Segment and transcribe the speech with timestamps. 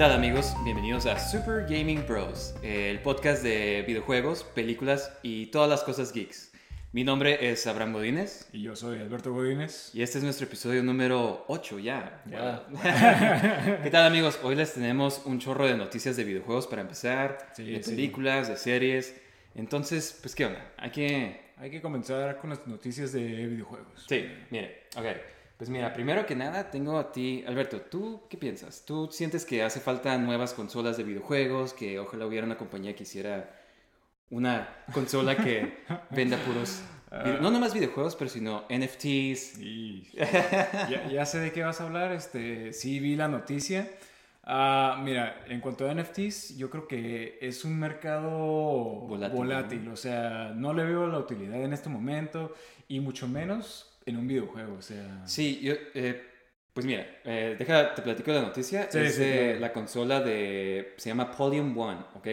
[0.00, 0.54] tal amigos?
[0.64, 6.52] Bienvenidos a Super Gaming Bros, el podcast de videojuegos, películas y todas las cosas geeks.
[6.92, 8.48] Mi nombre es Abraham Godínez.
[8.54, 9.90] Y yo soy Alberto Godínez.
[9.92, 12.22] Y este es nuestro episodio número 8 ya.
[13.82, 14.40] ¿Qué tal amigos?
[14.42, 17.90] Hoy les tenemos un chorro de noticias de videojuegos para empezar, Sí, de sí.
[17.90, 19.20] películas, de series.
[19.54, 20.72] Entonces, pues ¿qué onda?
[20.78, 21.50] Hay que...
[21.58, 24.06] Hay que comenzar con las noticias de videojuegos.
[24.08, 25.04] Sí, mire, ok.
[25.60, 28.82] Pues mira, primero que nada tengo a ti, Alberto, ¿tú qué piensas?
[28.86, 31.74] ¿Tú sientes que hace falta nuevas consolas de videojuegos?
[31.74, 33.50] Que ojalá hubiera una compañía que hiciera
[34.30, 36.80] una consola que venda puros...
[37.24, 39.58] vide- no nomás videojuegos, pero sino NFTs.
[39.58, 42.12] Y ya, ya sé de qué vas a hablar.
[42.12, 43.86] Este, sí vi la noticia.
[44.42, 49.88] Ah, mira, en cuanto a NFTs, yo creo que es un mercado Volátil, volátil.
[49.88, 52.54] O sea, no le veo la utilidad en este momento
[52.88, 54.74] y mucho menos en un videojuego.
[54.78, 56.22] O sea, Sí, yo, eh,
[56.72, 58.88] pues mira, eh, deja, te platico la noticia.
[58.90, 62.26] Sí, es sí, de la consola de, se llama Polyum One, ¿ok?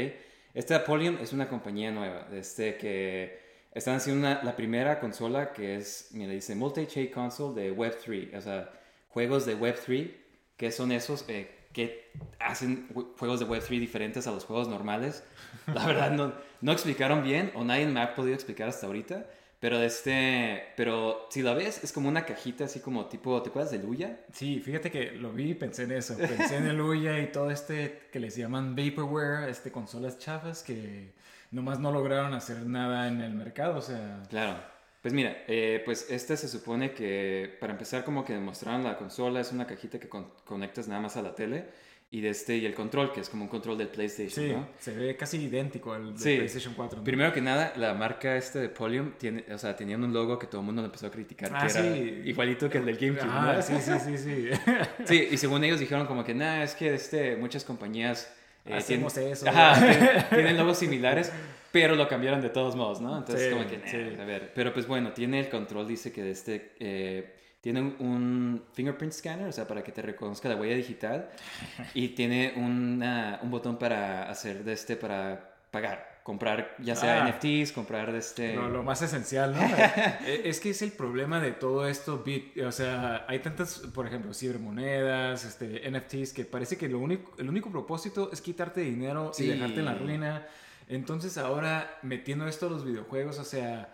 [0.53, 3.39] Esta Polyum es una compañía nueva, este que
[3.73, 8.41] están haciendo una- la primera consola que es, mira, dice Multi-Chain Console de Web3, o
[8.41, 8.71] sea,
[9.09, 10.11] juegos de Web3,
[10.55, 12.09] que son esos eh, que
[12.39, 15.23] hacen ju- juegos de Web3 diferentes a los juegos normales.
[15.67, 19.27] La verdad no, no explicaron bien, o nadie me ha podido explicar hasta ahorita.
[19.59, 23.71] Pero este, pero si la ves, es como una cajita así como tipo, ¿te acuerdas
[23.71, 24.19] de Luya?
[24.31, 26.15] Sí, fíjate que lo vi y pensé en eso.
[26.15, 31.11] Pensé en el Ouya y todo este que les llaman vaporware, este consolas chafas que
[31.49, 33.77] nomás no lograron hacer nada en el mercado.
[33.77, 34.59] O sea, Claro.
[35.01, 39.39] Pues mira, eh, pues este se supone que para empezar como que mostraron la consola,
[39.39, 41.65] es una cajita que con- conectas nada más a la tele
[42.09, 44.67] y de este y el control, que es como un control del PlayStation, sí, ¿no?
[44.79, 46.35] se ve casi idéntico al de Sí.
[46.37, 46.99] PlayStation 4.
[46.99, 47.03] ¿no?
[47.03, 50.47] Primero que nada, la marca este de Polyum tiene, o sea, tenían un logo que
[50.47, 52.21] todo el mundo empezó a criticar, Ah, que era sí.
[52.25, 53.61] igualito que el del GameCube, Ah, ¿no?
[53.61, 54.49] sí, sí, sí, sí.
[55.05, 58.33] Sí, y según ellos dijeron como que, nada, es que este, muchas compañías
[58.65, 59.47] eh, Hacemos tienen, eso.
[59.49, 61.31] Ajá, tienen, logos similares,
[61.73, 63.17] pero lo cambiaron de todos modos, ¿no?
[63.17, 66.31] Entonces como que, nah, a ver, pero pues bueno, tiene el control, dice que de
[66.31, 71.29] este, eh, tiene un, fingerprint scanner, o sea, para que te reconozca la huella digital,
[71.93, 77.29] y tiene una- un botón para hacer de este, para pagar, comprar ya sea Ah.
[77.29, 78.53] NFTs, comprar de este...
[78.55, 79.61] Lo, lo más esencial, ¿no?
[80.25, 84.05] Eh, es que es el problema de todo esto, bit- o sea, hay tantas, por
[84.07, 89.31] ejemplo, cibermonedas, este, NFTs, que parece que lo único, el único propósito es quitarte dinero
[89.33, 89.45] Sí.
[89.45, 90.45] y dejarte en la ruina.
[90.89, 93.93] Entonces ahora metiendo esto a los videojuegos, o sea,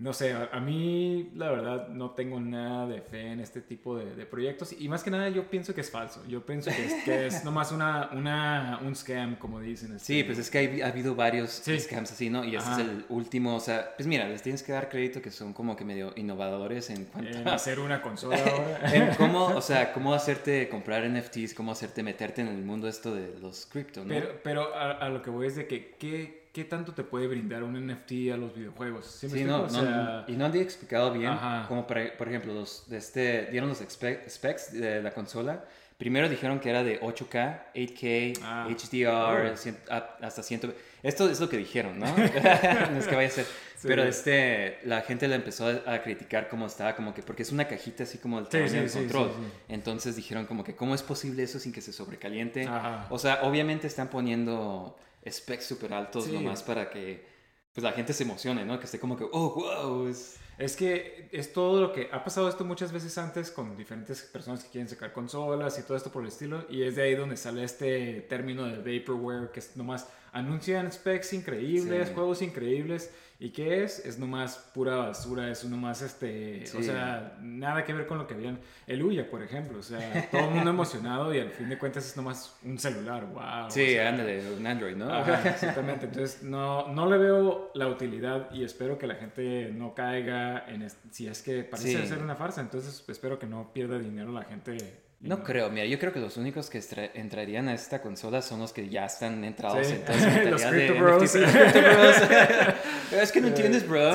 [0.00, 3.96] no sé, a, a mí la verdad no tengo nada de fe en este tipo
[3.98, 6.86] de, de proyectos y más que nada yo pienso que es falso, yo pienso que
[6.86, 9.92] es, que es nomás una, una, un scam, como dicen.
[9.96, 10.04] este.
[10.06, 11.78] Sí, pues es que hay- ha habido varios Sí.
[11.78, 12.42] scams así, ¿no?
[12.44, 12.80] Y este Ajá.
[12.82, 15.76] es el último, o sea, pues mira, les tienes que dar crédito que son como
[15.76, 17.54] que medio innovadores en cuanto En a...
[17.54, 18.36] hacer una consola
[18.82, 18.94] ahora.
[18.94, 23.14] en cómo, o sea, cómo hacerte comprar NFTs, cómo hacerte meterte en el mundo esto
[23.14, 24.08] de los cripto, ¿no?
[24.08, 27.26] Pero, pero a, a lo que voy es de que, ¿qué, ¿qué tanto te puede
[27.26, 29.06] brindar un NFT a los videojuegos?
[29.06, 31.66] ¿Sí no, no, sea, y no han explicado bien, Ajá.
[31.68, 35.64] como por, por ejemplo, los, de este, dieron los specs de la consola.
[35.96, 38.66] Primero dijeron que era de 8K, 8K, Ah.
[38.70, 39.54] HDR,
[39.90, 40.24] Oh.
[40.24, 40.74] hasta 100.
[41.02, 42.06] Esto es lo que dijeron, ¿no?
[42.16, 43.44] no es que vaya a ser.
[43.44, 43.86] Sí.
[43.86, 47.68] Pero este, la gente le empezó a, criticar cómo estaba, como que, porque es una
[47.68, 49.30] cajita así como el Sí, tamaño sí, del control.
[49.68, 52.64] Entonces dijeron como que, ¿cómo es posible eso sin que se sobrecaliente?
[52.66, 53.06] Ajá.
[53.10, 54.96] O sea, obviamente están poniendo
[55.28, 56.32] specs súper altos Sí.
[56.32, 57.28] nomás para que
[57.72, 58.78] pues la gente se emocione, ¿no?
[58.80, 60.36] Que esté como que, oh, wow, es...
[60.58, 64.62] Es que es todo lo que ha pasado esto muchas veces antes con diferentes personas
[64.62, 66.66] que quieren sacar consolas y todo esto por el estilo.
[66.68, 71.32] Y es de ahí donde sale este término de vaporware, que es nomás anuncian specs
[71.32, 72.14] increíbles, Sí.
[72.14, 73.12] juegos increíbles.
[73.42, 74.04] ¿Y qué es?
[74.04, 78.34] Es nomás pura basura, es nomás este, o sea, nada que ver con lo que
[78.34, 78.60] habían.
[78.86, 82.06] El Uya, por ejemplo, o sea, todo el mundo emocionado y al fin de cuentas
[82.06, 83.70] es nomás un celular, wow.
[83.70, 85.10] Sí, ándale, un Android, ¿no?
[85.10, 86.04] Ajá, exactamente.
[86.04, 90.86] Entonces, no, no le veo la utilidad y espero que la gente no caiga en...
[91.10, 92.08] si es que parece Sí.
[92.08, 94.76] ser una farsa, entonces espero que no pierda dinero la gente.
[95.20, 96.80] No creo, mira, yo creo que los únicos que
[97.12, 99.92] entrarían a esta consola son los que ya están entrados Sí.
[99.94, 101.22] en toda esa Los de bros.
[101.34, 101.36] NFT,
[103.22, 104.12] es que no entiendes, bro.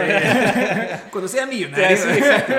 [1.12, 1.96] Cuando sea millonario.
[1.98, 2.54] sí, exacto.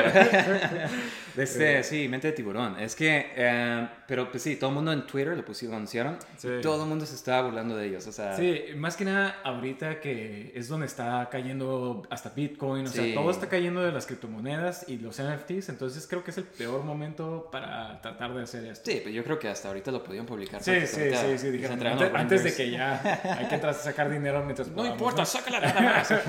[1.37, 2.79] Este, sí, mente de tiburón.
[2.81, 6.17] Es que, eh, pero pues sí, todo el mundo en Twitter lo pusieron, anunciaron.
[6.37, 6.49] Sí.
[6.59, 8.07] Y todo el mundo se estaba burlando de ellos.
[8.07, 12.89] O sea, Sí, más que nada ahorita que es donde está cayendo hasta Bitcoin, o
[12.89, 12.99] Sí.
[13.13, 16.45] sea, todo está cayendo de las criptomonedas y los NFTs, entonces creo que es el
[16.45, 18.91] peor momento para tratar de hacer esto.
[18.91, 20.63] sí, pero yo creo que hasta ahorita lo podían publicar.
[20.63, 23.01] Sí, sí, ahorita sí, sí, dijeron, antes, antes de que ya
[23.39, 25.27] hay que a sacar dinero mientras No podamos, importa, ¿no?
[25.27, 26.15] sácala nada más.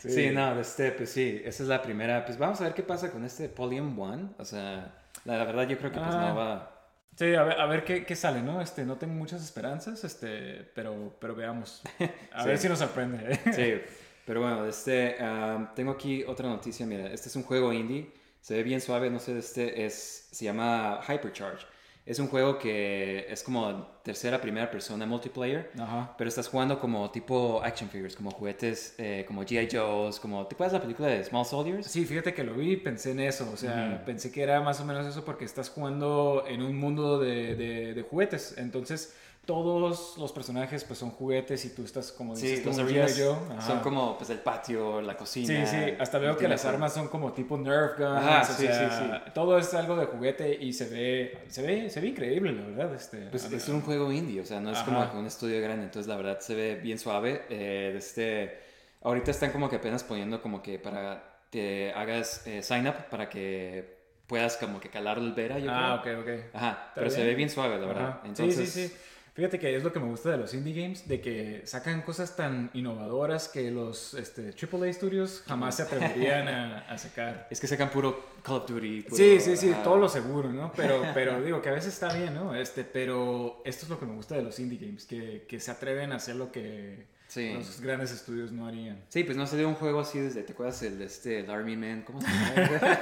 [0.00, 0.08] Sí.
[0.10, 0.30] sí.
[0.30, 2.24] no, este, pues sí, esa es la primera.
[2.24, 4.30] Pues vamos a ver qué pasa con este Polyum One.
[4.38, 4.94] O sea,
[5.24, 6.28] la, la verdad yo creo que pues Ah.
[6.28, 6.76] no va.
[7.16, 8.60] Sí, a ver, a ver qué, qué sale, ¿no?
[8.62, 11.82] Este, no tengo muchas esperanzas, este, pero, pero veamos.
[12.32, 12.48] A Sí.
[12.48, 13.38] ver si nos sorprende.
[13.52, 13.74] Sí,
[14.24, 16.86] pero bueno, este, am, tengo aquí otra noticia.
[16.86, 18.10] Mira, este es un juego indie.
[18.40, 21.66] Se ve bien suave, no sé, este es, se llama Hypercharge.
[22.10, 25.70] Es un juego que es como tercera, primera persona multiplayer.
[25.78, 26.14] Ajá.
[26.18, 29.68] Pero estás jugando como tipo action figures, como juguetes, eh, como G.I.
[29.70, 30.44] Joe's, como...
[30.48, 31.86] ¿Te acuerdas la película de Small Soldiers?
[31.86, 33.48] Sí, fíjate que lo vi y pensé en eso.
[33.52, 37.20] O sea, pensé que era más o menos eso porque estás jugando en un mundo
[37.20, 38.54] de, de- de juguetes.
[38.58, 39.14] Entonces,
[39.50, 43.20] todos los personajes pues son juguetes y tú estás como dices, Sí, los arenas.
[43.50, 43.60] Ajá.
[43.60, 45.66] son como pues el patio, la Sí, cocina.
[45.66, 48.90] sí, hasta veo que las armas son como tipo Nerf guns, Ajá, o sí, sea,
[49.24, 52.62] sí, todo es algo de juguete y se ve, se ve, se ve increíble, la
[52.62, 52.94] verdad.
[52.94, 55.84] Este, Pues es un juego indie, o sea, no es como que un estudio grande,
[55.86, 57.42] entonces la verdad se ve bien suave.
[57.50, 58.56] eh, este,
[59.02, 63.28] ahorita están como que apenas poniendo como que para que hagas eh, sign up para
[63.28, 63.98] que
[64.28, 66.20] puedas como que calar el beta, yo Ah, creo.
[66.20, 66.54] ok, ok.
[66.54, 67.16] Ajá, pero bien.
[67.20, 68.08] se ve bien suave, la verdad.
[68.10, 68.20] Ajá.
[68.26, 68.94] Entonces, Sí, sí, sí.
[69.40, 72.36] Fíjate que es lo que me gusta de los indie games, de que sacan cosas
[72.36, 77.46] tan innovadoras que los este, AAA studios jamás se atreverían a, a sacar.
[77.50, 79.00] es que sacan puro Call of Duty.
[79.00, 80.70] puro- Sí, sí, sí, todo lo seguro, ¿no?
[80.76, 82.54] Pero, pero digo que a veces está bien, ¿no?
[82.54, 85.70] Este, pero esto es lo que me gusta de los indie games, que, que se
[85.70, 87.52] atreven a hacer lo que Sí.
[87.54, 89.00] los grandes estudios no harían.
[89.08, 91.76] Sí, pues no se dio un juego así desde, ¿te acuerdas el, este, el Army
[91.76, 92.02] Man?
[92.04, 92.98] ¿Cómo se llama?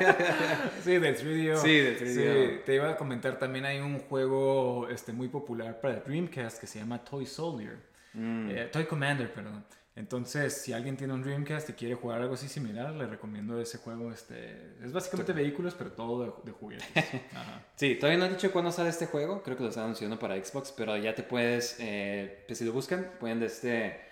[0.84, 1.56] Sí, del 3DO.
[1.62, 2.56] Sí, del 3DO.
[2.56, 6.66] Sí, te iba a comentar, también hay un juego este, muy popular para Dreamcast que
[6.66, 7.78] se llama Toy Soldier.
[8.12, 8.50] Mm.
[8.50, 9.64] Eh, Toy Commander, perdón.
[9.98, 13.78] Entonces, si alguien tiene un Dreamcast y quiere jugar algo así similar, le recomiendo ese
[13.78, 14.12] juego.
[14.12, 16.86] Este, es básicamente vehículos, pero todo de, de juguetes.
[17.34, 17.66] Ajá.
[17.74, 19.42] Sí, todavía no han dicho cuándo sale este juego.
[19.42, 22.72] Creo que lo están anunciando para Xbox, pero ya te puedes, eh, pues si lo
[22.72, 24.07] buscan, pueden este,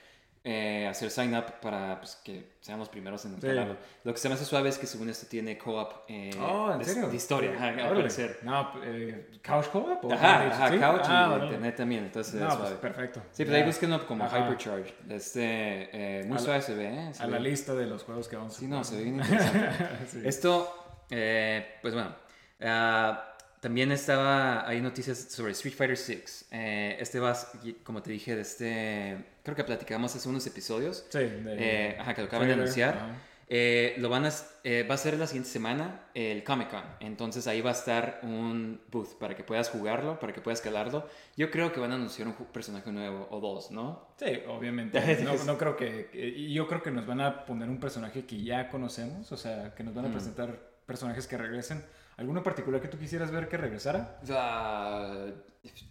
[0.48, 3.76] eh, hacer sign up para pues, que sean los primeros en instalarlo.
[4.04, 6.78] Lo que se me hace suave es que según esto tiene co-op eh, Oh, ¿en
[6.78, 7.08] de, serio?
[7.08, 7.52] de historia.
[7.56, 7.94] Ajá, al Órale.
[7.96, 8.38] parecer.
[8.44, 10.12] No, eh, ¿Couch Co-op?
[10.12, 10.78] Ajá, ajá, ¿Sí?
[10.78, 11.44] couch Ah, y órale.
[11.46, 12.76] internet también, entonces No, es pues, suave.
[12.80, 13.20] perfecto.
[13.32, 13.56] Sí, pero Ya.
[13.58, 14.38] ahí búsquenlo como Ajá.
[14.38, 14.94] Hypercharge.
[15.08, 17.08] Este, muy A la- suave se ve.
[17.12, 19.16] Se A la lista de los juegos que vamos a Sí, no, se ve bien
[19.16, 19.68] interesante.
[20.12, 20.20] Sí.
[20.24, 22.14] Esto, pues bueno,
[22.62, 26.46] ah, también estaba, hay noticias sobre Street Fighter 6.
[26.50, 27.36] este va,
[27.82, 31.04] como te dije, de este, creo que platicamos hace unos episodios.
[31.10, 33.36] Sí, de- Eh, ajá, que lo acaban de anunciar.
[33.48, 34.32] Eh, lo van a,
[34.64, 36.82] eh, va a ser la siguiente semana el Comic Con.
[36.98, 41.08] Entonces ahí va a estar un booth para que puedas jugarlo, para que puedas calarlo.
[41.36, 44.08] Yo creo que van a anunciar un personaje nuevo o dos, ¿no?
[44.18, 44.98] Sí, obviamente.
[45.22, 48.68] No, no creo que, yo creo que nos van a poner un personaje que ya
[48.68, 50.12] conocemos, o sea, que nos van a Mm.
[50.12, 51.84] presentar personajes que regresen.
[52.16, 54.18] ¿Alguno particular que tú quisieras ver que regresara?
[54.30, 55.26] Ah,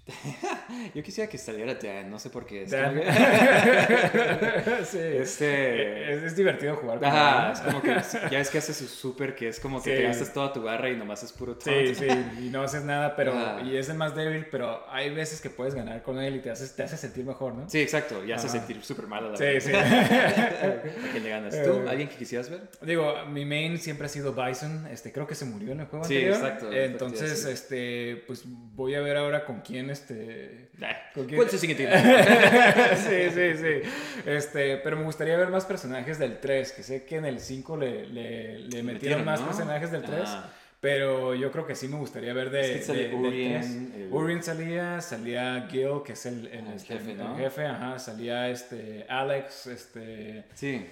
[0.93, 2.63] yo quisiera que saliera Dan, no sé por qué.
[2.63, 2.75] Es que-
[4.85, 4.99] sí.
[4.99, 7.95] Este- Es, es divertido jugar con Ajá, él, es como que
[8.31, 9.97] ya es que haces su super que es como que Sí.
[9.97, 11.95] te gastas toda tu barra y nomás es puro Sí, taunt.
[11.95, 12.07] sí,
[12.45, 13.61] y no haces nada, pero Ajá.
[13.63, 16.51] y es el más débil, pero hay veces que puedes ganar con él y te
[16.51, 17.69] haces, te hace sentir mejor, ¿no?
[17.69, 18.57] Sí, exacto, y hace Ajá.
[18.59, 19.71] sentir súper mal a la Sí, sí.
[19.75, 21.53] ¿A quién le ganas?
[21.63, 21.71] ¿Tú?
[21.79, 21.85] Eh.
[21.89, 22.69] ¿Alguien que quisieras ver?
[22.81, 26.05] Digo, mi main siempre ha sido Bison, este, creo que se murió en el juego
[26.05, 26.35] Sí, anterior.
[26.37, 27.49] exacto, Entonces, sí.
[27.49, 30.69] este, pues voy a ver ahora con quién, este...
[31.13, 31.35] ¿Con quién?
[31.37, 31.89] ¿Cuál es el siguiente?
[32.95, 33.89] sí, sí, sí.
[34.25, 37.77] Este, pero me gustaría ver más personajes del 3, que sé que en el 5
[37.77, 39.47] le, le, le metieron, metieron, más ¿no?
[39.47, 40.19] personajes del 3.
[40.25, 40.49] Ah.
[40.81, 44.01] Pero yo creo que sí me gustaría ver de, Es que de- del Urien, 3.
[44.03, 47.37] el- Urien salía, salía Gil, que es el, el, Ah, el este, jefe, el ¿no?
[47.37, 50.43] jefe, ajá, salía este Alex, este...
[50.53, 50.85] Sí.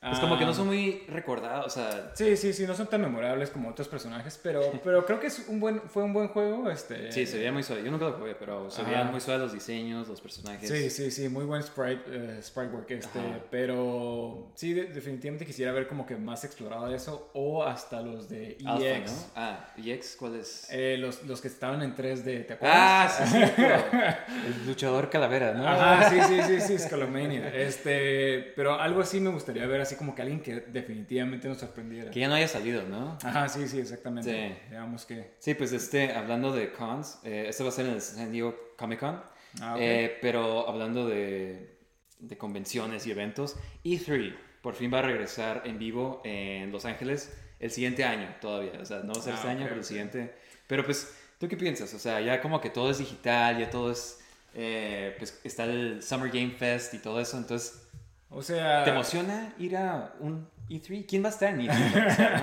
[0.00, 2.12] Es como que no Ah, son muy recordados, o sea...
[2.14, 5.46] Sí, sí, sí, no son tan memorables como otros personajes, pero, pero creo que es
[5.48, 6.70] un buen, fue un buen juego.
[6.70, 7.82] Este, Sí, se veía muy suave.
[7.82, 10.68] Yo nunca lo jugué, pero se veían muy suaves los diseños, los personajes.
[10.68, 13.40] Sí, sí, sí, muy buen sprite, eh, sprite work este, Ajá.
[13.50, 18.52] pero sí, de- definitivamente quisiera ver como que más explorado eso o hasta los de
[18.52, 18.66] EX.
[18.66, 19.12] Alpha, ¿no?
[19.34, 20.68] Ah, ¿EX cuál es?
[20.70, 23.16] Eh, los, los que estaban en 3D, ¿te acuerdas?
[23.20, 23.62] ah, sí, sí.
[24.46, 25.66] El luchador calavera, ¿no?
[25.66, 27.48] Ajá, sí, sí, sí, sí, Skullomania.
[27.52, 32.10] Este, pero algo así me gustaría ver, así como que alguien que definitivamente nos sorprendiera.
[32.10, 33.18] Que ya no haya salido, ¿no?
[33.22, 34.30] Ajá, sí, sí, exactamente.
[34.30, 34.70] Sí.
[34.70, 35.34] Veamos que.
[35.38, 38.54] Sí, pues este, hablando de cons, eh, este va a ser en el San Diego
[38.76, 39.20] Comic Con,
[39.60, 39.80] Ah, ok.
[39.80, 41.78] eh, pero hablando de,
[42.18, 47.34] de convenciones y eventos, E3 por fin va a regresar en vivo en Los Ángeles
[47.58, 49.80] el siguiente año todavía, o sea, no va a ser Ah, este año, ok, pero
[49.80, 50.34] el siguiente.
[50.66, 51.92] Pero pues, ¿tú qué piensas?
[51.94, 54.20] O sea, ya como que todo es digital, ya todo es,
[54.54, 57.87] eh, pues está el Summer Game Fest y todo eso, entonces,
[58.30, 58.84] O sea.
[58.84, 61.06] ¿te emociona ir a un E3?
[61.08, 62.06] ¿Quién va a estar en E3?
[62.10, 62.40] O sea,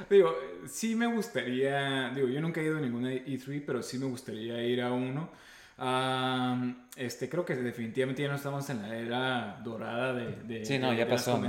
[0.00, 0.06] ¿no?
[0.10, 0.34] Digo,
[0.66, 4.62] sí me gustaría, digo, yo nunca he ido a ninguna E3, pero sí me gustaría
[4.62, 5.30] ir a uno.
[5.80, 10.78] Am, este, creo que definitivamente ya no estamos en la era dorada de, de- Sí,
[10.78, 11.48] no, de- ya de las pasó, ¿no?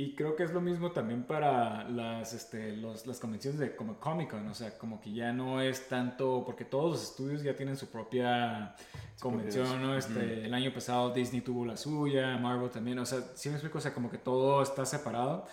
[0.00, 3.98] Y creo que es lo mismo también para las, este, los- las convenciones de como
[3.98, 7.56] Comic Con, o sea, como que ya no es tanto, porque todos los estudios ya
[7.56, 8.76] tienen su propia
[9.18, 9.96] convención, ¿no?
[9.96, 13.78] Este, El año pasado Disney tuvo la suya, Marvel también, o sea, sí me explico,
[13.78, 15.46] o sea, como que todo está separado.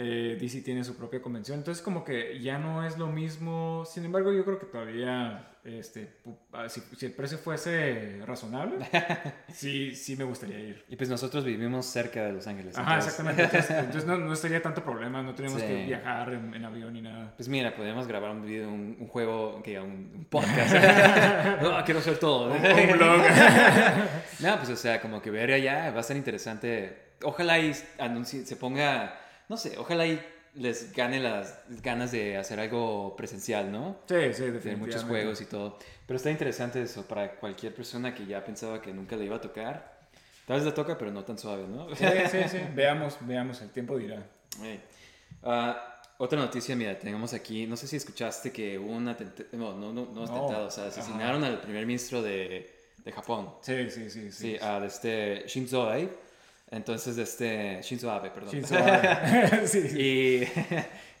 [0.00, 3.84] Eh, DC tiene su propia convención, entonces como que ya no es lo mismo.
[3.84, 6.18] Sin embargo, yo creo que todavía, este,
[6.52, 8.86] ah, si, si el precio fuese razonable,
[9.52, 10.84] sí, sí me gustaría ir.
[10.88, 12.78] Y pues nosotros vivimos cerca de Los Ángeles.
[12.78, 13.42] Ajá, entonces- exactamente.
[13.58, 15.66] Entonces, entonces no, no sería tanto problema, no tenemos Sí.
[15.66, 17.34] que viajar en, en avión ni nada.
[17.36, 20.74] Pues mira, podemos grabar un video, un, un juego, que un, un podcast.
[21.62, 22.52] no, quiero hacer todo.
[22.52, 22.62] Un
[22.92, 23.22] blog.
[24.40, 27.08] no, pues o sea, como que ver allá va a ser interesante.
[27.24, 30.20] Ojalá y anuncie- se ponga, no sé, ojalá y
[30.54, 33.98] les gane las ganas de hacer algo presencial, ¿no?
[34.08, 34.76] Sí, sí, De definitivamente.
[34.76, 35.78] muchos juegos y todo.
[36.06, 39.40] Pero está interesante eso para cualquier persona que ya pensaba que nunca le iba a
[39.40, 39.98] tocar.
[40.46, 41.94] Tal vez le toca, pero no tan suave, ¿no?
[41.94, 42.58] Sí, sí, sí.
[42.74, 44.22] Veamos, veamos, el tiempo dirá.
[45.42, 49.74] Ah, otra noticia, mira, tenemos aquí, no sé si escuchaste que hubo un atentado, no,
[49.76, 52.74] no, no, no atentado, o sea, asesinaron al primer ministro de,
[53.04, 54.32] de Japón, Sí, sí, sí.
[54.32, 54.56] sí, sí.
[54.60, 56.08] a este Shinzo Abe,
[56.70, 58.52] entonces este, Shinzo Abe, perdón.
[58.54, 59.66] Shinzo Abe.
[59.66, 60.48] sí, y,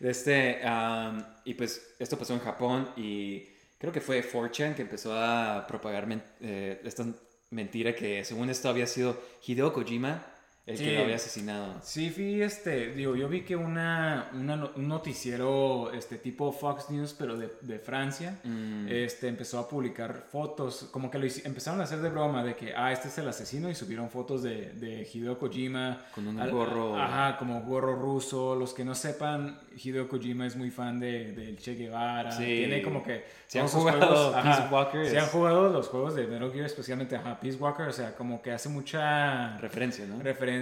[0.06, 3.44] este, am, y pues esto pasó en Japón y
[3.78, 7.06] creo que fue 4chan que empezó a propagar men- eh, esta
[7.50, 10.26] mentira que según esto había sido Hideo Kojima
[10.68, 10.84] el Sí.
[10.84, 11.74] que lo había asesinado.
[11.82, 17.14] Sí, fui, este, digo, yo vi que una, una un noticiero, este, tipo Fox News,
[17.18, 18.86] pero de, de Francia, Mm.
[18.88, 22.74] este, empezó a publicar fotos, como que lo empezaron a hacer de broma de que,
[22.76, 25.98] ah, este es el asesino, y subieron fotos de, de Hideo Kojima.
[26.14, 26.96] Con un Al- gorro.
[26.96, 28.54] Ajá, como gorro ruso.
[28.54, 32.30] Los que no sepan, Hideo Kojima es muy fan de, del Che Guevara.
[32.32, 32.44] Sí.
[32.44, 33.24] Tiene como que...
[33.48, 36.66] Si han jugado ajá, Peace Walker, Si es- han jugado los juegos de Metal Gear,
[36.66, 40.20] especialmente, ajá, Peace Walker, o sea, como que hace mucha Referencia, ¿no?
[40.22, 40.57] referencia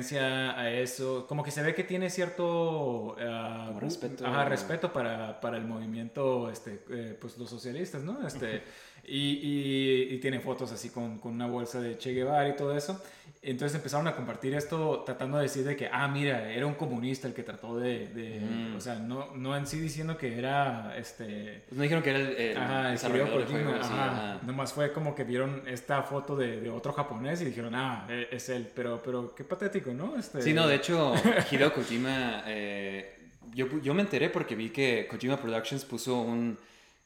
[0.57, 1.27] a eso.
[1.29, 4.27] Como que se ve que tiene cierto ah, Como respeto.
[4.27, 8.27] ajá, respeto para, para el movimiento, este, eh, pues los socialistas, ¿no?
[8.27, 8.63] Este,
[9.07, 12.77] y, y- y tiene fotos así con, con una bolsa de Che Guevara y todo
[12.77, 13.01] eso.
[13.49, 17.29] Entonces empezaron a compartir esto tratando de decir de que, ah, mira, era un comunista
[17.29, 18.77] el que trató de, de- Mm.
[18.77, 22.19] o sea, no, no en sí diciendo que era, este, Pues no dijeron que era
[22.19, 24.11] el, el Ajá, el desarrollador del juego, ajá.
[24.35, 24.41] ajá.
[24.45, 28.29] Nomás fue como que vieron esta foto de, de otro japonés y dijeron, ah, e-
[28.33, 28.69] es él.
[28.75, 30.17] Pero, pero qué patético, ¿no?
[30.19, 30.43] Este...
[30.43, 31.15] Sí, no, de hecho,
[31.53, 33.17] Hideo Kojima, eh,
[33.55, 36.59] yo, yo me enteré porque vi que Kojima Productions puso un,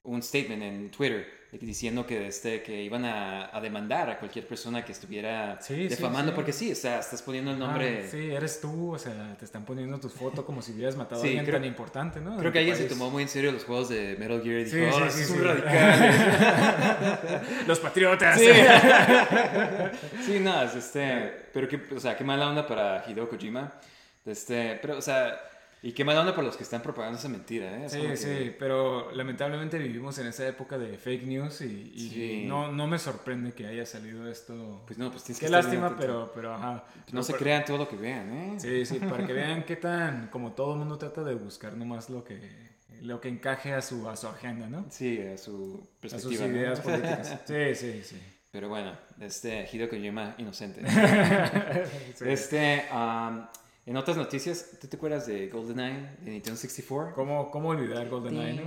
[0.04, 4.84] un statement en Twitter diciendo que, este, que iban a, a demandar a cualquier persona
[4.84, 6.36] que estuviera Sí, defamando, sí.
[6.36, 8.08] porque sí, o sea, estás poniendo el Ah, nombre...
[8.08, 11.24] sí, eres tú, o sea, te están poniendo tu foto como si hubieras matado a
[11.24, 12.36] alguien creo- tan importante, ¿no?
[12.36, 15.08] Creo que alguien se tomó muy en serio los juegos de Metal Gear y dijo,
[15.10, 16.16] Sí, "Oh, son radicales".
[17.66, 18.38] Los patriotas.
[18.38, 18.46] Sí.
[20.26, 23.72] sí, no, es este, pero qué, o sea, qué mala onda para Hideo Kojima.
[24.24, 25.40] Este, pero, o sea,
[25.82, 27.86] y qué mala onda para los que están propagando esa mentira, ¿eh?
[27.86, 32.10] Es Sí, que- sí, pero lamentablemente vivimos en esa época de fake news y, y
[32.10, 32.44] Sí.
[32.46, 34.82] no, no me sorprende que haya salido esto.
[34.86, 36.84] Pues no, pues tienes Qué que lástima, pero, pero ajá.
[37.12, 38.54] No se crean todo lo que vean, ¿eh?
[38.58, 42.10] Sí, sí, para que vean qué tan, como todo el mundo trata de buscar nomás
[42.10, 42.40] lo que,
[43.00, 44.84] lo que encaje a su, a su agenda, ¿no?
[44.90, 46.32] Sí, a su A perspectiva.
[46.32, 46.56] sus ¿no?
[46.56, 47.38] ideas políticas.
[47.46, 48.20] Sí, sí, sí.
[48.52, 50.82] Pero bueno, este Hideo Kojima inocente.
[52.14, 52.24] Sí.
[52.26, 53.46] Este, um,
[53.86, 57.14] en otras noticias, ¿tú te acuerdas de GoldenEye de Nintendo 64?
[57.14, 58.60] ¿Cómo, ¿Cómo olvidar GoldenEye?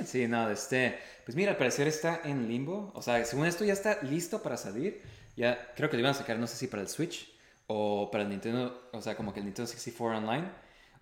[0.04, 2.90] Sí, no, este, pues mira, al parecer está en limbo.
[2.94, 5.02] O sea, según esto ya está listo para salir.
[5.36, 7.32] Ya creo que lo iban a sacar, no sé si para el Switch
[7.66, 10.50] o para el Nintendo, o sea, como que el Nintendo 64 Online,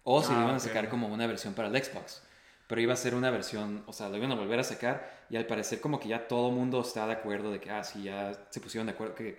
[0.04, 2.22] o si Ah, lo iban a sacar como una versión para el Xbox.
[2.66, 5.36] Pero iba a ser una versión, o sea, lo iban a volver a sacar y
[5.36, 8.02] al parecer como que ya todo el mundo está de acuerdo de que, ah, sí,
[8.02, 9.38] ya se pusieron de acuerdo, que,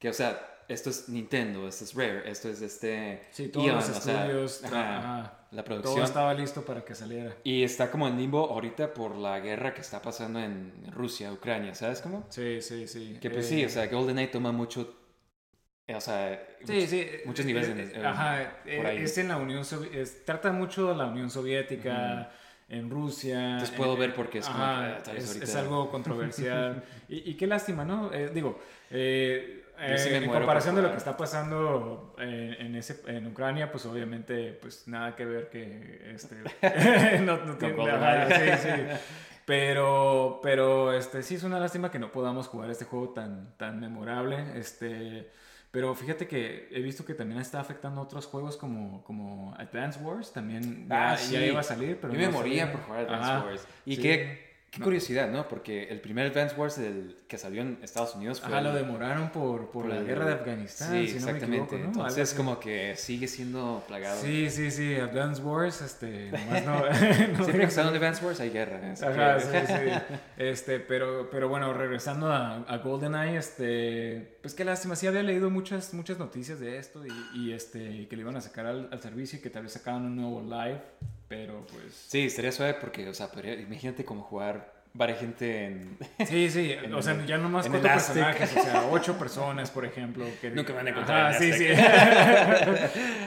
[0.00, 3.22] que o sea, esto es Nintendo, esto es Rare, esto es este...
[3.30, 6.04] Sí, todos Eon, los o sea, estudios, ajá, ajá, la todo producción.
[6.04, 7.34] estaba listo para que saliera.
[7.44, 11.74] Y está como en limbo ahorita por la guerra que está pasando en Rusia, Ucrania,
[11.74, 12.26] ¿sabes cómo?
[12.30, 13.18] Sí, sí, sí.
[13.20, 14.96] Que pues Eh, sí, o sea, GoldenEye toma mucho,
[15.86, 17.06] eh, o sea, Sí, mucho- sí.
[17.26, 18.98] muchos niveles eh, en- Ajá, por eh, ahí.
[19.02, 20.24] es en la Unión Soviética.
[20.24, 22.32] Trata mucho de la Unión Soviética,
[22.68, 23.52] en Rusia.
[23.52, 26.82] Entonces puedo eh, ver por qué es como ajá, ah, es, es algo controversial.
[27.08, 28.12] y, y qué lástima, ¿no?
[28.12, 28.58] Eh, digo,
[28.90, 29.63] eh,
[29.98, 33.86] Sí eh, en comparación de lo que está pasando eh, en, ese, en Ucrania, pues
[33.86, 36.36] obviamente, pues nada que ver que este,
[37.20, 38.68] no, no tiene ajá, sí, sí.
[39.46, 43.78] Pero, pero este, sí es una lástima que no podamos jugar este juego tan, tan
[43.78, 44.42] memorable.
[44.58, 45.30] Este,
[45.70, 50.00] pero fíjate que he visto que también está afectando a otros juegos como, como Advance
[50.00, 50.32] Wars.
[50.32, 51.36] También ya, Ah, ya sí.
[51.36, 53.68] iba a salir, pero Yo no me moría por jugar Advance Ajá, Wars.
[53.84, 54.02] Y sí.
[54.02, 54.43] qué,
[54.74, 55.48] qué curiosidad, ¿no?
[55.48, 58.48] Porque el primer Advance Wars del, que salió en Estados Unidos fue...
[58.50, 60.90] Ajá, el- lo demoraron por, por, por la el- guerra de Afganistán.
[60.92, 61.56] Sí, si no me exactamente.
[61.76, 61.84] equivoco, ¿no?
[61.86, 64.20] Entonces Algo como que sigue siendo plagado.
[64.20, 66.80] Sí, sí, sí, Advance Wars, este, nomás no...
[66.88, 66.94] no
[67.44, 68.80] Siempre que están en Advance Wars hay guerra.
[69.00, 70.14] Ajá, sí, sí.
[70.36, 75.50] Este, pero, pero bueno, regresando a, a GoldenEye, este, pues qué lástima, sí había leído
[75.50, 78.88] muchas, muchas noticias de esto y, y, este, y que le iban a sacar al,
[78.92, 80.80] al servicio y que tal vez sacaban un nuevo live,
[81.28, 81.94] pero pues...
[82.08, 85.98] Sí, estaría suave porque, o sea, podría- imagínate como jugar varias gente en...
[86.26, 90.24] Sí, sí, En o sea, ya nomás cuatro personajes, o sea, ocho personas, por ejemplo.
[90.40, 91.66] Que, Nunca van a encontrar Ajá, en sí, sí.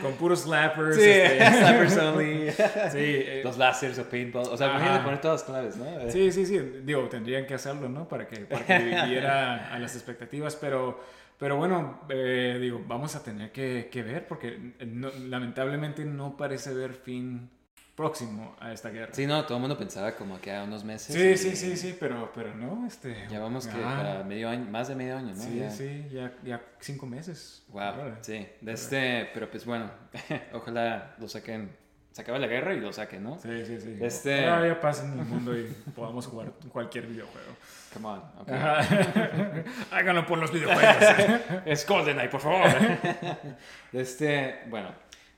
[0.01, 0.95] Con puros slappers.
[0.95, 2.51] Sí, este, Slappers Only.
[2.51, 4.47] Sí, eh, Los lásers o paintball.
[4.47, 4.77] O sea, Ajá.
[4.77, 6.11] imagínate poner todas las claves, ¿no?
[6.11, 6.57] Sí, sí, sí.
[6.83, 8.07] Digo, tendrían que hacerlo, ¿no?
[8.07, 11.03] Para que, para que viviera a las expectativas, pero,
[11.37, 16.37] pero bueno, eh, digo, vamos a tener que, que ver porque eh, no- lamentablemente no
[16.37, 17.49] parece haber fin
[17.97, 19.11] próximo a esta guerra.
[19.11, 21.15] Sí, no, todo el mundo pensaba como que a unos meses.
[21.15, 23.25] sí, y sí, sí, sí, pero, pero no, este...
[23.27, 25.41] Ya vamos que ah, para medio año, más de medio año, ¿no?
[25.43, 25.71] Sí, Ya.
[25.71, 27.65] sí, ya, ya cinco meses.
[27.69, 28.13] Wow, Órale.
[28.21, 28.47] sí.
[28.61, 29.89] De este, pero pues bueno,
[30.53, 31.75] ojalá lo saquen,
[32.11, 33.39] se acabe la guerra y lo saquen, ¿no?
[33.39, 33.97] Sí, sí, sí.
[33.99, 35.63] Este- Ojalá ya pase en el mundo y
[35.95, 37.51] podamos jugar cualquier videojuego.
[37.93, 38.49] Come on, ok.
[39.91, 40.95] Háganlo por los videojuegos.
[41.65, 42.67] Es GoldenEye, por favor.
[43.91, 44.89] este, bueno,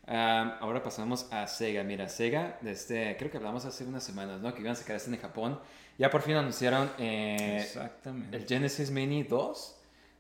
[0.10, 1.84] am, ahora pasamos a Sega.
[1.84, 4.54] Mira, Sega, desde, creo que hablamos hace unas semanas, ¿no?
[4.54, 5.60] Que iban a sacar este en Japón.
[5.98, 8.36] Ya por fin anunciaron eh, Exactamente.
[8.38, 9.76] el Genesis Mini 2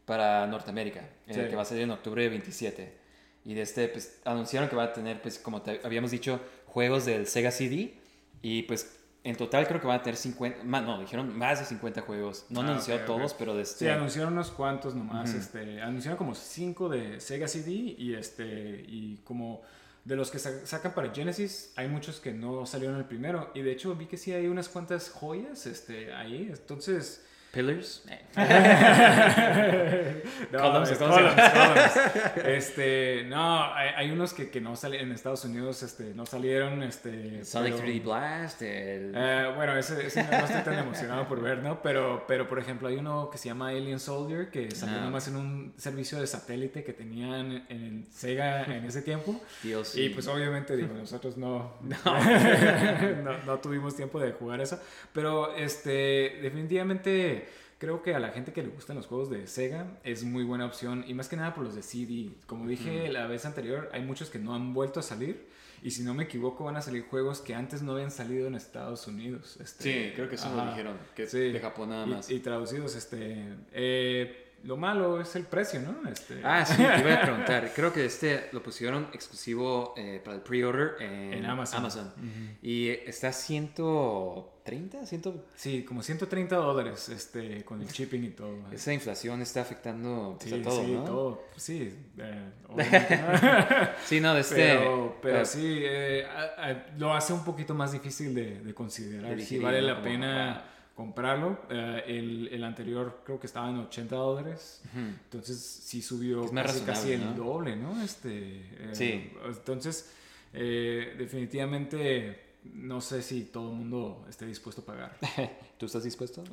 [0.06, 1.40] para Norteamérica, eh, Sí.
[1.50, 2.98] que va a salir en octubre 27.
[3.46, 7.06] Y de este, pues, anunciaron que va a tener, pues, como te habíamos dicho, juegos
[7.06, 7.94] del Sega CD.
[8.42, 11.66] Y pues, en total creo que van a tener 50, más, no, dijeron más de
[11.66, 12.46] 50 juegos.
[12.50, 13.16] No han Ah, anunciado ok, ok.
[13.18, 13.86] todos, pero de este...
[13.86, 15.30] Sí, anunciaron unos cuantos nomás.
[15.30, 15.40] Ujú.
[15.40, 19.62] este, anunciaron como cinco de Sega CD y este y como
[20.10, 23.62] de los que sa- sacan para Genesis hay muchos que no salieron el primero y
[23.62, 26.50] de hecho vi que sí hay unas cuantas joyas este ahí.
[26.52, 28.04] Entonces Pillars.
[30.52, 30.84] no.
[32.46, 36.84] Este, no, hay, hay unos que, que no salen en Estados Unidos, este, no salieron,
[36.84, 37.44] este.
[37.46, 39.14] Sonic pero- 3D Blast, el...
[39.16, 41.82] Eh, bueno, ese, ese no estoy tan emocionado por ver, ¿no?
[41.82, 45.02] Pero, pero, por ejemplo, hay uno que se llama Alien Soldier, que salió Ah.
[45.02, 49.40] nomás en un servicio de satélite que tenían en Sega en ese tiempo.
[49.64, 54.80] Y pues obviamente, digo, nosotros no, no, no tuvimos tiempo de jugar eso.
[55.14, 57.49] Pero, este, definitivamente
[57.80, 60.66] creo que a la gente que le gustan los juegos de Sega es muy buena
[60.68, 61.04] opción.
[61.08, 62.30] Y más que nada por los de CD.
[62.46, 65.48] Como dije la vez anterior, hay muchos que no han vuelto a salir.
[65.82, 68.56] Y si no me equivoco, van a salir juegos que antes no habían salido en
[68.56, 69.58] Estados Unidos.
[69.62, 70.72] Este, Sí, creo que eso lo ajá.
[70.72, 71.40] dijeron, que Sí.
[71.40, 72.30] de Japón nada Y- más.
[72.30, 73.46] Y, traducidos, este...
[73.72, 76.10] eh, lo malo es el precio, ¿no?
[76.10, 77.72] Este, Ah, sí, te iba a preguntar.
[77.76, 81.80] Creo que este lo pusieron exclusivo eh, para el pre-order en, En Amazon.
[81.80, 82.14] Amazon.
[82.62, 85.22] Y está 130, 100...
[85.56, 88.58] Sí, como 130 dólares este, con el shipping y todo.
[88.72, 91.04] Esa inflación está afectando pues, Sí, a todo, sí, ¿no?
[91.04, 91.44] todo.
[91.56, 92.50] Sí, eh.
[94.06, 94.56] Sí, no, de este...
[94.56, 98.74] pero, pero eh, sí, eh, a- a- lo hace un poquito más difícil de, de
[98.74, 100.64] considerar De si digerir, vale la pena ah.
[101.00, 101.58] Comprarlo.
[101.70, 104.82] Eh, el, el anterior creo que estaba en 80 dólares.
[104.94, 107.34] Entonces sí subió Es casi, casi el ¿no?
[107.36, 108.02] doble, ¿no?
[108.04, 109.32] Este, eh, Sí.
[109.46, 110.12] Entonces,
[110.54, 115.18] eh, definitivamente, no sé si todo el mundo esté dispuesto a pagar.
[115.80, 116.44] ¿Tú estás dispuesto?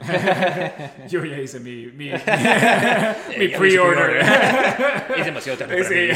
[1.09, 2.11] Yo ya hice mi, mi,
[3.39, 4.25] mi pre-order.
[5.17, 5.95] es demasiado tarde para Sí.
[5.95, 6.09] mí.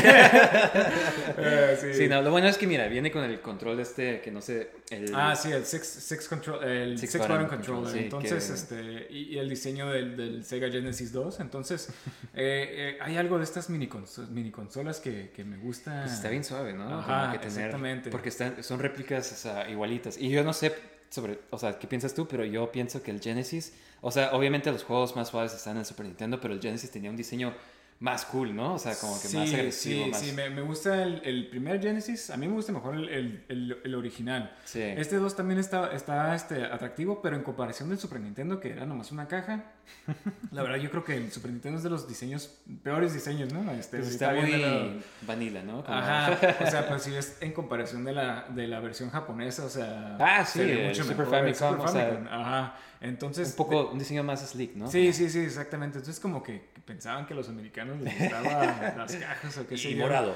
[1.38, 1.94] Eh, sí.
[1.94, 4.70] Sí, no, lo bueno es que mira, viene con el control este que no sé,
[4.90, 7.98] el Ah, sí, el Six, six, control, el Six six, button button, control, controller.
[7.98, 11.40] sí, Entonces, que- este, y, y el diseño del, del Sega Genesis 2.
[11.40, 11.88] Entonces,
[12.35, 16.03] eh, eh, hay algo de estas mini, cons- mini consolas que, que me gusta.
[16.03, 16.98] pues está bien suave, ¿no?
[17.00, 18.11] Ajá, que tener- exactamente.
[18.11, 20.19] Porque están, son réplicas o sea, igualitas.
[20.19, 20.75] Y yo no sé
[21.09, 22.29] sobre, o sea, ¿qué piensas tú?
[22.29, 25.81] Pero yo pienso que el Genesis, o sea, obviamente los juegos más suaves están en
[25.81, 27.55] el Super Nintendo, pero el Genesis tenía un diseño
[27.99, 28.75] más cool, ¿no?
[28.75, 30.21] O sea, como que más agresivo, sí, más...
[30.21, 32.31] sí, me, me gusta el, el primer Genesis.
[32.31, 34.57] A mí me gusta mejor el, el, el- el original.
[34.64, 34.81] Sí.
[34.81, 38.87] Este 2 también está, está este, atractivo, pero en comparación del Super Nintendo, que era
[38.87, 39.64] nomás una caja,
[40.53, 43.70] la verdad yo creo que el Super Nintendo es de los diseños, peores diseños, ¿no?
[43.72, 44.88] Este, Pues está muy la-
[45.26, 45.85] vanilla, ¿no?
[45.85, 49.64] Como- Ajá, o sea, pues si es en comparación de la, de la versión japonesa,
[49.64, 50.16] o sea...
[50.18, 53.50] Ah, sí, el Super Famicom, o sea, Ajá, entonces...
[53.50, 54.90] un poco, un diseño más sleek, ¿no?
[54.90, 55.98] Sí, sí, sí, exactamente.
[55.98, 59.90] Entonces como que pensaban que a los americanos les gustaban las cajas o qué sé
[59.90, 60.03] Y yo.
[60.03, 60.35] morado.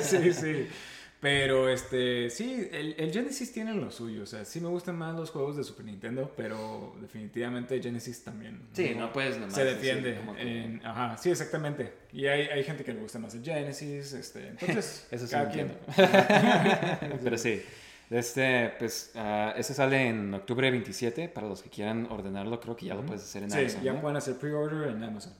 [0.00, 0.68] sí, sí.
[1.22, 4.24] Pero este, sí, el, el Genesis tiene lo suyo.
[4.24, 8.60] O sea, sí me gustan más los juegos de Super Nintendo, pero definitivamente Genesis también.
[8.72, 10.18] Sí, no puedes nomás Se defiende.
[10.36, 11.92] que- en- ajá, sí, exactamente.
[12.12, 14.12] Y hay, hay gente que le gusta más el Genesis.
[14.14, 15.72] Este, entonces, Eso sí cada quien.
[17.22, 17.62] Pero sí.
[18.10, 21.28] Este, pues, ah, ese sale en octubre 27.
[21.28, 23.82] Para los que quieran ordenarlo, creo que ya lo puedes hacer en Sí, Amazon.
[23.84, 24.00] ya ¿no?
[24.02, 25.32] pueden hacer pre-order en Amazon.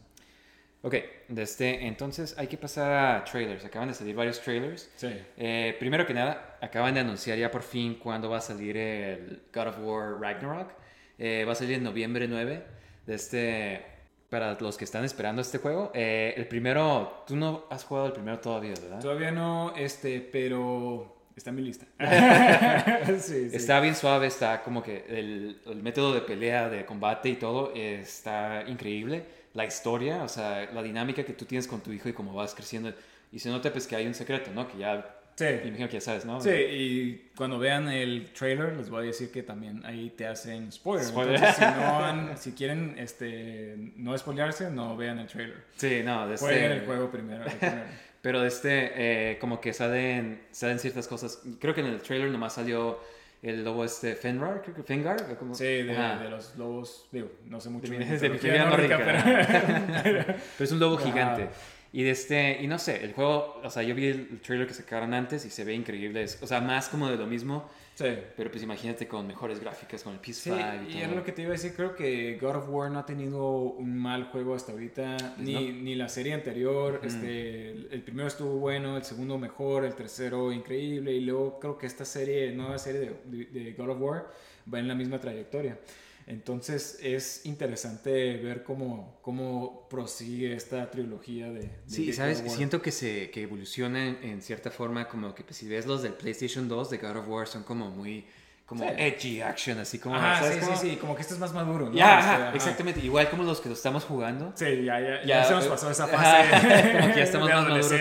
[0.85, 0.95] Ok,
[1.29, 3.65] de este, entonces hay que pasar a trailers.
[3.65, 4.91] Acaban de salir varios trailers.
[4.97, 5.11] Sí.
[5.37, 9.43] Eh, primero que nada, acaban de anunciar ya por fin cuándo va a salir el
[9.55, 10.73] God of War Ragnarok.
[11.19, 12.63] Eh, va a salir en noviembre 9.
[13.07, 13.93] De este,
[14.33, 15.93] para los que están esperando este juego.
[15.95, 18.99] Eh, el primero, tú no has jugado el primero todavía, ¿verdad?
[18.99, 21.87] Todavía no, este, pero está en mi lista.
[23.21, 23.57] sí, sí.
[23.57, 27.73] Está bien suave, está como que el, el método de pelea, de combate y todo
[27.77, 29.42] eh, está increíble.
[29.55, 32.55] La historia, o sea, la dinámica que tú tienes con tu hijo y cómo vas
[32.55, 32.93] creciendo.
[33.33, 34.67] Y se nota pues que hay un secreto, ¿no?
[34.69, 35.45] Que ya, Sí.
[35.45, 36.41] me imagino que ya sabes, ¿no?
[36.43, 40.71] Sí, y cuando vean el trailer les voy a decir que también ahí te hacen
[40.71, 41.07] spoiler.
[41.07, 41.35] Spoiler.
[41.37, 45.57] Entonces, si, no han- si quieren este, no spoilearse, no vean el trailer.
[45.77, 47.45] Sí, no, de este- Jueguen el juego primero.
[47.47, 47.83] el primero.
[48.23, 48.93] Pero de este,
[49.33, 51.43] eh, como que salen, salen ciertas cosas.
[51.59, 53.01] Creo que en el trailer nomás salió
[53.43, 55.37] el lobo este Fenrar, creo que Fengar.
[55.37, 56.23] como- Sí, de, Ajá.
[56.23, 60.01] de los lobos, digo, no sé mucho De de mi- de mitología nórdica, nórdica.
[60.05, 61.05] pero- Pero es un lobo Ajá.
[61.07, 61.49] gigante.
[61.95, 64.73] Y de este, y no sé, el juego, o sea, yo vi el trailer que
[64.75, 66.25] sacaron antes y se ve increíble.
[66.41, 68.07] O sea, más como de lo mismo, Sí.
[68.37, 71.05] pero pues imagínate con mejores gráficas, con el Sí, PS5 y y todo.
[71.05, 73.53] era lo que te iba a decir, creo que God of War no ha tenido
[73.61, 75.83] un mal juego hasta ahorita, ni, Pues no.
[75.83, 80.53] ni la serie anterior, este, el el primero estuvo bueno, el segundo mejor, el tercero
[80.53, 84.33] increíble, y luego creo que esta serie, nueva serie de, de- de God of War
[84.73, 85.79] va en la misma trayectoria.
[86.27, 91.61] Entonces es interesante ver cómo, cómo prosigue esta trilogía de...
[91.61, 92.43] de- Sí, de ¿sabes?
[92.57, 96.03] Siento que se que evoluciona en, en cierta forma, como que pues, si ves los
[96.03, 98.25] del PlayStation 2 de God of War son como muy,
[98.67, 98.95] como Sí.
[98.97, 100.17] edgy action, así como...
[100.17, 100.77] Ajá, ¿sabes sí, cómo?
[100.77, 101.91] sí, sí, como que este es más maduro.
[101.91, 101.95] ¿no?
[101.95, 102.57] Ya, Este, ajá, ajá.
[102.57, 103.01] exactamente.
[103.01, 104.53] Igual como los que lo estamos jugando.
[104.57, 106.93] Sí, ya, ya, ya, Ya, se nos eh, pasó esa ajá, fase.
[107.01, 107.93] como que ya estamos más maduros.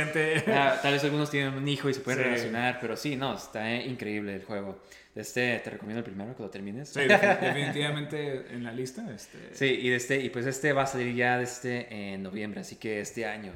[0.48, 2.24] Ah, tal vez algunos tienen un hijo y se pueden Sí.
[2.26, 4.80] relacionar, pero sí, no, está increíble el juego.
[5.14, 6.88] Este, te recomiendo el primero que lo termines.
[6.90, 9.04] Sí, defi- definitivamente en la lista.
[9.14, 9.38] Este...
[9.54, 12.78] Sí, y, este, y pues este va a salir ya de este en noviembre, así
[12.78, 13.52] que este año.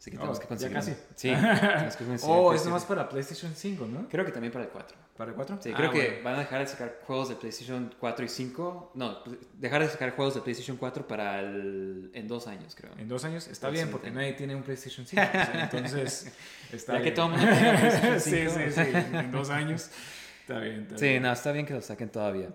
[0.00, 0.74] Así que Oh, tenemos que ya conseguir.
[0.76, 0.92] casi.
[1.14, 4.08] Sí, que Oh, es nomás para PlayStation 5, ¿no?
[4.08, 4.96] Creo que también para el 4.
[5.14, 5.58] ¿Para el 4?
[5.60, 6.24] Sí, Ah, creo que bueno.
[6.24, 8.92] van a dejar de sacar juegos de PlayStation 4 y 5.
[8.94, 9.18] No,
[9.58, 12.92] dejar de sacar juegos de PlayStation 4 para el, en dos años, creo.
[12.96, 14.14] En dos años está Sí, bien sí, porque sí.
[14.14, 15.22] nadie tiene un PlayStation 5.
[15.22, 16.32] o sea, entonces,
[16.72, 17.14] está Ya que bien.
[17.14, 18.52] todo el mundo tiene un PlayStation sí, 5.
[18.56, 18.70] sí,
[19.10, 19.16] sí.
[19.18, 19.90] En dos años
[20.40, 20.80] está bien.
[20.82, 21.22] Está Sí, bien.
[21.22, 22.48] no, está bien que lo saquen todavía.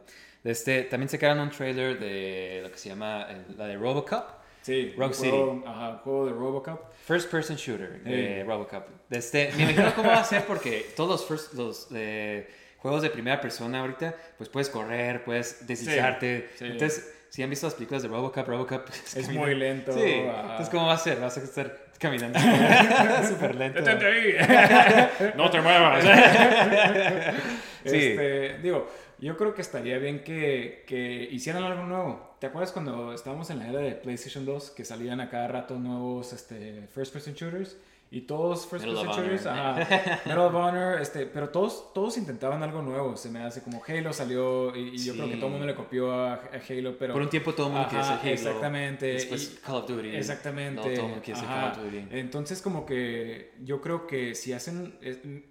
[0.43, 4.43] Este, también sacaron un trailer de lo que se llama el- la de Robocop.
[4.65, 6.91] Sí, Rogue un juego, Ajá, juego de Robocop.
[7.05, 8.43] First person shooter de Sí.
[8.47, 8.87] Robocop.
[9.11, 12.49] Este, me imagino cómo va a ser porque todos los, first- los eh,
[12.79, 16.49] juegos de primera persona ahorita, pues puedes correr, puedes deslizarte.
[16.57, 16.65] sí.
[16.65, 19.91] Entonces, si han visto las películas de Robocop, Robocop Es camina- muy lento.
[19.93, 20.41] Sí, ajá.
[20.41, 21.19] entonces ¿cómo va a ser?
[21.19, 22.39] Vas a estar caminando
[23.29, 23.81] súper lento.
[23.81, 25.31] Detente ahí.
[25.37, 26.03] No te muevas.
[27.85, 27.97] Sí.
[27.97, 32.24] Este, digo, yo creo que estaría bien que, que hicieran algo nuevo.
[32.45, 35.79] ¿Te acuerdas cuando estábamos en la era de PlayStation 2 que salían a cada rato
[35.79, 37.75] nuevos este, first person shooters?
[38.11, 42.81] y todos First Person shooters, ajá, Medal of Honor, este, pero todos, todos intentaban algo
[42.81, 45.65] nuevo, se me hace como Halo salió y, y yo creo que todo el mundo
[45.65, 47.13] le copió a, a Halo, pero...
[47.13, 48.21] Por un tiempo todo el mundo ser Halo.
[48.23, 49.05] Exactamente.
[49.07, 50.15] Después y- Call of Duty.
[50.15, 50.75] Exactamente.
[50.75, 51.71] No, todo el mundo ajá.
[51.73, 52.07] Call of Duty.
[52.11, 54.97] Entonces como que yo creo que si hacen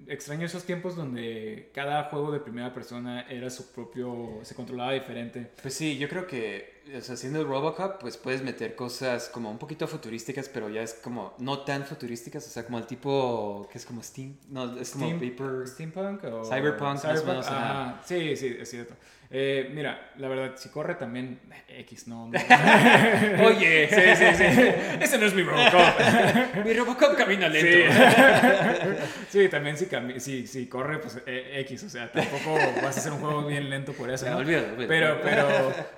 [0.06, 5.50] extraño esos tiempos donde cada juego de primera persona era su propio se controlaba diferente.
[5.60, 9.50] Pues sí, yo creo que o sea, haciendo el Robocop, pues puedes meter cosas como
[9.50, 13.68] un poquito futurísticas, pero ya es como no tan futurísticas, o sea, como el tipo
[13.70, 15.66] que es como Steam, no, es como Steam- Vapor.
[15.68, 17.90] Steampunk o Cyberpunk, más o menos, ajá.
[17.92, 18.02] ajá.
[18.04, 18.94] Sí, sí, es cierto.
[19.30, 22.26] Eh, mira, la verdad, si corre también eh, X, no.
[22.28, 22.32] no.
[23.46, 24.60] Oye, sí, sí, sí.
[25.00, 26.64] Ese no es mi Robocop.
[26.64, 27.62] mi Robocop camina Sí.
[27.62, 27.94] lento.
[29.28, 29.86] sí, también si,
[30.20, 33.68] si, si corre, pues eh, X, o sea, tampoco vas a hacer un juego bien
[33.70, 34.28] lento por eso.
[34.30, 34.36] ¿no?
[34.36, 34.88] olvídalo, olvídalo.
[34.88, 35.46] Pero, pero,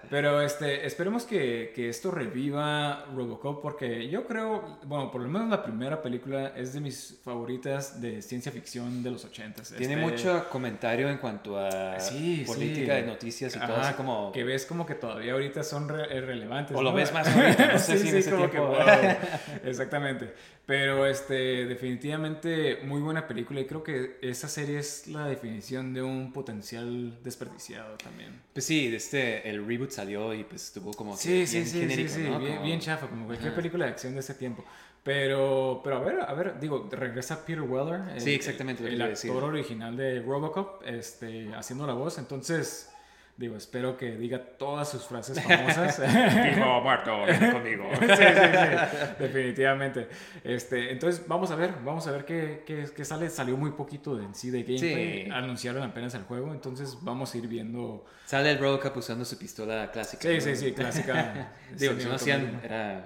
[0.08, 5.48] pero este, esperemos que, que esto reviva Robocop porque yo creo, bueno, por lo menos
[5.50, 9.74] la primera película es de mis favoritas de ciencia ficción de los ochentas.
[9.76, 13.00] Tiene Este, mucho comentario en cuanto a Sí, política sí.
[13.00, 13.25] de noticias
[13.56, 14.32] y todo, Ajá, así como...
[14.32, 16.76] que ves como que todavía ahorita son re- eh, relevantes.
[16.76, 16.96] O lo ¿no?
[16.96, 19.16] ves más ahorita, no sé sí, si en sí, ese como tiempo- que, wow.
[19.64, 20.32] Exactamente.
[20.66, 26.02] Pero este, definitivamente muy buena película y creo que esa serie es la definición de
[26.02, 28.40] un potencial desperdiciado también.
[28.52, 31.72] Pues sí, este, el reboot salió y pues estuvo como que Sí, sí, bien sí,
[31.72, 32.38] sí, genérico, sí, ¿no?
[32.40, 33.56] bien, Como- bien chafa, como cualquier Ajá.
[33.56, 34.64] película de acción de ese tiempo.
[35.04, 39.10] Pero, pero a ver, a ver, digo, regresa Peter Weller, el, Sí, exactamente el, el
[39.10, 39.30] decir.
[39.30, 42.90] actor original de Robocop, este, haciendo la voz, entonces,
[43.36, 46.00] digo, espero que diga todas sus frases famosas.
[46.00, 47.88] Dijo Marto, ven conmigo.
[48.00, 50.08] sí, sí, sí, definitivamente.
[50.42, 53.28] Este, entonces, vamos a ver, vamos a ver qué, qué, qué sale.
[53.28, 55.30] Salió muy poquito de, en sí de gameplay, Sí.
[55.30, 58.04] anunciaron apenas el juego, entonces vamos a ir viendo.
[58.24, 60.22] Sale el Robocop usando su pistola clásica.
[60.22, 60.40] Sí, ¿no?
[60.40, 61.52] sí, sí, clásica.
[61.78, 63.04] Digo, si no hacían, era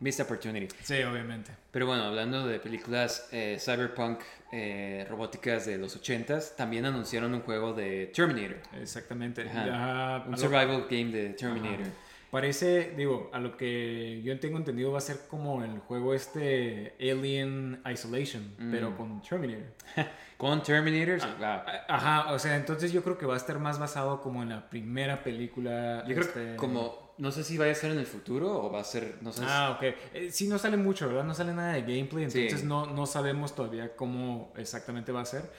[0.00, 0.68] missed opportunity.
[0.82, 1.52] Sí, obviamente.
[1.70, 4.20] Pero bueno, hablando de películas eh, cyberpunk
[4.52, 8.58] eh, robóticas de los 80s, también anunciaron un juego de Terminator.
[8.80, 9.42] Exactamente.
[9.48, 10.22] Ajá.
[10.26, 11.82] Un lo- survival game de Terminator.
[11.82, 11.90] Ajá.
[12.30, 16.94] Parece, digo, a lo que yo tengo entendido va a ser como el juego este
[17.00, 18.70] Alien Isolation, Mm.
[18.72, 19.66] pero con Terminator.
[20.36, 21.72] Con Terminator, Ah, wow.
[21.96, 24.68] Ajá, o sea, entonces yo creo que va a estar más basado como en la
[24.68, 26.04] primera película.
[26.06, 28.70] Yo creo este- que como, no sé si vaya a ser en el futuro o
[28.70, 29.42] va a ser, no sé.
[29.46, 29.82] Ah, ok.
[30.14, 31.24] Eh, sí, no sale mucho, ¿verdad?
[31.24, 32.42] No sale nada de gameplay, Sí.
[32.42, 35.50] entonces no, no sabemos todavía cómo exactamente va a ser.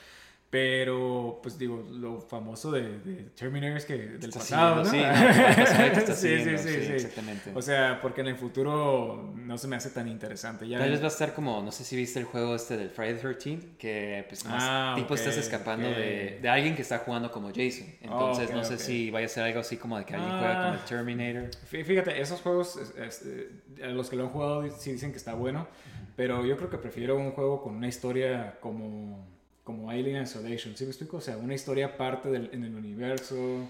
[0.49, 4.85] Pero, pues digo, lo famoso de, de Terminator es que del Está pasado, ¿no?
[4.89, 5.03] sí, no,
[5.91, 6.91] está sí, siguiendo, sí, sí, sí, sí.
[6.93, 7.51] exactamente.
[7.53, 10.65] O sea, porque en el futuro no se me hace tan interesante.
[10.65, 12.89] Ya Tal vez va a estar como, no sé si viste el juego este del
[12.89, 15.95] Friday the 13th, que pues más Ah, tipo estás escapando ok.
[15.97, 17.87] de, de alguien que está jugando como Jason.
[18.01, 20.55] Entonces ok, no sé si vaya a ser algo así como de que alguien juega
[20.61, 20.79] como Ah.
[20.81, 21.49] el Terminator.
[21.69, 23.49] Fí- Fíjate, esos juegos, eh,
[23.83, 25.67] a los que lo han jugado sí dicen que está bueno,
[26.15, 29.27] pero yo creo que prefiero un juego con una historia como,
[29.67, 31.17] como Alien Isolation, ¿sí me explico?
[31.17, 33.67] O sea, una historia aparte del, en el universo,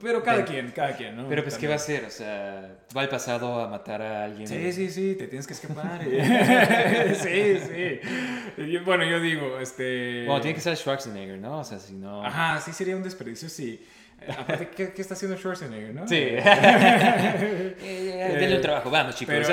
[0.00, 1.28] pero cada De- quien, cada quien, ¿no?
[1.28, 2.04] Pero pues, ¿qué va a También.
[2.06, 2.08] hacer?
[2.08, 4.48] O sea, va al pasado a matar a alguien.
[4.48, 6.00] Sí, sí, sí, te tienes que escapar.
[7.14, 8.00] sí, sí.
[8.62, 10.24] Y, bueno, yo digo, este...
[10.26, 11.60] Bueno, tiene que ser Schwarzenegger, ¿no?
[11.60, 12.24] O sea, si no...
[12.26, 13.80] Ajá, sí sería un desperdicio si...
[14.28, 16.08] Aparte, ¿qué, qué está haciendo Schwarzenegger, no?
[16.08, 16.16] Sí.
[16.44, 19.34] Eh, Eh, denle un trabajo, vamos chicos.
[19.36, 19.48] Pero,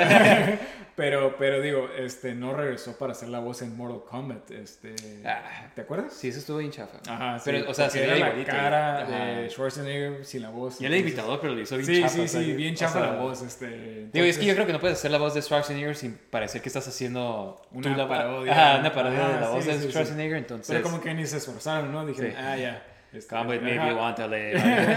[1.00, 5.70] pero, pero digo, este, no regresó para hacer la voz en Mortal Kombat, este, Ah.
[5.74, 6.12] ¿te acuerdas?
[6.12, 6.98] sí, eso estuvo bien chafa.
[7.08, 8.50] Ajá, sí, Pero, o sea, se era la igualito.
[8.50, 10.74] cara de Schwarzenegger sin la voz.
[10.80, 12.14] He entonces- invitado, pero lo hizo bien Sí, chafa.
[12.14, 13.66] sí, o sí, que- bien o chafa sea, la voz, este.
[13.66, 16.18] Digo, es entonces- que yo creo que no puedes hacer la voz de Schwarzenegger sin
[16.30, 18.52] parecer que estás haciendo Una la parodia.
[18.52, 19.88] Ajá, una parodia de la sí, voz sí, de sí.
[19.88, 20.68] Schwarzenegger, entonces.
[20.68, 22.04] Pero como que ni se esforzaron, ¿no?
[22.04, 22.36] Dijeron, Sí.
[22.38, 22.82] ah, ya.
[23.12, 24.54] este, want to live.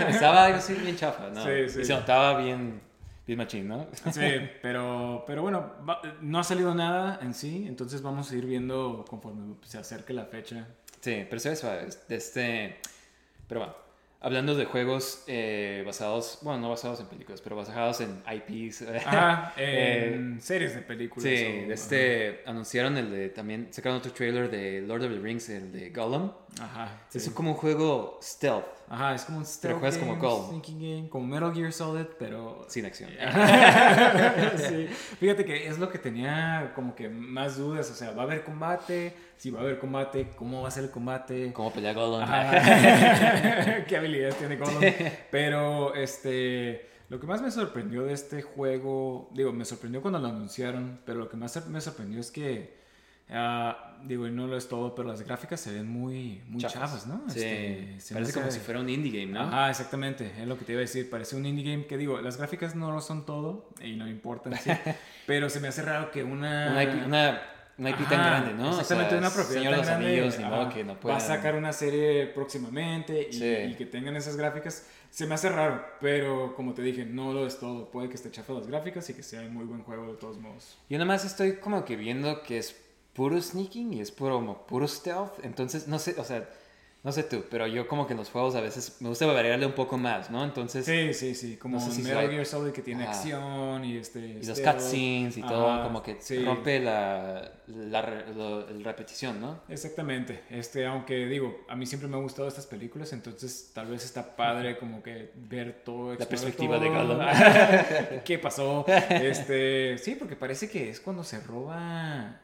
[0.10, 1.44] Estaba algo así bien chafa, ¿no?
[1.46, 1.82] Sí, sí.
[1.82, 2.80] Y se notaba bien,
[3.25, 3.88] bien machín, ¿no?
[4.12, 4.21] Sí,
[4.62, 9.05] pero, pero bueno, va- no ha salido nada en sí, entonces vamos a ir viendo
[9.09, 10.67] conforme se acerque la fecha.
[11.01, 11.88] Sí, pero se ve suave.
[12.07, 12.77] de Este...
[13.47, 13.75] Pero bueno,
[14.21, 18.83] hablando de juegos eh, basados, bueno, no basados en películas, pero basados en IPs.
[19.05, 21.23] Ajá, Eh, en series de películas.
[21.29, 25.49] Sí, o- este, anunciaron el de, también sacaron otro trailer de Lord of the Rings,
[25.49, 26.31] el de Gollum.
[26.62, 27.01] Ajá.
[27.09, 27.17] sí.
[27.17, 31.25] Es como un juego stealth, Ajá, es como un stealth juegas como sneaking game, como
[31.25, 32.63] Metal Gear Solid, pero...
[32.67, 33.10] sin acción.
[34.58, 34.88] sí.
[35.19, 38.43] Fíjate que es lo que tenía como que más dudas, o sea, ¿va a haber
[38.43, 39.15] combate?
[39.38, 41.51] Si va a haber combate, ¿cómo va a ser el combate?
[41.53, 41.95] ¿Cómo pelea?
[42.21, 43.84] Ajá.
[43.88, 44.84] ¿Qué habilidades tiene Gollum?
[45.32, 46.93] Pero, este...
[47.10, 51.17] Lo que más me sorprendió de este juego, digo, me sorprendió cuando lo anunciaron, pero
[51.17, 52.77] lo que más me sorprendió es que,
[53.29, 57.08] ah, digo, y no lo es todo, pero las gráficas se ven muy, muy chavas,
[57.08, 57.24] ¿no?
[57.30, 59.42] Sí, Este, se parece como si fuera un indie game, ¿no?
[59.42, 61.10] Ajá, exactamente, es lo que te iba a decir.
[61.10, 64.56] Parece un indie game que digo, las gráficas no lo son todo y no importan,
[64.58, 64.70] sí,
[65.28, 66.72] pero se me hace raro que una...
[66.72, 67.42] Una, IP una
[67.76, 68.70] una IP tan Ajá, grande, ¿no?
[68.70, 71.18] Exactamente, o sea, una propiedad tan los grande, Anillos, ni modo que no Va puedan...
[71.18, 73.46] a sacar una serie próximamente y, Sí.
[73.72, 74.88] y que tengan esas gráficas.
[75.10, 77.89] Se me hace raro, pero como te dije, no lo es todo.
[77.89, 80.38] Puede que esté chafa las gráficas y que sea un muy buen juego de todos
[80.38, 80.78] modos.
[80.88, 82.80] Yo nada más estoy como que viendo que es
[83.13, 85.43] puro sneaking y es puro, como puro stealth.
[85.43, 86.47] Entonces, no sé, o sea,
[87.04, 89.65] no sé tú, pero yo como que en los juegos a veces me gusta variarle
[89.65, 90.41] un poco más, ¿no?
[90.43, 93.12] Entonces, Sí, sí, sí, como No sé si Metal Gear Solid que tiene Ajá.
[93.12, 94.19] acción y este...
[94.19, 94.78] y los stealth.
[94.78, 96.43] cutscenes y todo, Ajá, como que sí.
[96.45, 99.60] rompe la, la, lo- la repetición, ¿no?
[99.67, 104.06] Exactamente, este, aunque digo, a mí siempre me han gustado estas películas, entonces tal vez
[104.06, 107.17] está padre como que ver todo, explorar perspectiva de todo.
[107.17, 107.28] Gollum.
[108.23, 108.86] ¿Qué pasó?
[109.10, 112.39] Este, sí, porque parece que es cuando se roba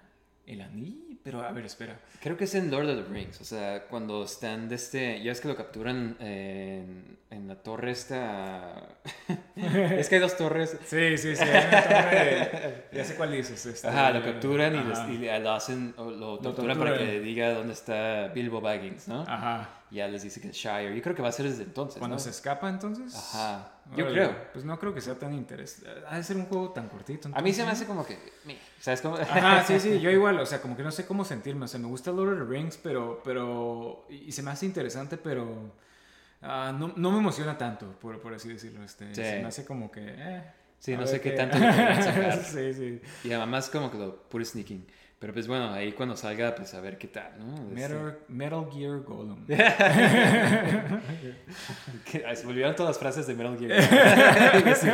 [0.50, 2.00] el anillo, pero a ver, espera.
[2.22, 5.32] Creo que es en Lord of the Rings, o sea, cuando están de este, ya
[5.32, 8.88] es que lo capturan en, en la torre esta...
[9.56, 10.78] es que hay dos torres.
[10.86, 13.66] Sí, sí, sí, hay una torre- ya sé cuál dices.
[13.66, 17.20] este, Ajá, lo capturan y, les- y le- lo hacen, o lo torturan para que
[17.20, 19.22] diga dónde está Bilbo Baggins, ¿no?
[19.28, 19.70] Ajá.
[19.92, 20.96] Ya les dice que es Shire.
[20.96, 22.20] Yo creo que va a ser desde entonces, Cuando ¿no?
[22.20, 23.16] se escapa entonces.
[23.16, 23.72] Ajá.
[23.96, 24.36] Yo Órale, creo.
[24.54, 25.90] Pues no creo que sea tan interesante.
[26.08, 27.30] Ha de ser un juego tan cortito.
[27.34, 28.18] A mí se me hace como que...
[28.46, 29.16] meh, ¿Sabes cómo?
[29.18, 31.80] Ajá, sí, sí, yo igual, o sea, como que no sé cómo sentirme, o sea,
[31.80, 35.74] me gusta Lord of the Rings, pero, pero, y se me hace interesante, pero
[36.42, 39.24] ah, no, no me emociona tanto, por, por así decirlo, este, Sí.
[39.24, 40.44] se me hace como que, eh,
[40.80, 41.58] Sí, no sé qué qué- tanto
[42.46, 43.02] sí, sí.
[43.26, 44.86] Y además como que lo puro sneaking.
[45.20, 47.56] Pero pues bueno, ahí cuando salga, pues a ver qué tal, ¿no?
[47.56, 49.46] Este- Metal, Metal Gear Golem.
[52.06, 54.76] se me olvidaron todas las frases de Metal Gear.
[54.76, 54.90] Sí.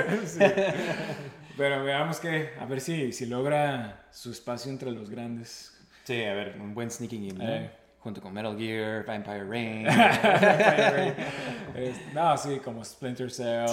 [1.57, 5.73] Pero veamos que, a ver si, si logra su espacio entre los grandes.
[6.03, 7.49] sí, a ver, un buen sneaking game, ¿no?
[7.49, 7.71] Eh.
[7.99, 9.87] Junto con Metal Gear, Vampire Rain.
[11.75, 13.67] Es- no, sí, como Splinter Cell,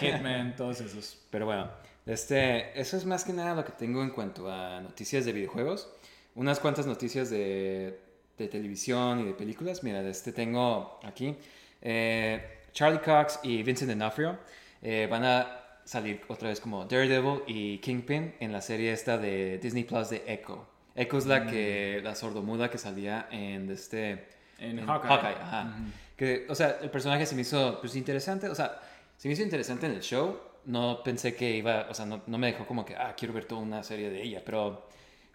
[0.00, 1.18] Hitman, todos esos.
[1.30, 1.68] Pero bueno,
[2.06, 5.88] este, eso es más que nada lo que tengo en cuanto a noticias de videojuegos.
[6.34, 7.98] Unas cuantas noticias de,
[8.38, 9.82] de televisión y de películas.
[9.82, 11.36] Mira, este tengo aquí.
[11.82, 14.38] Eh, Charlie Cox y Vincent D'Onofrio
[14.82, 19.58] eh, van a salir otra vez como Daredevil y Kingpin en la serie esta de
[19.58, 20.66] Disney Plus de Echo.
[20.94, 24.26] Echo es la que la sordomuda que salía en este
[24.58, 25.36] En en Hawkeye.
[25.40, 25.62] ajá.
[25.64, 25.90] Ujú.
[26.16, 28.80] Que, o sea, el personaje se me hizo pues interesante, o sea,
[29.18, 30.38] se me hizo interesante en el show.
[30.66, 33.44] No pensé que iba, o sea, no, no me dejó como que, ah, quiero ver
[33.44, 34.88] toda una serie de ella, pero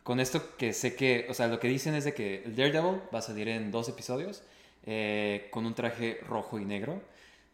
[0.03, 3.01] con esto que sé que, o sea, lo que dicen es de que el Daredevil
[3.13, 4.43] va a salir en dos episodios
[4.85, 7.01] eh, con un traje rojo y negro.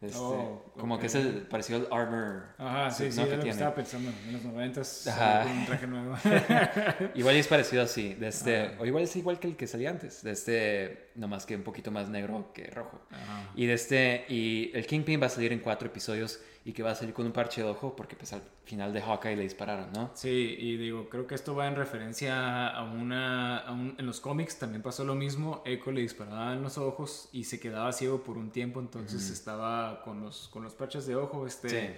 [0.00, 2.44] Este, Oh, como que es el parecido al armor.
[2.56, 3.24] Ajá, sí, sí, ¿no?
[3.24, 3.50] es que lo que tiene.
[3.50, 4.10] estaba pensando.
[4.26, 5.42] En los noventas, Ajá.
[5.42, 6.16] salió con un traje nuevo.
[7.16, 10.22] Igual es parecido así, de este, o igual es igual que el que salía antes,
[10.22, 13.00] de este, nomás que un poquito más negro que rojo.
[13.10, 13.50] Ajá.
[13.56, 16.90] Y de este, y el Kingpin va a salir en cuatro episodios y que va
[16.90, 19.90] a salir con un parche de ojo porque pues al final de Hawkeye le dispararon,
[19.94, 20.10] ¿no?
[20.12, 23.56] Sí, y digo, creo que esto va en referencia a una...
[23.60, 25.62] a un- en los cómics también pasó lo mismo.
[25.64, 30.02] Echo le disparaba en los ojos y se quedaba ciego por un tiempo, entonces estaba
[30.02, 31.68] con los, con los parches de ojo, este...
[31.70, 31.94] Sí.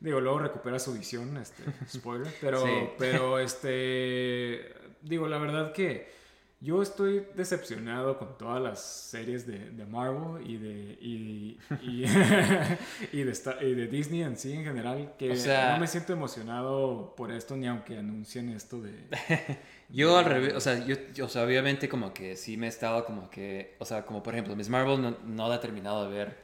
[0.00, 2.72] Digo, luego recupera su visión, este, spoiler, pero, Sí.
[2.98, 6.10] pero este, digo, la verdad que
[6.62, 12.04] yo estoy decepcionado con todas las series de, de Marvel y de, y, y,
[13.12, 15.86] y de, Star- y de Disney en sí en general, que O sea- no me
[15.88, 18.92] siento emocionado por esto ni aunque anuncien esto de...
[19.88, 22.68] Yo al revés, o sea, yo, yo, o sea, obviamente como que sí me he
[22.70, 26.08] estado como que, o sea, como por ejemplo, Miss Marvel no, no la he terminado
[26.08, 26.38] de ver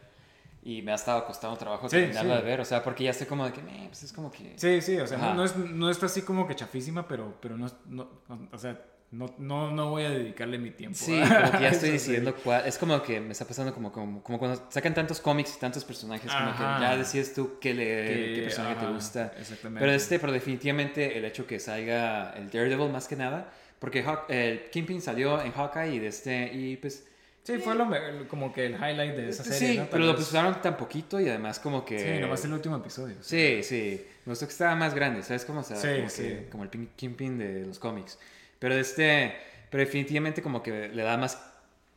[0.63, 2.43] y me ha estado costando trabajo Sí, terminarla sí.
[2.43, 4.53] de ver, o sea, porque ya estoy como de que, "Meh, pues es como que...
[4.57, 7.71] Sí, sí, o sea, no, es, no está así como que chafísima, pero, pero no,
[7.87, 8.11] no,
[8.53, 8.79] o sea,
[9.11, 10.99] no, no, no voy a dedicarle mi tiempo.
[10.99, 11.93] Sí, como que ya estoy sí.
[11.93, 12.67] decidiendo cuál.
[12.67, 15.85] Es como que me está pasando como, como, como cuando sacan tantos cómics y tantos
[15.85, 16.77] personajes, como Ajá.
[16.77, 19.33] que ya decides tú qué leer, Que- qué personaje te ajá, gusta.
[19.39, 19.81] Exactamente.
[19.81, 24.27] Pero este, pero definitivamente el hecho que salga el Daredevil más que nada, porque Hawk-
[24.29, 27.05] el Kingpin salió en Hawkeye y de este, y pues.
[27.45, 27.89] Sí, fue lo
[28.29, 29.87] como que el highlight de esa serie, sí, ¿no?
[29.91, 31.99] Pero lo usaron tan poquito y además como que.
[32.17, 33.17] Sí, nomás el último episodio.
[33.23, 34.05] Sí, sí.
[34.27, 35.61] Me gustó que estaba más grande, ¿sabes cómo?
[35.61, 36.23] O sea, Sí, como, sí.
[36.25, 38.19] que- como el Pin- Kingpin de los cómics.
[38.59, 39.35] Pero este,
[39.71, 41.39] pero definitivamente como que le da más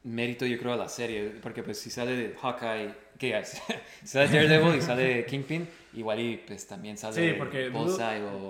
[0.04, 2.94] mérito yo creo a la serie, porque pues si sale de Hawkeye,
[3.44, 3.58] si
[4.08, 7.98] sale Daredevil y sale Kingpin, igual y pues también sale Sí, porque dudo-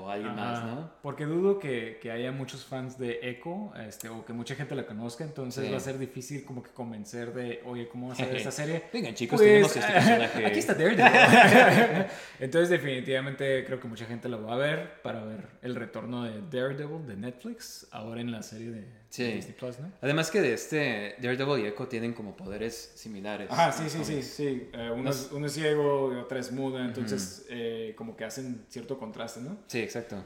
[0.03, 0.91] o alguien más, ¿no?
[1.01, 4.85] Porque dudo que, que haya muchos fans de Echo, este, o que mucha gente la
[4.85, 5.71] conozca, entonces Sí.
[5.71, 8.83] va a ser difícil como que convencer de, oye, ¿cómo va a ser esta serie?
[8.93, 10.45] Vengan chicos, Pues, tenemos este personaje.
[10.45, 12.05] Aquí está Daredevil.
[12.39, 16.41] Entonces, definitivamente creo que mucha gente lo va a ver para ver el retorno de
[16.51, 19.25] Daredevil de Netflix, ahora en la serie de, Sí.
[19.25, 19.91] Disney Plus, ¿no?
[20.01, 23.49] Además que de este Daredevil y Echo tienen como poderes similares.
[23.51, 24.27] Ajá, sí, sí, sí, cómics.
[24.61, 24.69] Sí.
[24.73, 28.65] Eh, uno, es, uno es ciego y otra es muda, entonces eh, como que hacen
[28.69, 29.57] cierto contraste, ¿no?
[29.67, 30.23] Sí, exacto.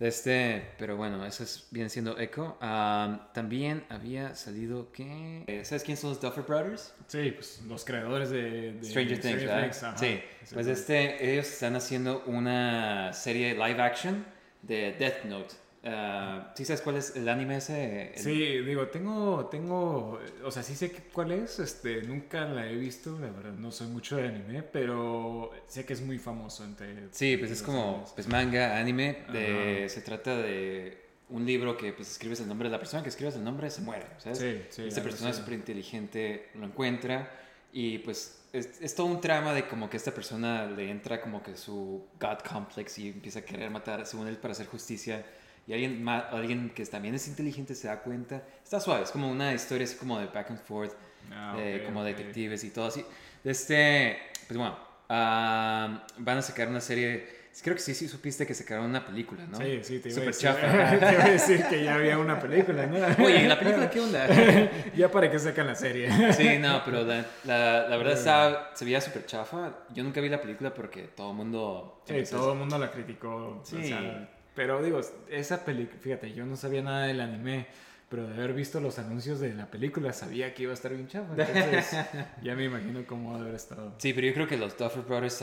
[0.00, 2.58] Este, pero bueno, eso es, viene siendo Echo.
[2.60, 5.44] Ah, también había salido que...
[5.46, 6.92] eh, ¿Sabes quién son los Duffer Brothers?
[7.06, 9.64] Sí, pues los creadores de, de Stranger Things, ¿verdad?
[9.64, 9.96] ajá.
[9.96, 10.20] sí.
[10.52, 14.24] Pues este, ellos están haciendo una serie live action
[14.62, 15.54] de Death Note.
[15.86, 18.12] Ah, ¿Sí sabes cuál es el anime ese?
[18.14, 22.74] El- Sí, digo, tengo, tengo, o sea, sí sé cuál es, este, nunca la he
[22.76, 27.08] visto, la verdad, no soy mucho de anime, pero sé que es muy famoso entre...
[27.12, 28.12] Sí, pues es como animes.
[28.14, 29.24] pues manga, anime.
[29.32, 29.88] De, Ajá.
[29.90, 33.34] se trata de un libro que pues escribes el nombre de la persona que escribes
[33.36, 34.38] el nombre se muere, ¿sabes?
[34.38, 35.40] Sí, sí, Esta persona así.
[35.40, 37.30] súper inteligente lo encuentra
[37.72, 41.42] y pues es, es todo un trama de como que esta persona le entra como
[41.42, 45.24] que su God complex y empieza a querer matar según él para hacer justicia
[45.66, 48.42] y alguien, ma- alguien que también es inteligente se da cuenta.
[48.62, 50.92] Está suave, es como una historia así como de back and forth,
[51.32, 52.06] Ah, de ok, como ok.
[52.06, 53.04] detectives y todo así.
[53.44, 54.76] Este, pues bueno,
[55.08, 57.26] ah, van a sacar una serie,
[57.62, 59.56] creo que sí, sí supiste que sacaron una película, ¿no?
[59.58, 60.90] Sí, sí, te iba, a decir, chafa.
[60.98, 63.24] te iba a decir que ya había una película, ¿no?
[63.24, 64.26] Oye, ¿y la película qué onda?
[64.96, 66.08] ya para que sacan la serie.
[66.32, 69.72] Sí, no, pero la, la, la verdad estaba, se veía súper chafa.
[69.94, 72.02] Yo nunca vi la película porque todo el mundo...
[72.06, 73.60] Sí, empezó todo el mundo la criticó.
[73.60, 73.82] o Sí.
[73.88, 75.00] sea, pero digo,
[75.30, 77.66] esa película, fíjate, yo no sabía nada del anime,
[78.08, 81.08] pero de haber visto los anuncios de la película sabía que iba a estar bien
[81.08, 81.34] chafa.
[81.36, 81.96] Entonces,
[82.42, 83.94] ya me imagino cómo a haber estado.
[83.98, 85.34] Sí, pero yo creo que los Duffer Brothers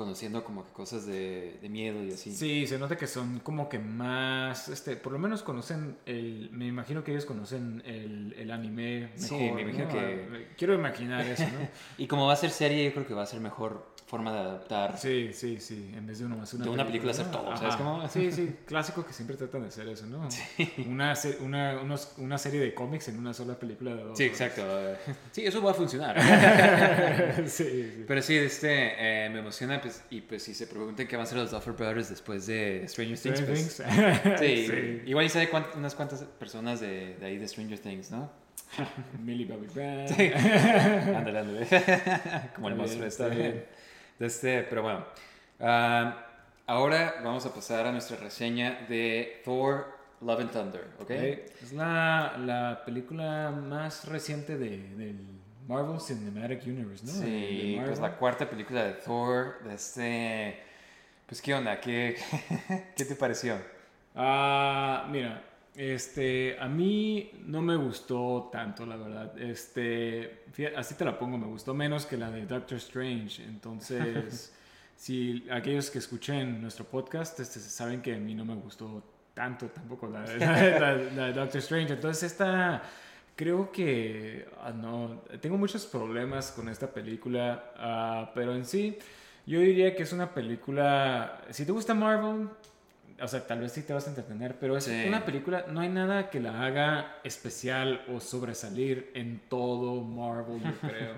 [0.00, 2.34] conociendo como que cosas de, de miedo y así.
[2.34, 6.66] Sí, se nota que son como que más, este, por lo menos conocen el, me
[6.66, 9.28] imagino que ellos conocen el, el anime mejor.
[9.28, 9.90] Sí, me imagino ¿no?
[9.92, 11.68] que- Quiero imaginar eso, ¿no?
[11.98, 14.38] Y como va a ser serie, yo creo que va a ser mejor forma de
[14.40, 14.98] adaptar.
[14.98, 17.56] Sí, sí, sí, en vez de una más una De una película hacer todo.
[17.56, 18.08] ¿sabes cómo?
[18.08, 20.28] Sí, sí, clásico que siempre tratan de hacer eso, ¿no?
[20.88, 24.24] Una, se- una, unos- una serie de cómics en una sola película de dos Sí,
[24.24, 24.40] horas.
[24.40, 24.66] exacto.
[25.30, 26.16] Sí, eso va a funcionar.
[27.46, 28.04] sí, sí.
[28.06, 31.26] Pero sí, este, eh, me emociona pues, y pues si se preguntan qué van a
[31.26, 34.38] ser los Duffer Brothers después de Stranger Things, Stranger pues, Things.
[34.40, 35.02] sí, Sí.
[35.06, 38.30] igual y sabe unas cuantas personas de, de ahí de Stranger Things, ¿no?
[39.24, 40.06] Millie Bobby Brown.
[41.16, 41.66] Ándale, ándale.
[42.54, 43.64] Como el monstruo bien, está bien.
[44.18, 45.04] De este, pero bueno.
[45.58, 46.26] Ah,
[46.66, 49.86] ahora vamos a pasar a nuestra reseña de Thor
[50.20, 51.02] Love and Thunder, ¿ok?
[51.02, 55.18] Ok, Es la, la película más reciente de, del
[55.70, 57.12] Marvel Cinematic Universe, ¿no?
[57.12, 60.60] Sí, pues la cuarta película de Thor, de este...
[61.26, 61.80] Pues, ¿qué onda?
[61.80, 62.16] ¿Qué,
[62.96, 63.56] qué te pareció?
[64.16, 65.44] Ah, mira,
[65.76, 69.38] este, a mí no me gustó tanto, la verdad.
[69.38, 70.42] Este,
[70.76, 73.44] así te la pongo, me gustó menos que la de Doctor Strange.
[73.44, 74.52] Entonces,
[74.96, 79.66] si aquellos que escuchen nuestro podcast este, saben que a mí no me gustó tanto
[79.68, 81.92] tampoco la, la- la- la de Doctor Strange.
[81.92, 82.82] Entonces, esta,
[83.36, 88.98] creo que, ah, no, tengo muchos problemas con esta película, ah, pero en sí,
[89.46, 92.48] yo diría que es una película, si te gusta Marvel,
[93.22, 95.04] o sea, tal vez sí te vas a entretener, pero es Sí.
[95.06, 100.70] una película, no hay nada que la haga especial o sobresalir en todo Marvel, yo
[100.80, 101.14] creo.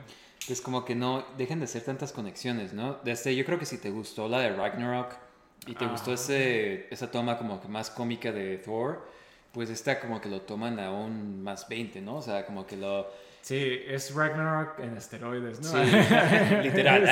[0.49, 2.99] Es como que no dejen de hacer tantas conexiones, ¿no?
[3.05, 5.15] Desde, yo creo que si te gustó la de Ragnarok
[5.69, 9.07] y te gustó ese, esa toma como que más cómica de Thor,
[9.53, 12.17] pues esta como que lo toman aún más 20, ¿no?
[12.17, 13.11] O sea, como que lo...
[13.43, 15.69] Sí, es Ragnarok en esteroides, ¿no?
[15.69, 15.91] Sí,
[16.63, 17.07] literal.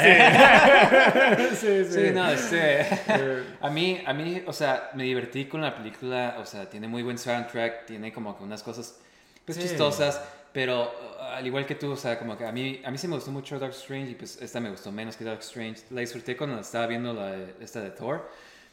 [1.36, 1.92] Sí, sí, sí.
[1.92, 2.80] Sí, no, este...
[3.08, 6.86] Eh, A mí, a mí, o sea, me divertí con la película, o sea, tiene
[6.88, 9.00] muy buen soundtrack, tiene como que unas cosas
[9.44, 9.64] pues Sí.
[9.64, 10.22] chistosas,
[10.52, 13.08] pero uh, al igual que tú, o sea, como que a mí, a mí sí
[13.08, 15.82] me gustó mucho Doctor Strange y pues esta me gustó menos que Doctor Strange.
[15.90, 18.30] La disfruté cuando estaba viendo la, esta de Thor,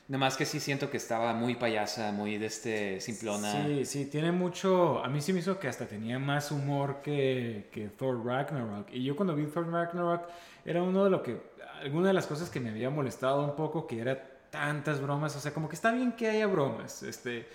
[0.07, 3.65] nomás que sí siento que estaba muy payasa, muy de este simplona.
[3.65, 5.03] Sí, sí, tiene mucho.
[5.03, 8.87] A mí sí me hizo que hasta tenía más humor que, que Thor Ragnarok.
[8.91, 10.27] Y yo cuando vi Thor Ragnarok
[10.65, 11.57] era uno de lo que.
[11.81, 15.35] Alguna de las cosas que me había molestado un poco, que era tantas bromas.
[15.35, 17.47] O sea, como que está bien que haya bromas, este.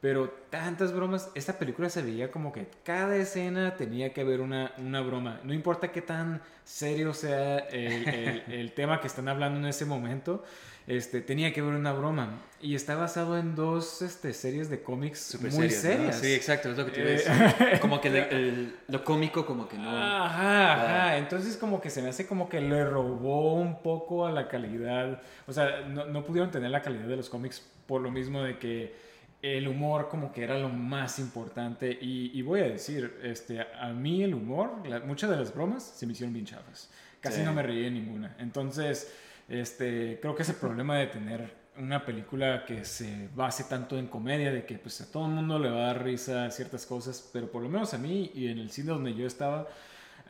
[0.00, 1.30] Pero tantas bromas.
[1.34, 5.40] Esta película se veía como que cada escena tenía que haber una, una broma.
[5.44, 9.84] No importa qué tan serio sea el, el- el tema que están hablando en ese
[9.84, 10.42] momento.
[10.86, 12.40] Este, tenía que haber una broma.
[12.62, 16.20] Y está basado en dos este, series de cómics Súper muy serias, ¿no?
[16.22, 17.16] Sí, exacto, es lo que te iba a Eh,
[17.58, 17.80] decir.
[17.80, 19.90] Como que el- lo cómico como que no...
[19.90, 21.16] Ajá, ajá.
[21.18, 25.20] Entonces como que se me hace como que le robó un poco a la calidad.
[25.46, 28.58] O sea, no, no pudieron tener la calidad de los cómics por lo mismo de
[28.58, 29.09] que
[29.42, 31.90] el humor como que era lo más importante.
[32.00, 35.82] Y, y voy a decir, este, a mí el humor, la- muchas de las bromas
[35.82, 36.90] se me hicieron bien chafas.
[37.20, 37.42] Casi Sí.
[37.44, 38.36] no me reí de ninguna.
[38.38, 39.12] Entonces,
[39.48, 44.52] este, creo que ese problema de tener una película que se base tanto en comedia,
[44.52, 47.50] de que pues a todo el mundo le va a dar risa ciertas cosas, pero
[47.50, 49.66] por lo menos a mí y en el cine donde yo estaba,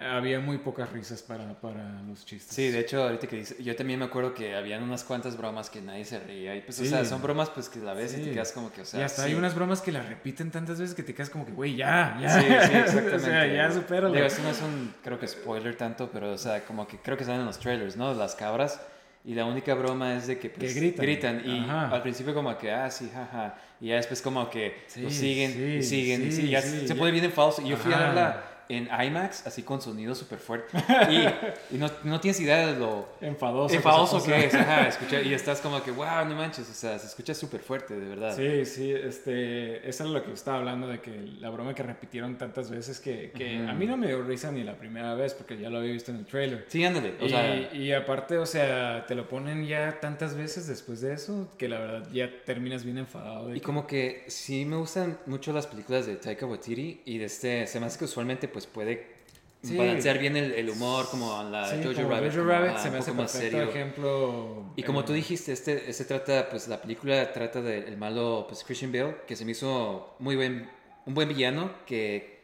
[0.00, 2.54] había muy pocas risas para, para los chistes.
[2.54, 5.68] Sí, de hecho, ahorita que dice, yo también me acuerdo que habían unas cuantas bromas
[5.70, 6.56] que nadie se reía.
[6.56, 6.88] Y pues, o Sí.
[6.88, 8.22] sea, son bromas pues que la ves y Sí.
[8.24, 9.00] te quedas como que, o sea.
[9.00, 9.28] y hasta sí.
[9.28, 12.18] hay unas bromas que las repiten tantas veces que te quedas como que, güey, ya,
[12.20, 12.28] ya.
[12.40, 13.14] Sí, sí, exactamente.
[13.16, 14.12] o sea, ya supéralo.
[14.14, 17.16] Digo, esto no es un, creo que spoiler tanto, pero, o sea, como que creo
[17.16, 18.14] que salen en los trailers, ¿no?
[18.14, 18.80] Las cabras.
[19.22, 21.42] Y la única broma es de que, pues, Que gritan.
[21.44, 21.88] Y Ajá.
[21.90, 23.54] al principio como que, ah, sí, jaja.
[23.78, 27.24] Y ya después como que lo siguen sí, y siguen y ya se pone bien
[27.26, 27.60] en falso.
[27.60, 28.44] Y yo fui a verla
[28.76, 30.76] en IMAX, así con sonido súper fuerte.
[31.10, 33.74] Y, y no, no tienes idea de lo Enfadoso.
[33.74, 34.46] enfadoso que puso.
[34.46, 34.54] es.
[34.54, 36.68] Ajá, escucha, y estás como que, wow, no manches.
[36.70, 38.36] O sea, se escucha súper fuerte, de verdad.
[38.36, 41.10] Sí, sí, este, eso es lo que estaba hablando, de que
[41.40, 43.70] la broma que repitieron tantas veces que, que Ujú.
[43.70, 46.10] a mí no me dio risa ni la primera vez porque ya lo había visto
[46.10, 46.64] en el trailer.
[46.68, 47.14] Sí, ándale.
[47.20, 51.14] O y, sea, y aparte, o sea, te lo ponen ya tantas veces después de
[51.14, 53.48] eso que la verdad ya terminas bien enfadado.
[53.48, 57.18] de Y que- como que sí me gustan mucho las películas de Taika Waititi y
[57.18, 59.18] de este, se me hace que usualmente pues puede
[59.62, 59.76] Sí.
[59.76, 62.32] balancear bien el, el humor como la Sí, Jojo Rabbit.
[62.32, 63.64] Jojo Rabbit se me hace más serio.
[63.64, 64.64] ejemplo.
[64.74, 68.64] Y como eh, tú dijiste, este, este trata, pues la película trata del malo pues
[68.64, 70.66] Christian Bale, que se me hizo muy buen,
[71.04, 72.40] un buen villano que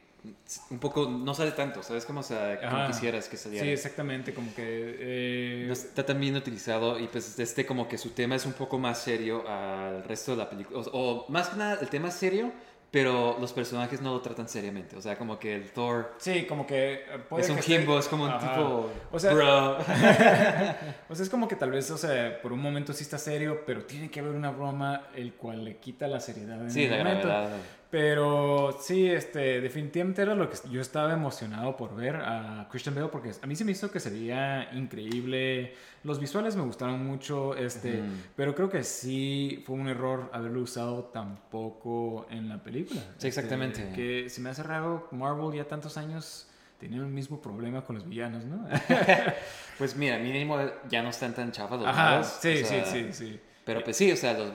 [0.71, 2.05] un poco no sale tanto, ¿sabes?
[2.05, 3.65] Como, o sea, como quisieras que saliera.
[3.65, 4.65] Sí, exactamente, como que...
[4.99, 8.53] eh, No está tan bien utilizado y pues este como que su tema es un
[8.53, 10.81] poco más serio al resto de la película.
[10.81, 12.53] O, o más que nada el tema es serio,
[12.91, 14.97] pero los personajes no lo tratan seriamente.
[14.97, 16.95] O sea, como que el Thor sí, como que...
[16.95, 18.55] eh, puede es un que esté- es como un Ajá.
[18.55, 18.91] tipo...
[19.13, 19.77] O sea- bro.
[21.09, 23.63] O sea, es como que tal vez, o sea, por un momento sí está serio,
[23.67, 26.91] pero tiene que haber una broma el cual le quita la seriedad en Sí, el
[26.91, 27.29] la momento.
[27.29, 27.57] gravedad.
[27.91, 33.09] Pero sí, este, definitivamente era lo que yo estaba emocionado por ver a Christian Bale
[33.09, 35.75] porque a mí se me hizo que se veía increíble.
[36.03, 38.03] Los visuales me gustaron mucho, este,
[38.35, 43.01] pero creo que sí fue un error haberlo usado tan poco en la película.
[43.19, 43.83] Sí, exactamente.
[43.83, 47.97] Este, que se me hace raro, Marvel ya tantos años tenía el mismo problema con
[47.97, 48.67] los villanos, ¿no?
[49.79, 50.59] Pues mira, mínimo
[50.89, 53.41] ya no están tan chafas los Ajá, sí, o sea, sí, sí, sí.
[53.67, 54.51] Pero pues sí, o sea, los,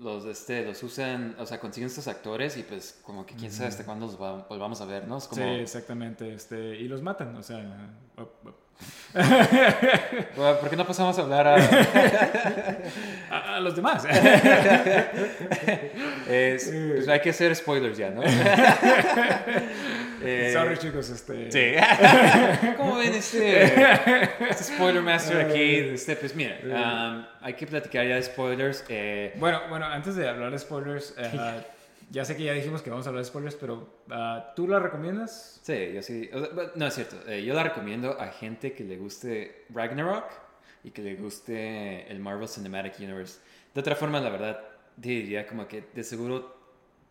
[0.00, 3.68] los, este, los usan, o sea, consiguen estos actores y pues como que quién sabe
[3.68, 5.18] hasta cuándo los va- volvamos a ver, ¿no?
[5.18, 5.42] Es como...
[5.42, 7.58] Sí, exactamente, este, y los matan, o sea,
[8.16, 8.56] op- op-
[10.36, 11.56] Bueno, ¿Por qué no pasamos a hablar a...
[13.30, 14.04] a, a los demás.
[16.28, 18.22] Es- pues hay que hacer spoilers ya, ¿no?
[20.22, 21.50] Eh, Sorry chicos, este...
[21.52, 21.74] Sí.
[22.76, 23.64] ¿Cómo ven este,
[24.50, 25.74] este spoiler master aquí?
[25.76, 28.84] Este, pues mira, um, hay que platicar ya de spoilers.
[28.88, 31.62] eh, Bueno, bueno, antes de hablar de spoilers, eh,
[32.10, 34.78] ya sé que ya dijimos que vamos a hablar de spoilers, pero ah, ¿tú la
[34.78, 35.60] recomiendas?
[35.62, 36.30] sí, yo sí.
[36.32, 37.16] o sea, no es cierto.
[37.28, 40.24] eh, yo la recomiendo a gente que le guste Ragnarok
[40.84, 43.40] y que le guste el Marvel Cinematic Universe.
[43.74, 44.60] De otra forma, la verdad,
[44.96, 46.56] diría como que de seguro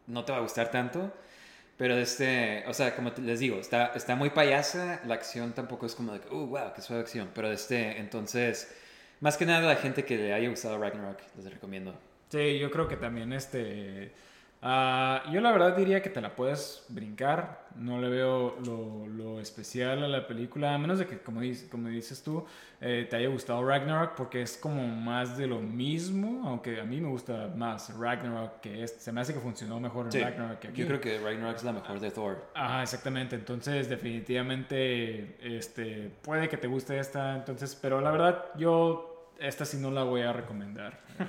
[0.07, 1.11] no te va a gustar tanto.
[1.77, 5.95] Pero este, o sea, como les digo, está, está muy payasa, la acción tampoco es
[5.95, 7.29] como de que, uh, wow, qué suave acción.
[7.33, 8.73] Pero este, entonces,
[9.19, 11.93] más que nada la gente que le haya gustado Ragnarok, les recomiendo.
[12.29, 14.11] Sí, yo creo que también este...
[14.61, 19.39] ah, yo la verdad diría que te la puedes brincar, no le veo lo, lo
[19.39, 22.45] especial a la película, a menos de que, como, dices, como dices tú,
[22.81, 27.01] eh, te haya gustado Ragnarok, porque es como más de lo mismo, aunque a mí
[27.01, 30.59] me gusta más Ragnarok que este, se me hace que funcionó mejor en Sí, Ragnarok
[30.59, 30.81] que aquí.
[30.81, 32.45] yo creo que Ragnarok es la mejor de Thor.
[32.53, 33.35] Ajá, exactamente.
[33.35, 37.35] Entonces, definitivamente, este, puede que te guste esta.
[37.35, 41.25] Entonces, pero la verdad, yo esta sí no la voy a recomendar, eh,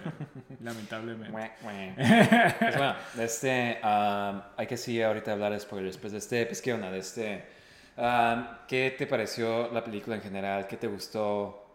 [0.63, 1.53] lamentablemente.
[2.59, 5.97] Pues bueno, de este, um, hay que sí ahorita hablar de spoilers.
[5.99, 7.45] Pues de este, pues qué onda, de este,
[7.97, 10.67] um, ¿qué te pareció la película en general?
[10.67, 11.66] ¿Qué te gustó?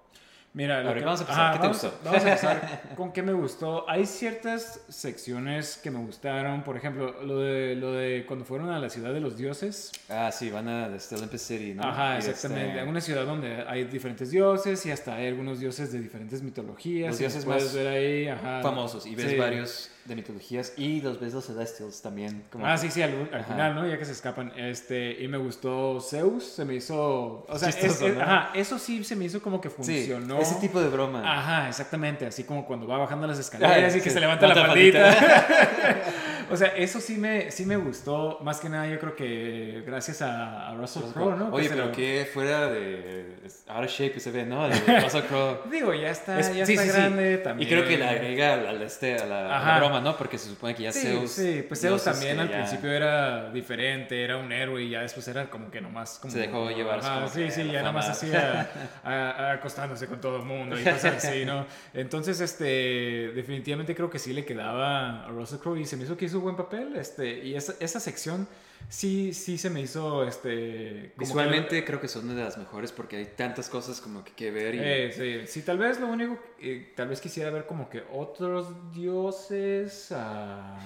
[0.54, 1.52] Mira, lo que- vamos a empezar.
[1.54, 2.00] ¿Qué te vamos, gustó?
[2.04, 3.90] Vamos a empezar con qué me gustó.
[3.90, 6.64] Hay ciertas secciones que me gustaron.
[6.64, 9.92] Por ejemplo, lo de, lo de cuando fueron a la ciudad de los dioses.
[10.10, 11.84] Ah, sí, van a este Olympus City, ¿no?
[11.84, 12.80] Ajá, Y exactamente.
[12.80, 17.12] este- Una ciudad donde hay diferentes dioses y hasta hay algunos dioses de diferentes mitologías.
[17.12, 18.62] Los dioses puedes más ver ahí, ajá.
[18.62, 19.38] famosos y ves Sí.
[19.38, 22.44] varios de mitologías y los ves los Celestials también.
[22.52, 23.88] Como Ah, sí, sí, al, al final, ¿no?
[23.88, 24.52] Ya que se escapan.
[24.58, 27.46] Este, y me gustó Zeus, se me hizo.
[27.48, 28.22] O sea, Chistoso, es- ¿no?
[28.22, 30.40] ajá, eso sí se me hizo como que Sí, funcionó.
[30.40, 31.22] ese tipo de broma.
[31.26, 32.26] Ajá, exactamente.
[32.26, 35.16] Así como cuando va bajando las escaleras Ah, y que sí, se levanta la faldita.
[36.52, 38.40] o sea, eso sí me, sí me gustó.
[38.42, 41.50] Más que nada, yo creo que gracias a, a Russell Crowe, ¿no?
[41.52, 43.36] Que Oye, pero lo- qué fuera de
[43.68, 44.68] out of shape que se ve, ¿no?
[44.68, 45.60] De Russell Crowe.
[45.72, 47.70] Digo, ya está, Es- ya sí, está grande Y también.
[47.70, 49.80] creo que le agrega al, este, a la, a la Ajá.
[49.92, 50.18] Broma, ¿no?
[50.18, 51.32] Porque se supone que ya Sí, Zeus.
[51.32, 55.28] sí, pues Zeus también al ya- principio era diferente, era un héroe y ya después
[55.28, 56.32] era como que nomás como...
[56.32, 58.70] Se dejó llevar, como sí, sí, ya nomás hacía
[59.54, 61.66] acostándose con todo el mundo y cosas así, ¿no?
[61.94, 66.18] Entonces, este, definitivamente creo que sí le quedaba a Russell Crowe y se me hizo
[66.18, 68.48] que hizo buen papel, este, y esa, esa sección
[68.90, 71.14] sí, sí se me hizo, este...
[71.18, 74.76] Visualmente creo que son de las mejores porque hay tantas cosas como que que ver
[74.76, 74.80] y...
[74.82, 75.12] Eh,
[75.46, 80.12] sí, sí, tal vez lo único, eh, tal vez quisiera ver como que otros dioses,
[80.16, 80.78] ah,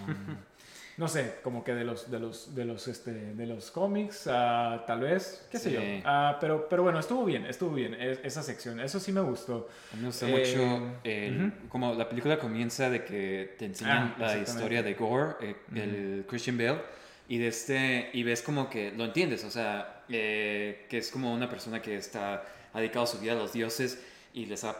[0.97, 4.83] no sé, como que de los, de los, de los, este, de los cómics, ah,
[4.87, 5.75] tal vez, qué sé Sí.
[5.75, 5.81] yo.
[6.05, 9.67] Ah, pero, pero bueno, estuvo bien, estuvo bien es- esa sección, eso sí me gustó.
[9.91, 14.13] A mí me gusta Eh, mucho el- como la película comienza de que te enseñan
[14.17, 16.81] Ah, la historia de Gore, eh, el Christian Bale,
[17.27, 21.33] y de este y ves como que lo entiendes, o sea, eh, que es como
[21.33, 24.03] una persona que está ha dedicado su vida a los dioses
[24.33, 24.75] y les ha,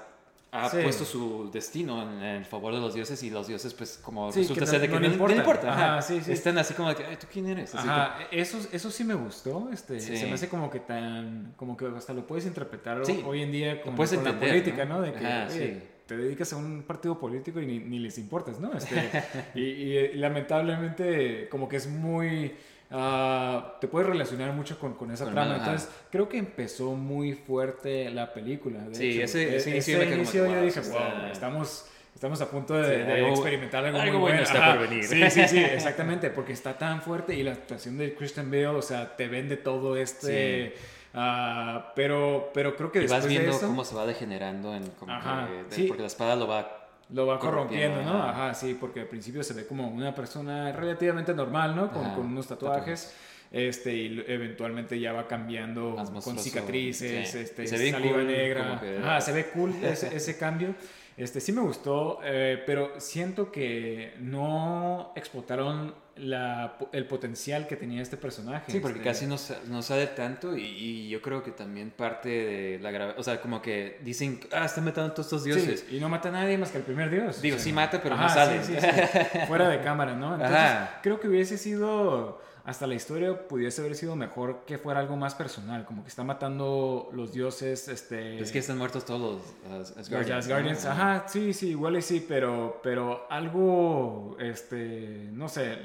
[0.51, 0.77] ha Sí.
[0.83, 4.41] puesto su destino en, el favor de los dioses y los dioses pues como Sí,
[4.41, 5.35] resulta que no- ser de que no no, le no importa.
[5.37, 5.91] importa, ajá.
[5.93, 6.31] Ajá, sí, sí.
[6.33, 7.73] están así como de que, Ay, ¿tú quién eres?
[7.73, 11.75] Así Ajá, eso, eso sí me gustó, este, se me hace como que tan, como
[11.77, 15.01] que hasta lo puedes interpretar hoy en día con, puedes con la política, ¿no?
[15.01, 15.94] De que.
[16.05, 18.73] Te dedicas a un partido político y ni, ni les importas, ¿no?
[18.77, 18.95] Este,
[19.55, 22.53] y, y, eh, lamentablemente como que es muy...
[22.91, 25.65] ah, te puedes relacionar mucho con, con esa trama, ajá.
[25.65, 28.79] entonces creo que empezó muy fuerte la película.
[28.87, 29.23] de Sí, hecho.
[29.23, 29.69] ese- E- ese
[30.15, 31.85] inicio yo wow, dije, wow, está- estamos...
[32.15, 34.77] Estamos a punto de, Sí, de algo- experimentar algo, algo muy bueno está Ajá.
[34.79, 35.03] por venir.
[35.03, 38.81] Sí, sí, sí, exactamente, porque está tan fuerte y la actuación de Christian Bale, o
[38.81, 40.73] sea, te vende todo este...
[41.15, 44.87] ah, pero, pero creo que y vas viendo de eso cómo se va degenerando en
[44.91, 45.83] como Ajá, que- de- sí.
[45.87, 48.23] porque la espada lo va lo va corrompiendo, ¿no?
[48.23, 48.53] ajá.
[48.55, 51.91] Sí, porque al principio se ve como una persona relativamente normal, ¿no?
[51.91, 53.15] Con, Ajá, con unos tatuajes.
[53.51, 57.37] Este, y eventualmente ya va cambiando con cicatrices, sí.
[57.37, 58.79] este, Y se ve saliva cool, negra.
[58.81, 60.73] que- Ajá, se ve cool ese, ese cambio.
[61.15, 68.01] Este, sí me gustó, eh, pero siento que no explotaron la, el potencial que tenía
[68.01, 68.71] este personaje.
[68.71, 69.09] Sí, porque este.
[69.09, 69.35] casi no,
[69.67, 73.41] no sale tanto y, y yo creo que también parte de la gravedad, o sea,
[73.41, 75.85] como que dicen, ah, están matando a todos estos dioses.
[75.89, 77.41] Sí, y no mata a nadie más que al primer dios.
[77.41, 78.63] Digo, O sea, sí mata, pero no sale.
[78.63, 79.39] sí, sí, sí.
[79.47, 80.33] Fuera de cámara, ¿no?
[80.35, 80.99] Entonces, Ajá.
[81.03, 85.35] creo que hubiese sido, hasta la historia pudiese haber sido mejor que fuera algo más
[85.35, 88.39] personal, como que está matando los dioses, este...
[88.39, 89.21] Es que están muertos todos
[89.69, 90.83] los As- Los Asgardians.
[90.85, 90.91] ¿no?
[90.91, 95.77] ajá, sí, sí, igual y sí, pero, pero algo, este, no sé,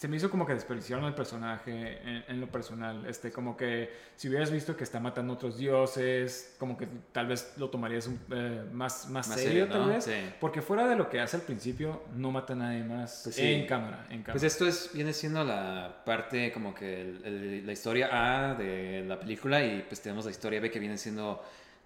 [0.00, 3.92] se me hizo como que desperdiciaron el personaje en, en lo personal, este, como que
[4.16, 8.18] si hubieras visto que está matando otros dioses, como que tal vez lo tomarías un-
[8.32, 10.12] eh, más, más, Más serio, serio, tal vez, Sí.
[10.40, 13.42] porque fuera de lo que hace al principio, no mata a nadie más Pues sí.
[13.52, 14.32] en cámara, en cámara.
[14.32, 18.08] Pues esto es, viene siendo la parte como que el- el- la historia
[18.50, 21.44] A de la película y pues tenemos la historia B que viene siendo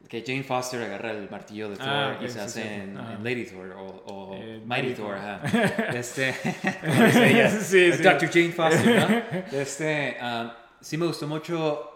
[0.09, 2.68] que Jane Foster agarra el martillo de Thor Ah, y ok, se hace sí.
[2.68, 2.94] en,
[3.24, 5.16] Lady Thor o, o Eh, Mighty Thor, Thor.
[5.16, 5.40] ajá.
[5.96, 6.32] Este,
[7.62, 8.02] Sí, sí.
[8.02, 8.28] Dr.
[8.30, 9.11] Jane Foster,
[9.50, 9.59] ¿no?
[9.59, 11.90] Este, ah, sí me gustó mucho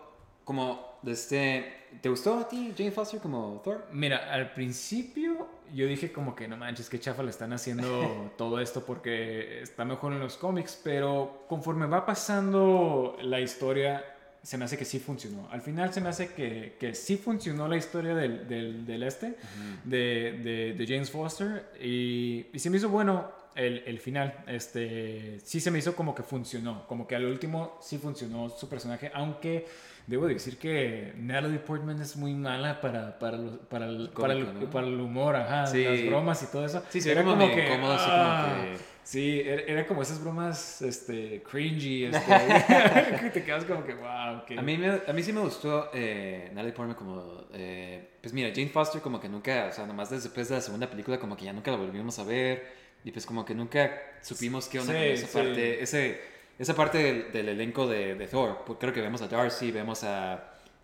[0.44, 3.86] como, este, ¿te gustó a ti Jane Foster como Thor?
[3.92, 8.58] Mira, al principio yo dije como que no manches, qué chafa le están haciendo todo
[8.60, 14.02] esto porque está mejor en los cómics, pero conforme va pasando la historia,
[14.42, 15.48] se me hace que sí funcionó.
[15.50, 19.36] Al final se me hace que, que sí funcionó la historia del, del, del este,
[19.84, 24.34] de, de, de James Foster, y, y se me hizo bueno el, el final.
[24.46, 28.68] Este, sí se me hizo como que funcionó, como que al último sí funcionó su
[28.68, 29.66] personaje, aunque
[30.06, 34.44] debo decir que Natalie Portman es muy mala para, para, los- para, el, para, el,
[34.46, 34.70] Cómico, ¿no?
[34.70, 35.84] para el humor, ajá, Sí.
[35.84, 36.82] las bromas y todo eso.
[36.88, 40.82] Sí, se ve como medio incómodo, así como que- Sí, era, era como esas bromas
[40.82, 42.20] este, cringy, este,
[43.20, 44.58] que te quedas como que, wow, que...
[44.58, 47.46] A mí, me- a mí sí me gustó eh, Natalie Portman como...
[47.54, 50.90] eh, pues mira, Jane Foster como que nunca, o sea, nomás después de la segunda
[50.90, 52.66] película como que ya nunca la volvimos a ver
[53.02, 55.32] y pues como que nunca supimos qué onda Sí, con esa sí.
[55.32, 56.20] parte, ese,
[56.58, 58.58] esa parte del, del elenco de, de Thor.
[58.66, 60.34] Pues creo que vemos a Darcy, vemos a,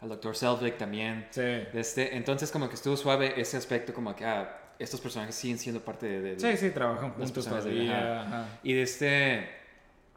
[0.01, 0.35] al Dr.
[0.35, 1.27] Selvig también.
[1.29, 1.43] Sí.
[1.75, 5.81] Este, entonces como que estuvo suave ese aspecto como que ah, estos personajes siguen siendo
[5.81, 6.21] parte de...
[6.37, 8.49] de- Sí, sí, trabajan juntos todavía.
[8.63, 9.49] Y de este.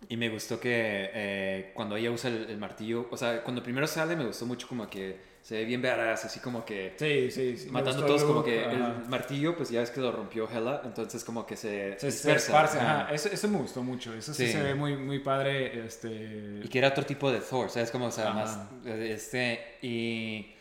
[0.09, 0.69] Y me gustó que
[1.13, 4.67] eh, cuando ella usa el, el martillo, o sea, cuando primero sale me gustó mucho
[4.67, 7.69] como que se ve bien badass, así como que Sí, sí, sí.
[7.71, 8.71] matando todos, como que ajá.
[9.01, 12.07] el martillo, pues ya es que lo rompió Hela, entonces como que se, Se, se
[12.07, 13.01] dispersa, esparce, ajá.
[13.05, 13.13] ajá.
[13.15, 14.13] Eso, eso me gustó mucho.
[14.13, 14.51] Eso sí, Sí.
[14.51, 15.83] se ve muy, muy padre.
[15.85, 16.59] Este...
[16.63, 17.89] Y que era otro tipo de Thor, ¿sabes?
[17.89, 20.53] Como, o sea, más, este, y...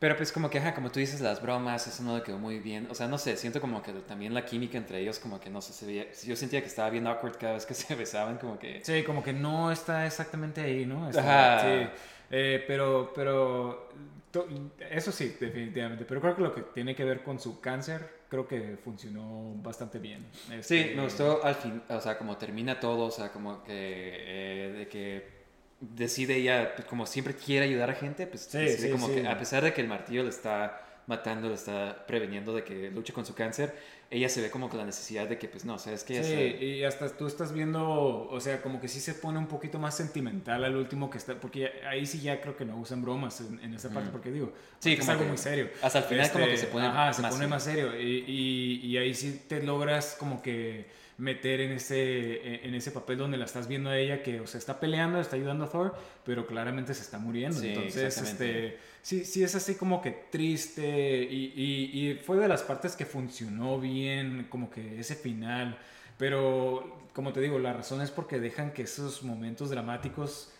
[0.00, 2.58] Pero pues como que, ajá, como tú dices, las bromas, eso no le quedó muy
[2.58, 2.88] bien.
[2.90, 5.60] O sea, no sé, siento como que también la química entre ellos como que no
[5.60, 6.06] sé, se veía...
[6.24, 8.80] Yo sentía que estaba bien awkward cada vez que se besaban, como que...
[8.82, 11.08] Sí, como que no está exactamente ahí, ¿no?
[11.08, 11.62] Está- Ajá.
[11.62, 11.88] Sí.
[12.30, 13.90] Eh, pero, pero,
[14.30, 14.46] to-
[14.90, 16.04] eso sí, definitivamente.
[16.06, 19.98] Pero creo que lo que tiene que ver con su cáncer, creo que funcionó bastante
[19.98, 20.26] bien.
[20.62, 23.72] Sí, Este, me gustó al fin, o sea, como termina todo, o sea, como que
[23.74, 25.39] eh, de que
[25.80, 29.14] decide ella, pues, como siempre quiere ayudar a gente, pues Sí, decide sí, como sí.
[29.14, 32.90] que a pesar de que el martillo le está matando, lo está preveniendo de que
[32.90, 33.74] luche con su cáncer,
[34.10, 36.84] ella se ve como con la necesidad de que, pues no, sabes que Sí, y
[36.84, 40.62] hasta tú estás viendo, o sea, como que sí se pone un poquito más sentimental
[40.64, 43.74] al último que está, porque ahí sí ya creo que no usan bromas en, en
[43.74, 45.70] esa parte, porque digo, Sí, porque es algo muy serio.
[45.82, 47.48] hasta el final como que se pone ajá, se más pone serio.
[47.48, 50.86] más serio, y, y, y ahí sí te logras como que
[51.20, 54.58] meter en ese, en ese papel donde la estás viendo a ella que, o sea,
[54.58, 55.94] está peleando, está ayudando a Thor,
[56.24, 57.60] pero claramente se está muriendo.
[57.60, 62.48] Sí, Entonces, este, sí, sí es así como que triste y, y, y fue de
[62.48, 65.78] las partes que funcionó bien, como que ese final.
[66.16, 70.52] Pero, como te digo, la razón es porque dejan que esos momentos dramáticos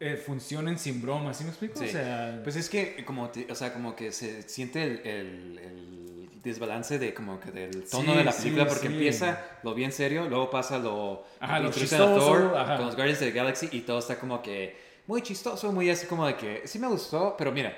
[0.00, 1.78] eh, funcionen sin bromas, ¿sí me explico?
[1.78, 1.86] Sí.
[1.86, 5.58] O sea, Pues es que como, te- o sea, como que se siente el, el-
[5.58, 6.13] el
[6.44, 8.92] desbalance de como que del tono Sí, de la sí, película porque sí.
[8.92, 12.76] empieza lo bien serio, luego pasa lo Ajá, lo chistoso, Thor ajá.
[12.76, 14.76] con los Guardians of the Galaxy y todo está como que
[15.06, 17.74] muy chistoso, muy así como de que sí me gustó, pero mira,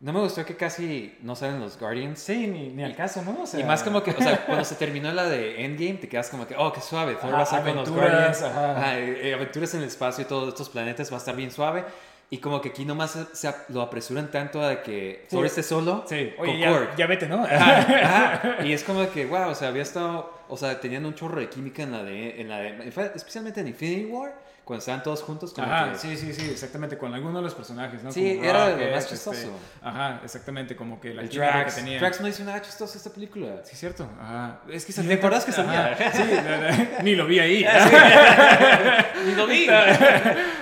[0.00, 2.18] no me gustó que casi no salen los Guardians.
[2.18, 3.42] sí, ni, ni al caso, ¿no?
[3.42, 6.08] O sea, Y más como que, o sea, cuando se terminó la de Endgame, te
[6.08, 8.72] quedas como que, oh, qué suave, Thor va a estar con los Guardians, ajá.
[8.76, 11.50] ajá, eh, eh, aventuras en el espacio y todos estos planetas va a estar bien
[11.50, 11.84] suave.
[12.30, 15.36] Y como que aquí nomás se, lo apresuran tanto a que Sí.
[15.36, 17.44] Thor esté solo Sí, con oye, ya, ya vete, ¿no?
[17.44, 18.56] Ajá, ajá.
[18.64, 21.48] Y es como que, wow, o sea, había estado, o sea, tenían un chorro de
[21.48, 24.34] química en la de, en la de, especialmente en Infinity War,
[24.64, 27.54] cuando estaban todos juntos, como Ajá, que, sí, sí, sí, exactamente, con alguno de los
[27.54, 28.10] personajes, ¿no?
[28.10, 29.50] Sí, Como era lo más este, chistoso.
[29.82, 31.38] ajá, exactamente, como que la el que
[31.74, 31.98] tenía.
[31.98, 33.60] Drax no hizo nada chistoso esta película.
[33.64, 34.08] Sí, cierto.
[34.18, 34.60] Ajá.
[34.70, 35.96] Es que Ni te acordás que salía.
[36.14, 37.64] Sí, la- la- ni lo vi ahí.
[39.26, 39.66] Ni lo vi.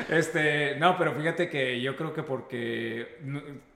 [0.08, 3.18] Este, no, pero fíjate que yo creo que porque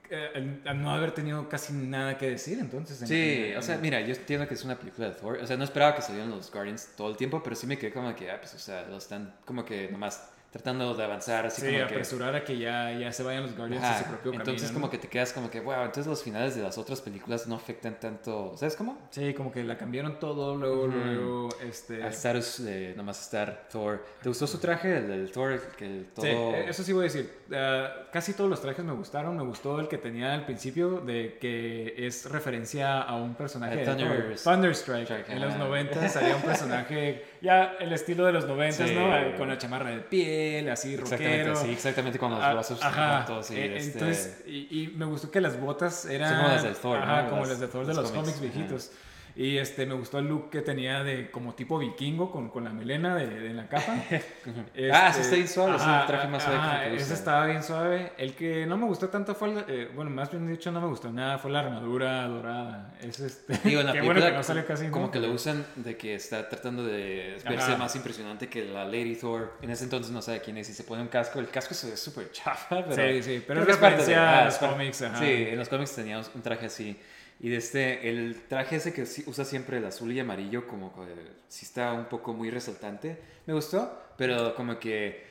[0.09, 3.01] eh, al- no haber tenido casi nada que decir, entonces.
[3.01, 5.37] en- Sí, en- o sea, mira, yo entiendo que es una película de Thor.
[5.41, 7.91] O sea, no esperaba que salieran los Guardians todo el tiempo, pero sí me quedé
[7.91, 11.61] como que, ah, pues, o sea, lo están como que nomás tratando de avanzar, así
[11.61, 11.83] Sí, como que...
[11.83, 14.73] apresurar a que ya, ya se vayan los Guardians Ajá, a su propio Entonces camino,
[14.73, 14.91] como ¿no?
[14.91, 17.99] que te quedas como que, wow, entonces los finales de las otras películas no afectan
[17.99, 18.97] tanto, ¿sabes cómo?
[19.11, 22.03] Sí, como que la cambiaron todo, luego, luego, este...
[22.03, 24.03] Al status de nomás estar Thor.
[24.21, 26.25] ¿Te gustó su traje, el del Thor, que todo...
[26.25, 26.31] Sí,
[26.67, 27.31] eso sí voy a decir.
[27.53, 29.37] Ah, casi todos los trajes me gustaron.
[29.37, 34.35] Me gustó el que tenía al principio, de que es referencia a un personaje Thunder-.
[34.43, 35.03] Thunderstrike.
[35.03, 35.63] Strike, En los ajá.
[35.65, 38.93] 90 salía un personaje, ya el estilo de los 90, Sí.
[38.95, 39.37] ¿no?
[39.37, 41.55] Con la chamarra de piel, así Exactamente, rockero.
[41.55, 43.25] sí, exactamente con los brazos Ajá.
[43.49, 43.99] y Eh, este...
[43.99, 46.29] Entonces, y, y me gustó que las botas eran.
[46.29, 47.29] Son como las de Thor, Ajá, ¿no?
[47.29, 48.91] como Las- las de Thor de los los cómics, cómics, viejitos.
[49.39, 52.71] Y este, me gustó el look que tenía de como tipo vikingo con, con la
[52.71, 53.93] melena de, de la capa.
[54.91, 57.03] Ah, sí está bien suave, es el ajá, traje más suave que ajá, gusta.
[57.03, 58.11] ese estaba bien suave.
[58.17, 60.87] El que no me gustó tanto fue, el- eh, bueno, más bien dicho, no me
[60.87, 62.95] gustó nada, fue la armadura dorada.
[62.99, 63.57] Es este.
[63.63, 64.87] Digo, en la película bueno que no sale casi.
[64.87, 65.11] como ¿no?
[65.11, 67.77] que lo usan de que está tratando de verse Ajá.
[67.77, 69.53] más impresionante que la Lady Thor.
[69.61, 71.39] En ese entonces no sabe quién es y se pone un casco.
[71.39, 72.95] El casco se ve súper chafa, pero...
[72.95, 75.19] Sí, sí, pero es que parte de- referencia a ah, los es cómics, ajá.
[75.19, 76.99] Sí, en los cómics teníamos un traje así.
[77.39, 81.01] Y de este, el traje ese que usa siempre el azul y amarillo, como que
[81.47, 83.17] sí está un poco muy resaltante.
[83.45, 85.23] Me gustó, pero como que...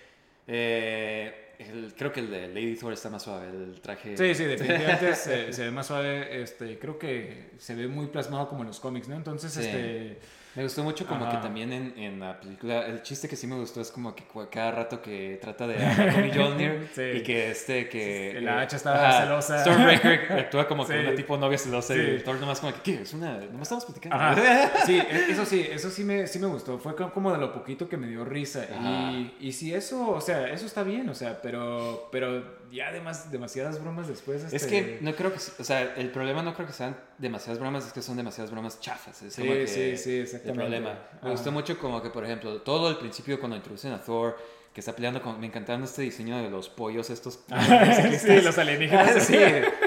[0.47, 4.17] eh, el- creo que el de Lady Thor está más suave, el traje...
[4.17, 6.43] Sí, sí, definitivamente se, se ve más suave.
[6.43, 9.17] Este, creo que se ve muy plasmado como en los cómics, ¿no?
[9.17, 9.61] Entonces, Sí.
[9.61, 10.19] este.
[10.57, 11.37] Me gustó mucho como Ajá.
[11.37, 14.25] que también en, en la película, el chiste que sí me gustó es como que
[14.51, 17.03] cada rato que trata de hablar con Mjolnir Sí.
[17.17, 18.37] y que este que...
[18.39, 19.61] Sí, la hacha estaba celosa.
[19.61, 20.99] Stormbreaker actúa como que Sí.
[21.07, 23.03] una tipo novia celosa y Thor nomás como que, ¿qué?
[23.03, 23.35] Es una...
[23.39, 24.17] Nomás estamos platicando.
[24.17, 24.73] Ajá.
[24.87, 26.79] Sí, e- eso sí, eso sí me, sí me gustó.
[26.79, 28.67] Fue co- como de lo poquito que me dio risa.
[28.75, 29.11] Ajá.
[29.13, 33.31] Y, y si eso, o sea, eso está bien, o sea, pero, pero ya además
[33.31, 34.43] demasiadas bromas después.
[34.45, 35.39] Es este, que no creo que...
[35.59, 38.81] O sea, el problema no creo que sean demasiadas bromas, es que son demasiadas bromas
[38.81, 39.23] chafas.
[39.23, 40.61] Es Sí, como que sí, sí, el exactamente.
[40.61, 40.91] problema.
[40.91, 41.31] Me Ajá.
[41.31, 44.37] gustó mucho como que, por ejemplo, todo el principio cuando introducen a Thor,
[44.73, 45.41] que está peleando con...
[45.41, 47.41] Me encantaron este diseño de los pollos estos.
[48.19, 49.17] sí, los alienígenas.
[49.17, 49.35] Ah, sí,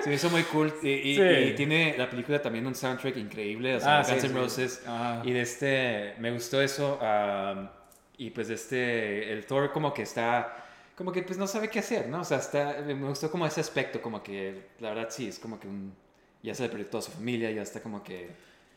[0.03, 0.73] se me hizo muy cool.
[0.81, 1.21] Y, y- Sí.
[1.21, 4.35] y tiene la película también un soundtrack increíble, o sea, Ah, Guns N' sí.
[4.35, 4.81] Roses.
[5.23, 6.99] Y de este, me gustó eso.
[7.01, 7.69] am,
[8.17, 10.65] y pues de este, el Thor como que está,
[10.99, 12.19] como que pues no sabe qué hacer, ¿no?
[12.21, 15.57] O sea, está, me gustó como ese aspecto, como que la verdad sí, es como
[15.57, 15.93] que un,
[16.43, 18.29] ya se le perdió toda su familia, ya está como que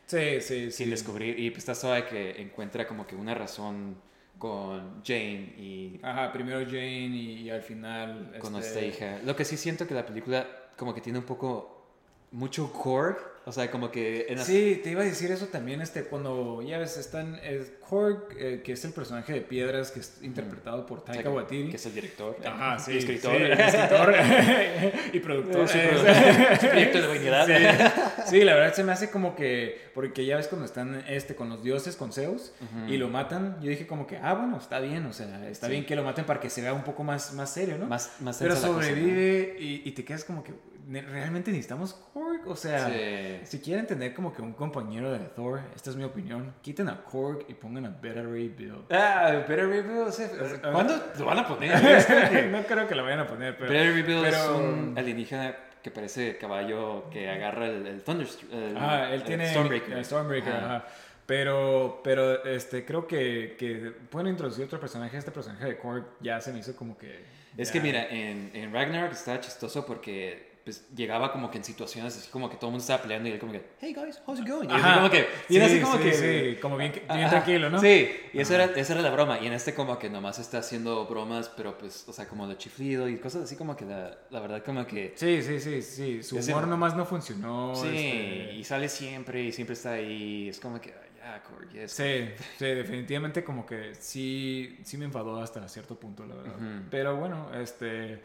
[0.06, 0.70] Sí, sí, sí.
[0.70, 1.38] sin descubrir.
[1.38, 3.96] Y pues está suave que encuentra como que una razón
[4.38, 8.36] con Jane y Ajá, primero Jane y, y al final.
[8.38, 9.20] con este, esta hija.
[9.24, 10.46] Lo que sí siento que la película
[10.76, 11.86] como que tiene un poco
[12.32, 16.04] mucho Korg, o sea, como que en Sí, te iba a decir eso también, este,
[16.04, 20.18] cuando ya ves, están eh, Korg, eh, que es el personaje de piedras que es
[20.22, 21.70] interpretado por Taika Waititi.
[21.70, 23.32] que es el director, Ajá, y sí, escritor.
[23.36, 24.14] sí, escritor
[25.12, 25.68] y productor.
[25.68, 25.78] Sí,
[26.68, 27.46] proyecto de vanidad.
[27.46, 28.30] Sí.
[28.30, 31.48] Sí, la verdad se me hace como que, porque ya ves cuando están este, con
[31.48, 32.52] los dioses, con Zeus,
[32.88, 35.84] y lo matan, yo dije como que, ah, bueno, está bien, o sea, está bien
[35.84, 37.86] que lo maten para que se vea un poco más, más serio, ¿no?
[37.86, 40.56] Más, más Pero sobrevive y, te quedas como que, ¿ne-
[40.88, 42.46] ¿realmente necesitamos Korg?
[42.48, 43.40] O sea, Sí.
[43.44, 47.02] si quieren tener como que un compañero de Thor, esta es mi opinión, quiten a
[47.04, 48.74] Korg y pongan a Beta Ray Bill.
[48.90, 49.66] Ah, Better
[50.06, 50.28] o sea,
[50.62, 50.70] Ah.
[50.72, 51.72] ¿cuándo lo van a poner?
[52.52, 53.70] no creo que lo vayan a poner, pero...
[53.72, 58.26] Better Rebuild es pero- un alienígena que parece caballo que agarra el, el Thunder...
[58.52, 60.04] el- Ah, él el tiene Stormbreaker.
[60.04, 60.76] Stormbreaker, Ajá.
[60.76, 60.86] ajá.
[61.26, 65.16] Pero, pero este, creo que, que pueden introducir otro personaje.
[65.16, 67.24] Este personaje de Korg ya se me hizo como que...
[67.56, 72.16] Es que mira, en, en Ragnarok estaba chistoso porque pues, llegaba como que en situaciones
[72.16, 74.38] así como que todo el mundo estaba peleando y él como que, hey guys, how's
[74.40, 74.68] it going?
[74.68, 74.94] Y Ajá.
[74.96, 76.12] como que, y Sí, así como sí, que,
[76.54, 77.30] sí, como bien, bien Ajá.
[77.30, 77.80] tranquilo, ¿no?
[77.80, 79.38] Sí, y eso era, esa era la broma.
[79.40, 82.56] Y en este como que nomás está haciendo bromas, pero pues, o sea, como de
[82.56, 85.12] chiflido y cosas así como que la, la verdad como que...
[85.16, 86.22] Sí, sí, sí, sí.
[86.22, 87.74] Su humor nomás no funcionó.
[87.74, 90.48] Sí, este, y sale siempre y siempre está ahí.
[90.48, 90.92] Es como que,
[91.24, 95.66] ah, ya, Korg, ya es- Sí, sí, definitivamente como que sí, sí me enfadó hasta
[95.68, 96.56] cierto punto, la verdad.
[96.56, 96.84] Ujú.
[96.90, 98.22] Pero bueno, este...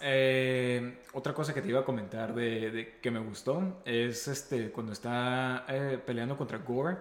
[0.00, 4.70] eh, otra cosa que te iba a comentar de, de que me gustó es este
[4.70, 6.98] cuando está eh, peleando contra Gore.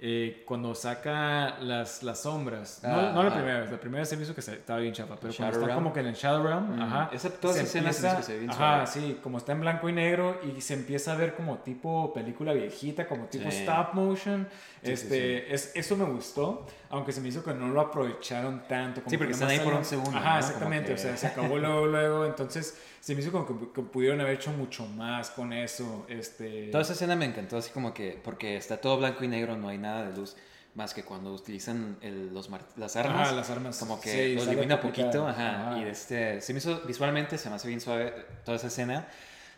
[0.00, 3.36] Eh, cuando saca las, las sombras, no, Ah, no la ajá.
[3.38, 5.54] primera vez, la primera vez se me hizo que se- estaba bien chafa, pero cuando
[5.56, 5.82] está Realm.
[5.82, 8.32] como que en el Shadow Realm, Mm, ajá, esa- todas esas escenas empieza- que se
[8.34, 8.86] ve bien ajá, suave.
[8.86, 12.52] sí, como está en blanco y negro y se empieza a ver como tipo película
[12.52, 13.58] viejita, como tipo Sí.
[13.58, 14.46] stop motion.
[14.82, 18.62] Sí, sí, este, Es, eso me gustó, aunque se me hizo que no lo aprovecharon
[18.68, 19.00] tanto.
[19.00, 20.38] como Sí, porque que están ahí por un segundo, Ajá, ¿no?
[20.38, 22.78] Exactamente, que- o sea, se acabó luego, luego, entonces
[23.08, 26.04] se me hizo como que, que pudieron haber hecho mucho más con eso.
[26.10, 26.68] Este...
[26.70, 29.70] Toda esa escena me encantó, así como que, porque está todo blanco y negro, no
[29.70, 30.36] hay nada de luz,
[30.74, 33.28] más que cuando utilizan el- los las armas.
[33.28, 33.78] Ajá, las armas.
[33.78, 35.78] Como que Sí, lo poquito, ajá, ajá.
[35.78, 38.12] Y este, se me hizo visualmente, se me hace bien suave
[38.44, 39.08] toda esa escena.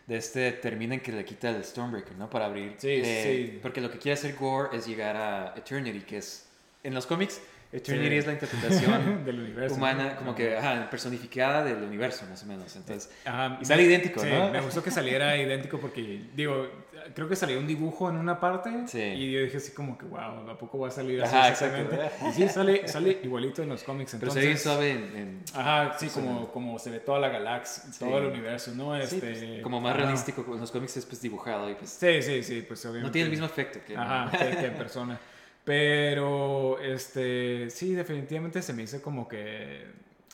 [0.07, 2.29] De este termina en que le quita el Stormbreaker, ¿no?
[2.29, 2.75] Para abrir.
[2.77, 3.59] Sí, eh, sí.
[3.61, 6.47] Porque lo que quiere hacer Gore es llegar a Eternity, que es.
[6.83, 7.41] En los cómics,
[7.73, 8.15] Eternity Sí.
[8.17, 9.75] es la interpretación del universo.
[9.75, 10.15] humana, ¿no?
[10.17, 12.75] como que, ajá, personificada del universo, más o menos.
[12.75, 14.49] Entonces, Ajá, y sale idéntico, sí, ¿no?
[14.51, 16.67] Me gustó que saliera idéntico porque, digo,
[17.15, 18.99] creo que salió un dibujo en una parte Sí.
[19.01, 21.95] y yo dije así como que, wow, ¿a poco va a salir así Ajá, exactamente?
[21.95, 22.25] exacto.
[22.29, 24.11] Y sí, sale, sale igualito en los cómics.
[24.19, 25.15] pero Entonces, se ve suave en.
[25.17, 28.95] en- Ajá, sí, como, como se ve toda la galaxia, todo el universo, ¿no?
[28.97, 31.89] sí, Este, pues, como más realístico, en los cómics es pues dibujado y pues.
[31.89, 33.07] Sí, sí, sí, pues obviamente.
[33.07, 33.95] No tiene el mismo efecto que.
[33.95, 35.17] Ajá, que en persona.
[35.63, 39.85] Pero, este, sí, definitivamente se me hizo como que,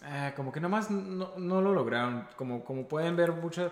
[0.03, 2.28] ah, como que nomás no, no lo lograron.
[2.38, 3.71] Como, como pueden ver, mucho,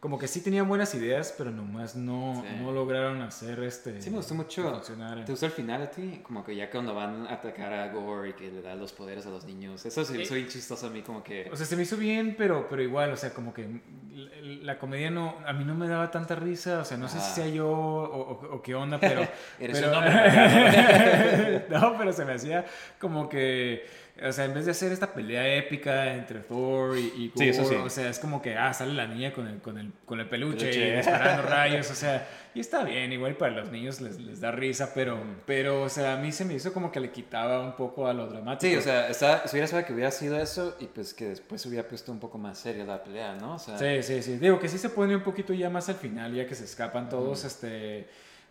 [0.00, 2.56] como que sí tenían buenas ideas, pero nomás no, Sí.
[2.62, 4.00] no lograron hacer este.
[4.00, 4.62] Sí, me gustó mucho.
[4.70, 5.24] funcionara.
[5.26, 6.20] ¿Te gustó el final a ti?
[6.22, 9.26] Como que ya cuando van a atacar a Gore y que le da los poderes
[9.26, 9.84] a los niños.
[9.84, 11.50] Eso se me hizo bien chistoso a mí, como que.
[11.52, 13.68] O sea, se me hizo bien, pero, pero igual, o sea, como que
[14.14, 14.30] la,
[14.72, 17.30] la comedia no, a mí no me daba tanta risa, o sea, no sé si
[17.32, 19.20] sea yo o, o- o qué onda, pero...
[19.60, 21.66] Eres pero- un hombre.
[21.68, 22.64] no, pero se me hacía
[22.98, 23.84] como que,
[24.22, 27.62] o sea, en vez de hacer esta pelea épica entre Thor y, y Sí, eso
[27.62, 27.82] Gore, sí.
[27.84, 30.28] o sea, es como que, ah, sale la niña con el, con el, con el
[30.28, 30.88] peluche, Peluche.
[30.88, 34.50] y disparando rayos, o sea, y está bien, igual para los niños les, les da
[34.50, 37.76] risa, pero, pero, o sea, a mí se me hizo como que le quitaba un
[37.76, 38.70] poco a lo dramático.
[38.70, 41.64] Sí, o sea, está, si hubiera sabido que hubiera sido eso y pues que después
[41.66, 43.54] hubiera puesto un poco más seria la pelea, ¿no?
[43.54, 44.36] O sea, Sí, sí, sí.
[44.38, 47.08] Digo que sí se pone un poquito ya más al final, ya que se escapan
[47.08, 48.08] todos, este,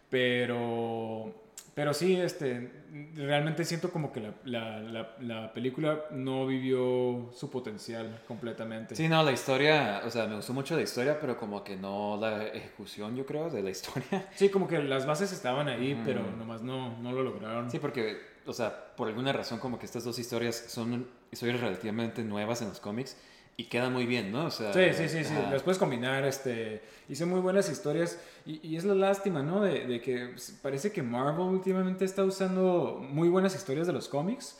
[0.10, 1.34] pero,
[1.74, 2.72] pero sí, este,
[3.16, 8.96] realmente siento como que la, la, la, la película no vivió su potencial completamente.
[8.96, 12.18] Sí, no, la historia, o sea, me gustó mucho la historia, pero como que no
[12.20, 14.28] la ejecución, yo creo, de la historia.
[14.36, 16.04] Sí, como que las bases estaban ahí, Ujú.
[16.06, 17.70] pero nomás no, no lo lograron.
[17.70, 22.24] Sí, porque, o sea, por alguna razón como que estas dos historias son historias relativamente
[22.24, 23.16] nuevas en los cómics
[23.60, 24.46] y quedan muy bien, ¿no?
[24.46, 25.34] O sea, Sí, sí, sí, sí.
[25.52, 29.60] Las puedes combinar, este, hice muy buenas historias y, y es la lástima, ¿no?
[29.60, 34.58] De, de que parece que Marvel últimamente está usando muy buenas historias de los cómics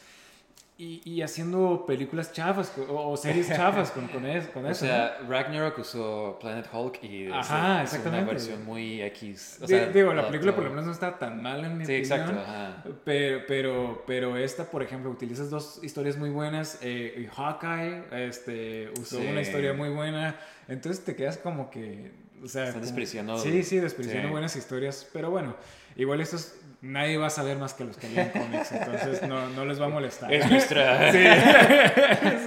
[0.80, 4.86] y, y haciendo películas chafas o, o series chafas con, con, es- con O eso.
[4.86, 9.60] sea, Ragnarok usó Planet Hulk y Ajá, es una versión muy X.
[9.62, 11.86] O sea, Di- digo, la película por lo menos no está tan mal en mi
[11.86, 12.20] Sí, opinión.
[12.22, 12.42] exacto.
[12.42, 12.84] Ajá.
[13.04, 16.80] Pero, pero, pero esta, por ejemplo, utilizas dos historias muy buenas.
[16.82, 19.28] Eh, y Hawkeye este, usó Sí.
[19.28, 20.38] una historia muy buena.
[20.70, 22.12] Entonces te quedas como que.
[22.42, 24.32] O sea, Están como- despreciando- Sí, sí, despreciando Sí.
[24.32, 25.06] buenas historias.
[25.12, 25.58] Pero bueno,
[25.98, 28.72] igual estos nadie va a saber más que los que leen cómics.
[28.72, 30.34] Entonces no, no les va a molestar.
[30.34, 31.20] Es nuestra, Sí.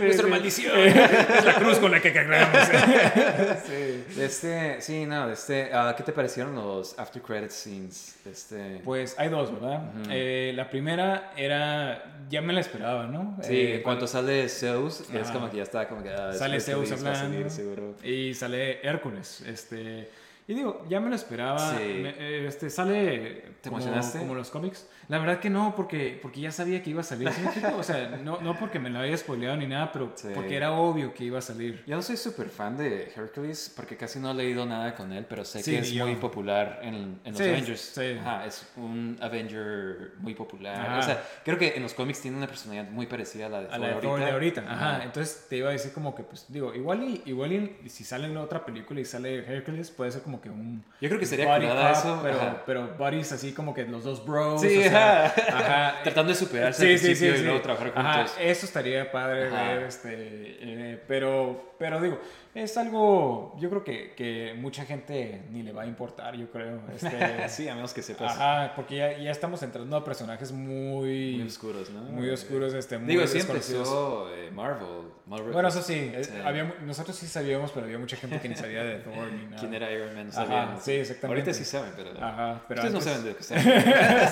[0.01, 0.31] nuestra sí.
[0.31, 0.79] maldición.
[0.79, 2.69] Es la cruz con la que cargamos.
[3.67, 4.05] sí.
[4.17, 8.17] De este, sí, no, de este, ah, ¿qué te parecieron los after credit scenes?
[8.25, 9.83] Este, Pues hay dos, ¿verdad?
[10.11, 12.05] Eh, la primera era.
[12.31, 13.37] Ya me la esperaba, ¿no?
[13.43, 15.33] sí, Eh, en cuanto sale Zeus, es Ajá.
[15.35, 16.09] como que ya está como que...
[16.09, 17.37] ah, Sale Zeus Luis va a hablando.
[17.37, 17.95] salir, seguro.
[18.03, 20.09] Y sale Hércules, este...
[20.49, 21.59] Y digo, ya me lo esperaba.
[21.77, 21.85] Sí.
[22.03, 24.19] Me- eh, este, sale ¿Te como, emocionaste?
[24.19, 24.89] como los cómics.
[25.09, 27.29] La verdad que no, porque, porque ya sabía que iba a salir.
[27.31, 27.77] ¿sí me explico?
[27.77, 30.29] O sea, no, no porque me lo había spoileado ni nada, pero Sí.
[30.35, 31.83] porque era obvio que iba a salir.
[31.87, 35.27] Yo no soy súper fan de Hercules porque casi no he leído nada con él,
[35.29, 36.07] pero sé Sí, que es yo.
[36.07, 37.81] muy popular en, en los Sí, Avengers.
[37.81, 38.17] sí.
[38.21, 40.77] Ajá, es un Avenger muy popular.
[40.81, 40.99] Ajá.
[40.99, 43.69] O sea, creo que en los cómics tiene una personalidad muy parecida a la de
[43.69, 44.09] A la de ahorita.
[44.09, 44.61] Thor de ahorita.
[44.63, 44.95] Ajá.
[44.97, 45.05] Ajá.
[45.05, 48.27] Entonces te iba a decir como que, pues, digo, igual y, igual y si sale
[48.29, 50.85] en otra película y sale Hercules, puede ser como que un.
[51.01, 54.61] Yo creo que sería curada eso, Pero, pero buddies así como que los dos bros.
[54.61, 55.59] Sí, sea, ajá.
[55.59, 55.95] ajá.
[56.05, 58.37] Tratando de superarse Sí, al sí, principio sí, y luego trabajar Ajá, juntos.
[58.41, 59.63] eso estaría padre Ajá.
[59.73, 62.21] ver, este, eh, pero, pero digo,
[62.55, 66.81] es algo, yo creo que, que mucha gente ni le va a importar, yo creo.
[66.95, 67.11] Este,
[67.49, 71.47] sí, a menos que sepas Ajá, porque ya, ya estamos entrando a personajes muy, muy
[71.47, 72.03] oscuros, ¿no?
[72.03, 73.89] muy oscuros, este, muy Digo, desconocidos.
[73.89, 75.11] empezó eh, Marvel.
[75.27, 75.53] Marvel.
[75.53, 76.33] Bueno, eso sí, eh, Sí.
[76.45, 79.45] había mu- nosotros sí sabíamos, pero había mucha gente que ni sabía de Thor ni
[79.47, 79.57] nada.
[79.59, 80.27] ¿Quién era Iron Man?
[80.27, 80.83] No Ajá, sabían.
[80.83, 81.41] sí, exactamente.
[81.43, 82.11] Ahorita sí saben, pero...
[82.23, 83.63] Ajá, pero Ustedes no saben de lo que están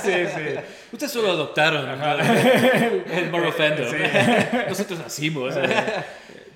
[0.03, 0.61] sí, sí.
[0.93, 1.89] Ustedes solo adoptaron
[3.11, 3.87] el Marvel fandom.
[3.89, 3.97] Sí.
[4.69, 5.55] Nosotros nacimos.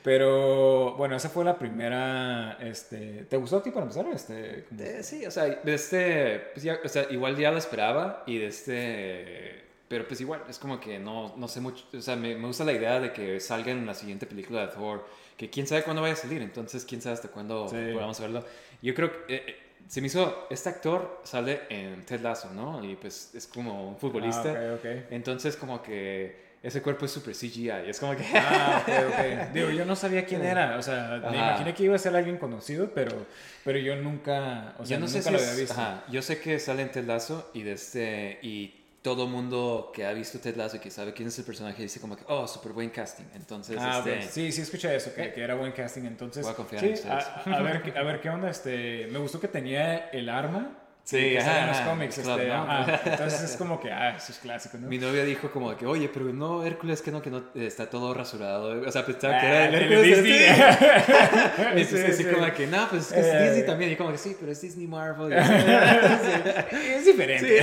[0.04, 2.58] Pero bueno, esa fue la primera.
[2.60, 4.06] Este, ¿Te gustó a ti para empezar?
[4.12, 7.56] Este, como- Eh, sí, o sea, de este, pues ya, o sea, igual ya lo
[7.56, 12.02] esperaba y de este, pero pues igual, es como que no, no sé mucho, o
[12.02, 15.06] sea, me, me gusta la idea de que salga en la siguiente película de Thor,
[15.38, 17.76] que quién sabe cuándo vaya a salir, entonces quién sabe hasta cuándo Sí.
[17.94, 18.44] podamos verlo.
[18.82, 19.56] Yo creo que eh, eh,
[19.88, 22.84] se me hizo, este actor sale en Ted Lasso, ¿no?
[22.84, 24.86] Y pues es como un futbolista, Ah, ok, ok.
[25.12, 28.24] entonces como que ese cuerpo es super CGI, es como que...
[28.34, 29.50] Ah, ok, ok.
[29.54, 30.76] Digo, yo no sabía quién era.
[30.78, 31.48] O sea, me Ajá.
[31.50, 33.26] imaginé que iba a ser alguien conocido, pero,
[33.64, 34.74] pero yo nunca.
[34.78, 35.74] O sea, yo no nunca sé si lo es- había visto.
[35.74, 40.06] ajá, yo sé que sale en Ted Lasso y de este y todo mundo que
[40.06, 42.48] ha visto Ted Lasso y que sabe quién es el personaje dice como que oh
[42.48, 44.30] súper buen casting entonces Ah, este ok.
[44.30, 46.06] Sí, sí escuché eso, que, que era buen casting.
[46.06, 47.12] Entonces, Voy a confiar sí, en ustedes.
[47.14, 48.48] A, a ver, a ver qué onda.
[48.48, 50.78] Este, me gustó que tenía el arma.
[51.06, 52.18] Sí, que ajá, en los cómics.
[52.20, 52.62] claro, este, ¿no?
[52.62, 53.00] ajá.
[53.10, 54.88] Entonces es como que, ah, eso es clásico, ¿no?
[54.88, 57.90] mi novia dijo como que oye pero no Hércules que no que no eh, está
[57.90, 60.38] todo rasurado o sea pensaba que Ah, era el de Hércules Disney.
[60.38, 60.60] Disney.
[61.82, 62.30] y Sí, entonces así sí.
[62.30, 63.42] como que no pues es que es Eh.
[63.44, 66.80] Disney también y como que sí pero es Disney Marvel y así.
[66.96, 67.60] es diferente.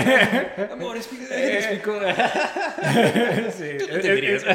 [0.71, 1.99] amor explica déjate explico.
[3.57, 4.45] Sí, Tú es, es-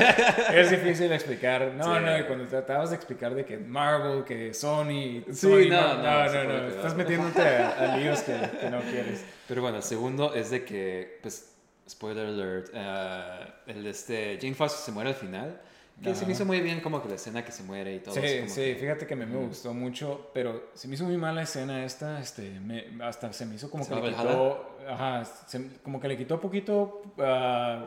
[0.54, 1.72] es difícil explicar.
[1.76, 2.00] No, Sí.
[2.04, 5.22] no, y cuando tratabas de explicar de que Marvel, que Sony.
[5.30, 6.96] Sí, Sony, no, no, no, no, se no, puede Estás pegar.
[6.96, 9.24] metiéndote a, a líos que, que no quieres.
[9.48, 11.52] Pero bueno, el segundo es de que, pues,
[11.88, 15.60] spoiler alert, eh, el de este, Jane Foster se muere al final.
[16.02, 16.32] Que se me Ajá.
[16.32, 18.14] hizo muy bien como que la escena que se muere y todo.
[18.14, 21.16] Sí, como sí, que- fíjate que me, me gustó mucho, pero se me hizo muy
[21.16, 25.24] mala escena esta, este, me- hasta se me hizo como ¿Se que le quitó, ajá,
[25.24, 27.86] se- como que le quitó poquito, ah,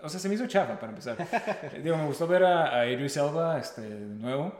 [0.00, 1.14] o sea, se me hizo chafa para empezar.
[1.84, 4.54] Digo, me gustó ver a, a Idris Elba, este, de nuevo,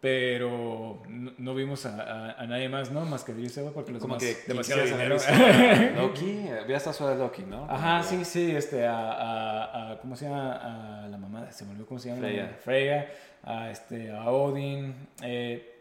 [0.00, 3.04] pero no, no vimos a, a- a nadie más, ¿no?
[3.04, 5.16] Más que Idris Elba porque los Como demás, que demasiado dinero.
[5.96, 7.64] Loki, había estado suave Loki, ¿no?
[7.68, 11.04] Ajá, sí, sí, este, a, a, a- ¿cómo se llama?
[11.04, 12.20] A la mamá, se me olvidó cómo se llama.
[12.22, 12.56] Freya.
[12.64, 13.08] Freya,
[13.42, 14.94] a, este, a Odin.
[15.22, 15.74] eh,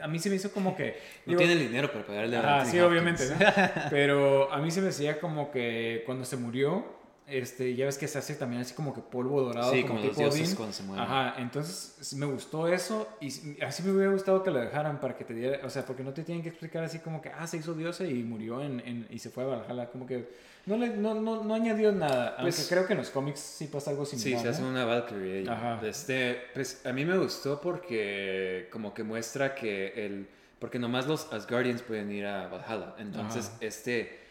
[0.00, 0.98] a mí se me hizo como que...
[1.26, 2.90] No digo, tiene el dinero para pagarle a Anthony sí, Hopkins.
[2.90, 3.36] obviamente, ¿no?
[3.90, 6.84] Pero a mí se me decía como que cuando se murió,
[7.26, 10.00] este, ya ves que se hace también así como que polvo dorado, Sí, como, como
[10.06, 11.04] los tipo dioses cuando se mueren.
[11.04, 13.28] Ajá, entonces sí me gustó eso y
[13.62, 16.12] así me hubiera gustado que lo dejaran para que te diera, o sea, porque no
[16.12, 19.06] te tienen que explicar así como que, ah, se hizo diosa y murió en, en-
[19.10, 20.28] y se fue a Valhalla, como que
[20.66, 23.66] no, le, no, no, no añadió nada, Pues- aunque creo que en los cómics sí
[23.66, 24.68] pasa algo Sí, similar, se hace ¿no?
[24.68, 25.38] una Valkyrie.
[25.40, 25.46] ahí.
[25.48, 25.80] Ajá.
[25.86, 30.28] Este, pues a mí me gustó porque como que muestra que el...
[30.58, 32.94] Porque nomás los Asgardians pueden ir a Valhalla.
[32.98, 33.56] Entonces, Ajá.
[33.62, 34.21] este...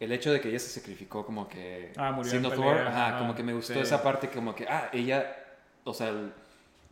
[0.00, 1.92] El hecho de que ella se sacrificó como que...
[1.96, 3.80] Ah, murió siendo en Thor, ajá, como que me gustó sí.
[3.80, 4.66] esa parte como que...
[4.68, 5.36] Ah, ella...
[5.84, 6.12] O sea,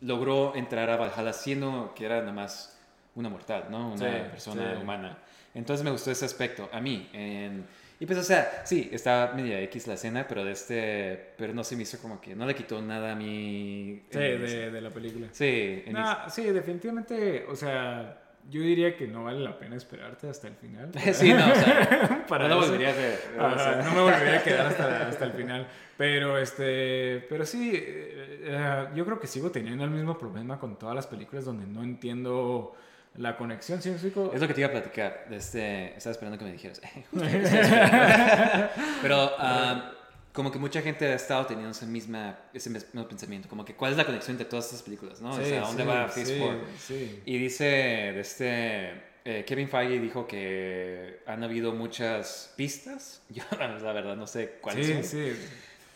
[0.01, 2.79] logró entrar a Valhalla siendo que era nada más
[3.15, 3.93] una mortal, ¿no?
[3.93, 4.83] Una Sí, persona sí.
[4.83, 5.19] humana.
[5.55, 6.69] Entonces me gustó ese aspecto.
[6.73, 7.67] A mí, en...
[8.01, 11.35] Y pues, o sea, sí, está media X la escena, pero de este...
[11.37, 12.35] Pero no se me hizo como que...
[12.35, 14.03] No le quitó nada a mí...
[14.11, 15.29] Sí, de, de la película.
[15.31, 20.29] Sí, en Nah, sí, definitivamente, o sea, yo diría que no vale la pena esperarte
[20.29, 20.91] hasta el final.
[21.13, 22.25] sí, no, o sea...
[22.29, 23.21] para no volvería a hacer.
[23.39, 25.67] o sea, no me volvería a quedar hasta, hasta el final.
[25.97, 30.79] Pero este, pero sí, eh, eh, yo creo que sigo teniendo el mismo problema con
[30.79, 32.75] todas las películas donde no entiendo
[33.17, 33.83] la conexión.
[33.83, 33.91] ¿Sí?
[33.91, 35.27] Es lo que te iba a platicar.
[35.31, 36.81] Este, estaba esperando que me dijeras.
[39.03, 39.93] Pero ah,
[40.33, 43.49] como que mucha gente ha estado teniendo ese, misma, ese mismo pensamiento.
[43.49, 45.33] Como que cuál es la conexión entre todas estas películas, ¿no?
[45.33, 46.61] o sea, ¿a ¿dónde sí, va Phase sí, 4?
[46.79, 47.23] sí.
[47.27, 48.91] Y dice, este,
[49.25, 53.23] eh, Kevin Feige dijo que han habido muchas pistas.
[53.29, 55.05] Yo la verdad no sé cuáles Sí, son.
[55.05, 55.33] sí.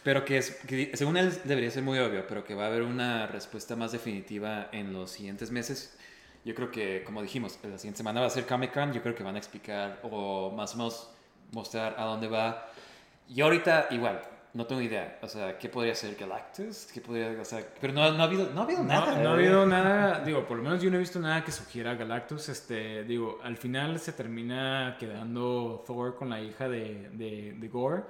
[0.02, 2.82] Pero que, es, que según él debería ser muy obvio, pero que va a haber
[2.82, 5.96] una respuesta más definitiva en los siguientes meses.
[6.44, 9.16] yo creo que, como dijimos, la siguiente semana va a ser Comic Con, yo creo
[9.16, 11.10] que van a explicar o más o menos
[11.50, 12.70] mostrar a dónde va.
[13.28, 14.20] Y ahorita, igual,
[14.54, 15.18] no tengo idea.
[15.20, 16.86] O sea, ¿qué podría ser Galactus?
[16.94, 19.22] ¿Qué podría, o sea, pero no, no ha habido, no ha habido nada.
[19.22, 21.94] No, ha habido nada, digo, por lo menos yo no he visto nada que sugiera
[21.94, 22.48] Galactus.
[22.48, 28.04] Este, digo, al final se termina quedando Thor con la hija de, de, de Gore,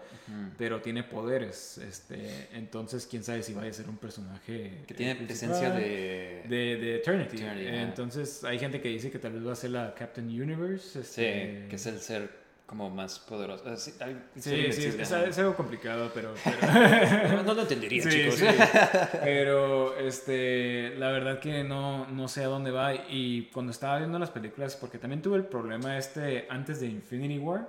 [0.57, 1.79] pero tiene poderes.
[1.79, 6.45] Este, entonces, quién sabe si vaya a ser un personaje que tiene presencia de...
[6.49, 7.39] de, de Eternity.
[7.43, 11.03] Entonces, hay gente que dice que tal vez va a ser la Captain Universe.
[11.03, 13.63] Sí, Este, que es el ser como más poderoso.
[13.67, 16.35] Ah, sí, hay- Sí, es, algo complicado, pero...
[16.45, 18.35] pero- No, no lo entendería, Sí, chicos.
[18.35, 18.47] sí.
[19.23, 22.93] Pero este, la verdad que no, no sé a dónde va.
[22.95, 27.39] Y cuando estaba viendo las películas, porque también tuve el problema este antes de Infinity
[27.39, 27.69] War.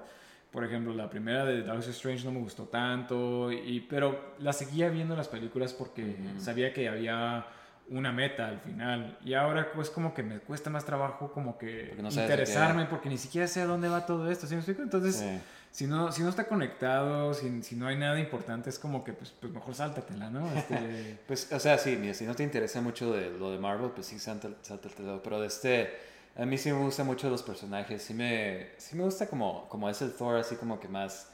[0.52, 4.90] Por ejemplo, la primera de Doctor Strange no me gustó tanto, y, pero la seguía
[4.90, 7.46] viendo las películas porque sabía que había
[7.90, 9.18] una meta al final.
[9.24, 13.10] Y ahora pues como que me cuesta más trabajo como que Porque no interesarme porque
[13.10, 14.48] ni siquiera sé a dónde va todo esto.
[14.48, 14.82] ¿sí me explico?
[14.82, 15.16] Entonces...
[15.16, 15.40] Sí.
[15.70, 19.14] Si no, si no está conectado, si, si no hay nada importante, es como que
[19.14, 20.50] pues, pues mejor sáltatela, ¿no?
[20.54, 23.92] Este, Pues, o sea, sí, mira, si no te interesa mucho de lo de Marvel,
[23.92, 25.22] pues sí, sáltatelo.
[25.22, 25.96] Pero de este,
[26.36, 28.02] a mí sí me gustan mucho los personajes.
[28.02, 31.32] Sí me, sí me gusta como, como es el Thor, así como que más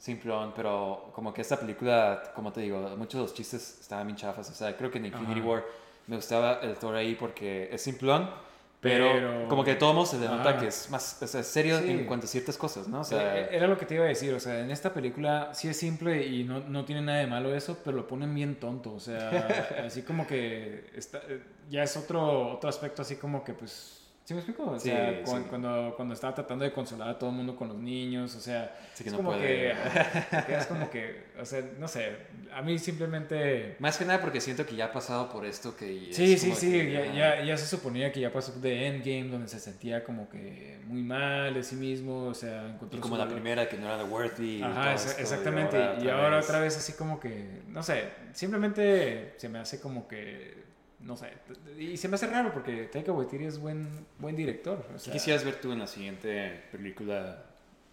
[0.00, 0.52] simplón.
[0.56, 4.50] Pero como que esta película, como te digo, muchos de los chistes estaban bien chafas.
[4.50, 5.48] O sea, creo que en Infinity Ajá.
[5.48, 5.64] War
[6.08, 8.28] me gustaba el Thor ahí porque es simplón.
[8.80, 11.90] Pero, Pero- como que todo se denota que es más o sea, serio Sí.
[11.90, 13.00] en cuanto a ciertas cosas, ¿no?
[13.00, 15.68] O sea, era lo que te iba a decir, o sea, en esta película sí
[15.68, 18.94] es simple y no, no tiene nada de malo eso, pero lo ponen bien tonto,
[18.94, 19.28] o sea,
[19.86, 23.99] así como que está, eh, ya es otro, otro aspecto así como que pues...
[24.30, 24.70] ¿Sí me explico?
[24.70, 25.42] O Sí, sea, sí.
[25.48, 28.72] cuando, cuando estaba tratando de consolar a todo el mundo con los niños, o sea,
[28.94, 29.72] Sí que es no como puede.
[29.72, 29.74] que,
[30.46, 32.12] quedas como que, o sea, no sé,
[32.54, 36.10] a mí simplemente más que nada porque siento que ya ha pasado por esto que...
[36.10, 39.30] es Sí, sí, sí, que, ya, ya, ya se suponía que ya pasó de Endgame,
[39.30, 43.16] donde se sentía como que muy mal de sí mismo, o sea, encontró Y como
[43.16, 43.34] la valor.
[43.40, 44.62] primera que no era de Worthy.
[44.62, 46.76] Ajá, exa- esto, exactamente, y ahora, otra, vez.
[46.76, 50.69] así como que, no sé, simplemente se me hace como que,
[51.02, 51.28] no sé,
[51.78, 53.88] y se me hace raro porque Taika Waititi es buen,
[54.18, 54.84] buen director.
[54.94, 57.44] O ¿Qué quisieras ver tú en la siguiente película?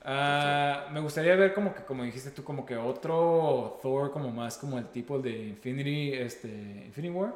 [0.09, 4.57] Ah, me gustaría ver como que, como dijiste tú, como que otro Thor como más
[4.57, 6.47] como el tipo de Infinity, este,
[6.85, 7.35] Infinity War.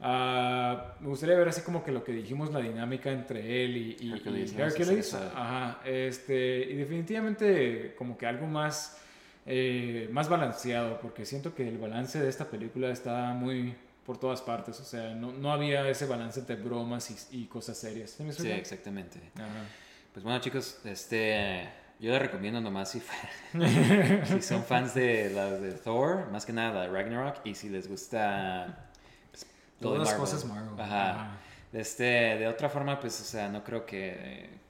[0.00, 3.96] Ah, me gustaría ver así como que lo que dijimos, la dinámica entre él y,
[4.00, 5.06] y- y Hercules, Hercules.
[5.08, 5.24] sí, sí.
[5.34, 9.00] Ajá, este, y definitivamente como que algo más,
[9.46, 13.74] eh, más balanceado, porque siento que el balance de esta película está muy
[14.04, 17.78] por todas partes, o sea, no, no había ese balance entre bromas y, y cosas
[17.78, 18.10] serias.
[18.10, 19.20] ¿Sí me Sí, exactamente.
[19.36, 19.64] Ajá.
[20.12, 21.68] Pues bueno, chicos, este,
[22.00, 23.00] yo les recomiendo nomás si,
[24.26, 27.88] si son fans de la de Thor, más que nada de Ragnarok, y si les
[27.88, 28.90] gusta
[29.30, 29.46] pues,
[29.80, 30.80] todo Todas las cosas Marvel.
[30.80, 31.10] Ajá.
[31.10, 31.36] Ajá.
[31.72, 34.61] Este, de otra forma, pues, o sea, no creo que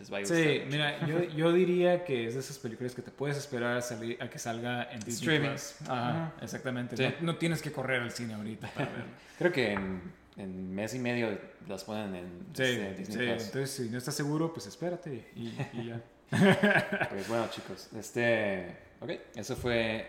[0.00, 0.38] les vaya a gustar.
[0.38, 0.70] Sí, mucho.
[0.70, 4.20] mira, yo, yo diría que es de esas películas que te puedes esperar a, salir,
[4.20, 5.48] a que salga en Disney Streaming.
[5.50, 5.74] Plus.
[5.88, 6.96] Ajá, exactamente.
[6.96, 7.04] Sí.
[7.20, 9.04] No, no tienes que correr al cine ahorita para verlo.
[9.38, 10.00] Creo que en,
[10.36, 11.38] en mes y medio
[11.68, 13.44] las ponen en Sí, este, Disney sí, Plus.
[13.44, 16.02] entonces si no estás seguro, pues espérate y, y ya.
[17.10, 20.06] Pues bueno, chicos, este, ok, eso fue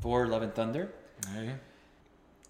[0.00, 0.94] Thor Love and Thunder.
[1.28, 1.54] Ahí.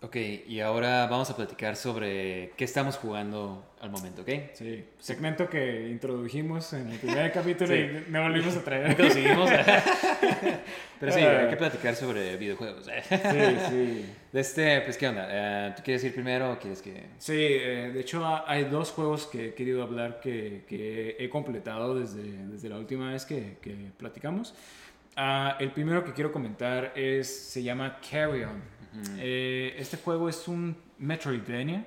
[0.05, 0.17] Ok,
[0.49, 4.29] y ahora vamos a platicar sobre qué estamos jugando al momento, ¿ok?
[4.53, 7.81] Sí, segmento que introdujimos en el primer capítulo Sí.
[8.07, 8.89] y no volvimos a traer.
[8.91, 9.51] Nunca lo seguimos.
[11.01, 11.41] Pero sí, Ah.
[11.41, 12.85] hay que platicar sobre videojuegos.
[12.85, 13.17] Sí,
[13.71, 14.07] sí.
[14.31, 15.27] De este, pues, ¿qué onda?
[15.31, 17.05] Eh, ¿Tú quieres ir primero o quieres que...?
[17.19, 21.31] Sí, eh, de hecho ha- hay dos juegos que he querido hablar que, que he
[21.31, 24.55] completado desde, desde la última vez que, que platicamos.
[25.17, 28.61] Ah, el primero que quiero comentar es, se llama Carry On.
[29.19, 31.87] Eh, este juego es un Metroidvania.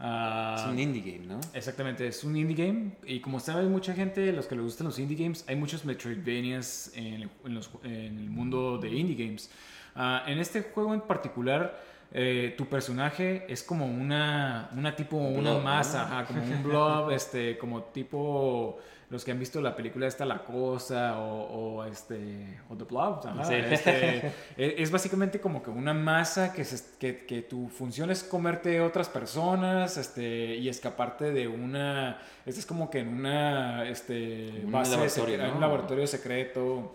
[0.00, 1.40] Ah, Es un indie game, ¿no?
[1.54, 4.98] Exactamente, es un indie game y como sabe mucha gente, los que les gustan los
[5.00, 9.50] indie games, hay muchos Metroidvanias en el, en los- en el mundo de indie games.
[9.96, 11.82] Ah, en este juego en particular,
[12.12, 16.14] eh, tu personaje es como una, una tipo, una Blob, masa, ¿no?
[16.16, 18.78] ajá, como un blob, este, como tipo
[19.10, 23.26] los que han visto la película esta La Cosa o, o, este o The Blob,
[23.26, 23.54] ajá, Sí.
[23.54, 24.18] este,
[24.58, 28.80] e- es básicamente como que una masa que, se- que, que tu función es comerte
[28.82, 32.18] otras personas este, y escaparte de una...
[32.44, 35.54] Este es como que en una este, Un base laboratorio, secre- ¿no?
[35.54, 36.94] un laboratorio secreto.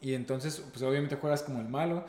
[0.00, 2.04] Y entonces, pues obviamente juegas como el malo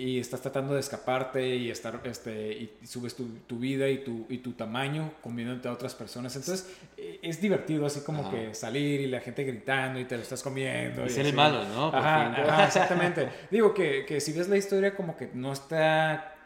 [0.00, 4.24] y estás tratando de escaparte y estar este y, subes tu, tu vida y tu,
[4.30, 6.34] y tu tamaño comiéndote a otras personas.
[6.36, 8.30] Entonces, eh, es divertido así como Ajá.
[8.30, 11.04] que salir y la gente gritando y te lo estás comiendo.
[11.04, 11.90] Y ser el malo, ¿no?
[11.90, 12.44] Por Ajá, fin.
[12.44, 13.28] ajá, exactamente.
[13.50, 16.36] Digo que, que si ves la historia como que no está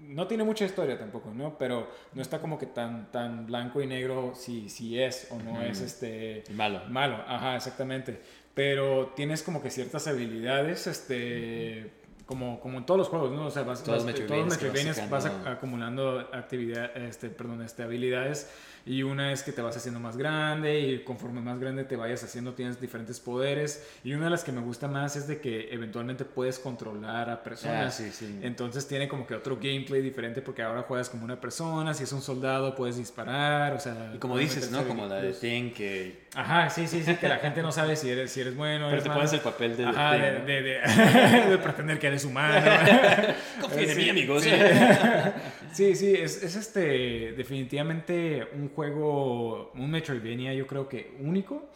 [0.00, 1.58] no tiene mucha historia tampoco, ¿no?
[1.58, 5.60] Pero no está como que tan, tan blanco y negro si, si es o no
[5.60, 6.44] es este...
[6.54, 6.82] Malo.
[6.88, 8.20] Malo, ajá, exactamente.
[8.54, 11.90] Pero tienes como que ciertas habilidades, este...
[12.26, 13.46] Como, como en todos los juegos, ¿no?
[13.46, 18.50] O sea, vas, Todos vas- Metroidvanias todos vas vas, acumulando actividad, este, perdón, este, habilidades
[18.86, 22.22] y una es que te vas haciendo más grande y conforme más grande te vayas
[22.22, 25.68] haciendo tienes diferentes poderes y una de las que me gusta más es de que
[25.72, 27.86] eventualmente puedes controlar a personas.
[27.86, 28.40] Ah, sí, sí.
[28.42, 32.12] Entonces tiene como que otro gameplay diferente porque ahora juegas como una persona, si es
[32.12, 34.12] un soldado puedes disparar, o sea...
[34.14, 34.86] Y como dices, ¿no?
[34.86, 36.24] Como la de Thing, que...
[36.34, 38.92] Ajá, sí, sí, sí, que la gente no sabe si eres, si eres bueno, Pero
[38.92, 39.20] eres te malo.
[39.20, 39.84] pones el papel de...
[39.86, 40.80] Ajá, de, de, de-
[41.50, 42.54] de pretender que eres humano.
[43.60, 44.42] Confía en mí, amigos.
[44.42, 44.50] Sí,
[45.74, 51.68] sí, sí, es, es este definitivamente un juego, un Metroidvania yo creo que único,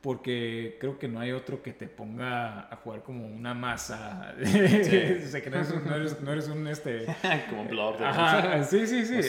[0.00, 4.34] porque creo que no hay otro que te ponga a jugar como una masa.
[4.42, 7.04] o sea, que no eres, no eres- no eres un este...
[7.50, 8.06] como un blob de...
[8.06, 9.20] Ajá, sí, sí, sí.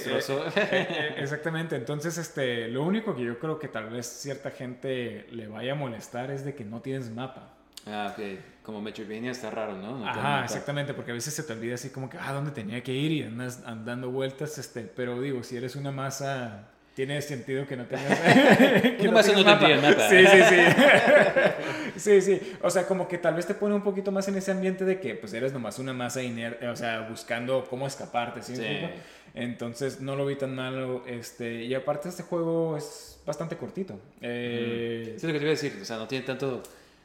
[0.55, 1.75] Eh, eh, exactamente.
[1.75, 5.75] Entonces, este, lo único que yo creo que tal vez cierta gente le vaya a
[5.75, 7.53] molestar es de que no tienes mapa.
[7.85, 8.23] Ah, ok.
[8.63, 9.97] Como Metroidvania está raro, ¿no?
[9.99, 12.83] No Ajá, exactamente, porque a veces se te olvida así como que, ah, ¿dónde tenía
[12.83, 13.11] que ir?
[13.11, 17.85] Y andas andando vueltas, este, pero digo, si eres una masa, tiene sentido que no
[17.85, 18.19] tengas...
[18.19, 20.09] que Una masa no tendría el mapa.
[20.09, 20.61] Sí, sí, sí.
[21.97, 22.53] sí, sí.
[22.61, 24.99] O sea, como que tal vez te pone un poquito más en ese ambiente de
[24.99, 28.55] que, pues, eres nomás una masa inerte, o sea, buscando cómo escaparte, ¿sí?
[28.55, 28.63] Sí.
[29.33, 33.99] Entonces, no lo vi tan malo, este, y aparte este juego es bastante cortito.
[34.21, 35.79] Eh, Sí, es lo que te iba a decir.
[35.81, 36.61] O sea, no tiene tanto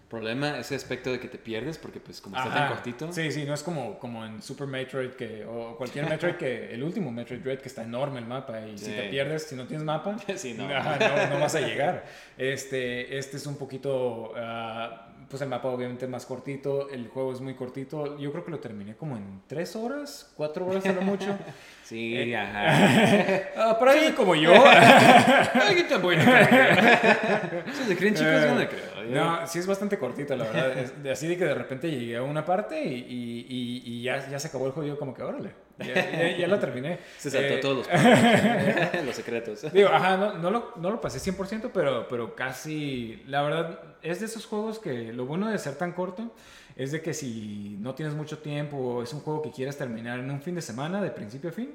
[0.09, 2.75] problema ese aspecto de que te pierdes porque pues como está tan Ajá.
[2.75, 3.13] cortito.
[3.13, 6.83] Sí, sí, no es como, como en Super Metroid que, o cualquier Metroid que, el
[6.83, 9.85] último Metroid Dread que está enorme el mapa y si te pierdes, si no tienes
[9.85, 10.69] mapa, Sí, no.
[10.69, 12.05] ajá, no, no vas a llegar.
[12.39, 17.41] Este, este es un poquito, ah, pues el mapa obviamente más cortito, el juego es
[17.41, 21.03] muy cortito, yo creo que lo terminé como en tres horas, cuatro horas a lo
[21.03, 21.37] mucho.
[21.87, 23.43] Sí, Eh, ajá.
[23.57, 24.53] Ah, por ahí como yo.
[25.69, 26.25] Alguien tan bueno.
[26.25, 29.05] De Cringe, chicos, yo no creo.
[29.09, 30.79] Yo- No, sí es bastante cortito, la verdad.
[30.79, 34.29] Es así de que de repente llegué a una parte y, y- y- y ya,
[34.29, 34.89] ya se acabó el juego.
[34.89, 36.99] Yo como que, órale, ya, ya- ya lo terminé.
[37.19, 39.73] Se saltó Eh, todos los, pasos, los secretos.
[39.73, 44.21] Digo, ajá, no, no, lo, no lo pasé 100%, pero, pero casi, la verdad, es
[44.21, 46.31] de esos juegos que lo bueno de ser tan corto
[46.77, 50.19] es de que si no tienes mucho tiempo o es un juego que quieres terminar
[50.21, 51.75] en un fin de semana, de principio a fin,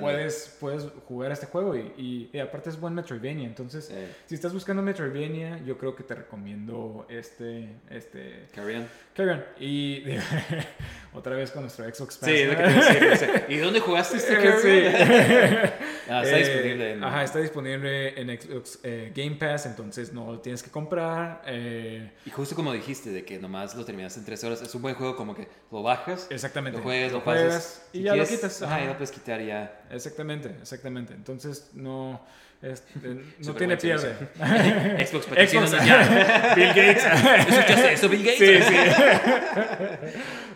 [0.00, 3.46] puedes, puedes jugar este juego y, y- y aparte es buen Metroidvania.
[3.46, 3.92] Entonces,
[4.26, 8.86] si estás buscando Metroidvania, yo creo que te recomiendo este, este, Carry on.
[9.14, 9.44] Carry On.
[9.60, 10.04] Y
[11.14, 12.28] otra vez con nuestro Xbox Pass.
[13.48, 14.92] ¿Y dónde jugaste este Carry On?
[14.92, 15.70] Sí.
[16.12, 17.04] Ah, está Eh, disponible en...
[17.04, 21.40] Ajá, está disponible en Xbox eh, Game Pass, entonces no lo tienes que comprar.
[21.46, 24.82] eh, Y justo como dijiste, de que nomás lo terminaste en tres horas, es un
[24.82, 26.78] buen juego como que lo bajas, exactamente.
[26.78, 27.88] lo juegas, lo, juegas pasas.
[27.92, 28.62] y si ya quieres, lo quitas.
[28.62, 28.84] Ajá, ajá.
[28.84, 29.80] y lo puedes quitar ya.
[29.90, 31.14] Exactamente, exactamente.
[31.14, 32.20] Entonces no,
[32.62, 34.14] es- eh, no tiene pierde.
[35.06, 36.54] Xbox Xbox, ya.
[36.56, 37.04] Bill Gates.
[37.48, 38.38] ¿Escuchaste eso, Bill Gates?
[38.38, 38.74] Sí, sí.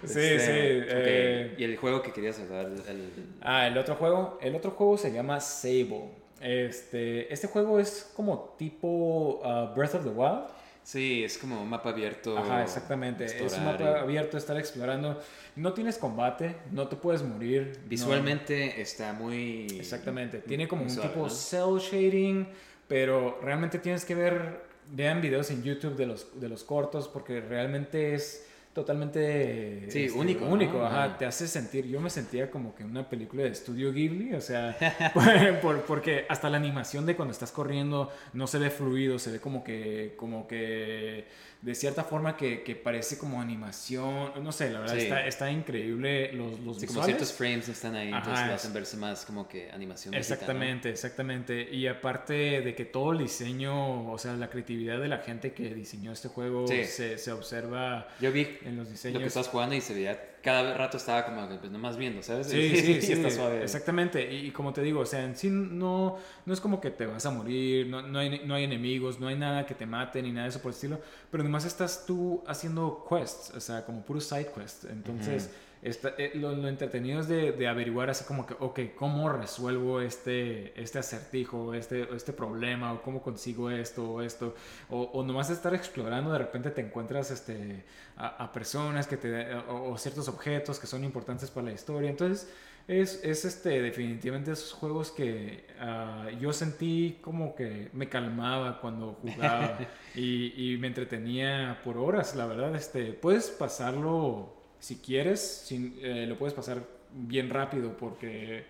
[0.06, 0.80] sí, Este, sí.
[0.82, 0.86] ok.
[0.96, 3.10] eh, Y el juego que querías hablar, el...
[3.40, 4.38] Ah, el otro juego.
[4.42, 6.10] El otro juego se llama Sable.
[6.40, 10.44] Este, este juego es como tipo ah, Breath of the Wild.
[10.84, 12.36] Sí, es como un mapa abierto.
[12.38, 13.24] Ajá, exactamente.
[13.24, 15.18] Es un mapa y- abierto, estar explorando.
[15.56, 17.78] No tienes combate, no te puedes morir.
[17.82, 19.66] no- Visualmente está muy...
[19.78, 20.38] Exactamente.
[20.40, 21.30] Tiene como un tipo ¿no?
[21.30, 22.46] cell shading,
[22.86, 24.60] pero realmente tienes que ver,
[24.92, 30.18] vean videos en YouTube de los, de los cortos porque realmente es totalmente Sí, este,
[30.18, 31.18] único, único ajá, Ajá.
[31.18, 34.76] te hace sentir yo me sentía como que una película de estudio Ghibli o sea
[35.62, 39.40] por- porque hasta la animación de cuando estás corriendo no se ve fluido se ve
[39.40, 41.24] como que como que
[41.64, 45.00] de cierta forma que, que parece como animación no sé la verdad Sí.
[45.02, 47.06] está, está increíble los, los Sí, como visuales.
[47.06, 50.12] ciertos frames están ahí, entonces Ajá, lo es- hacen verse más como que animación.
[50.14, 51.68] Exactamente, exactamente.
[51.70, 55.74] Y aparte de que todo el diseño, o sea, la creatividad de la gente que
[55.74, 56.84] diseñó este juego Sí.
[56.84, 59.20] se, se observa Yo vi en los lo diseños.
[59.22, 62.48] que estabas jugando y se veía, cada rato estaba como pues nomás viendo, ¿sabes?
[62.48, 63.62] Sí, sí, sí, está suave.
[63.62, 64.30] exactamente.
[64.30, 67.06] Y, y como te digo, o sea, en sí no, no es como que te
[67.06, 70.22] vas a morir, no, no, hay, no hay enemigos, no hay nada que te mate
[70.22, 71.00] ni nada de eso por el estilo,
[71.30, 74.84] pero nomás estás tú haciendo quests, o sea, como puros side quests.
[74.84, 75.50] Entonces,
[75.84, 80.00] está- eh, lo, lo entretenido es de, de averiguar así como que, ok, ¿cómo resuelvo
[80.00, 84.54] este, este acertijo, este, este problema, o cómo consigo esto o esto?
[84.90, 87.84] O, o nomás estar explorando, de repente te encuentras este,
[88.16, 92.10] a, a personas que te, o, o ciertos objetos que son importantes para la historia.
[92.10, 92.48] Entonces,
[92.86, 99.14] es, es este, definitivamente esos juegos que ah, yo sentí como que me calmaba cuando
[99.14, 102.74] jugaba y, y me entretenía por horas, la verdad.
[102.76, 104.53] Este, puedes pasarlo
[104.84, 106.82] si quieres, sin- eh, lo puedes pasar
[107.12, 108.64] bien rápido porque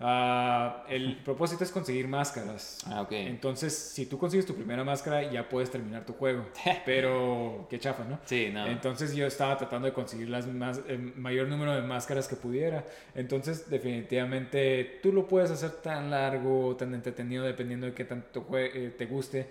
[0.00, 2.78] ah, el propósito es conseguir máscaras.
[2.86, 3.12] Ah, ok.
[3.12, 6.46] Entonces, si tú consigues tu primera máscara, ya puedes terminar tu juego.
[6.86, 8.18] Pero, qué chafa, ¿no?
[8.24, 8.66] Sí, no.
[8.66, 12.84] Entonces yo estaba tratando de conseguir las más, el mayor número de máscaras que pudiera.
[13.14, 18.94] Entonces definitivamente tú lo puedes hacer tan largo, tan entretenido, dependiendo de qué tanto eh,
[18.96, 19.46] te guste.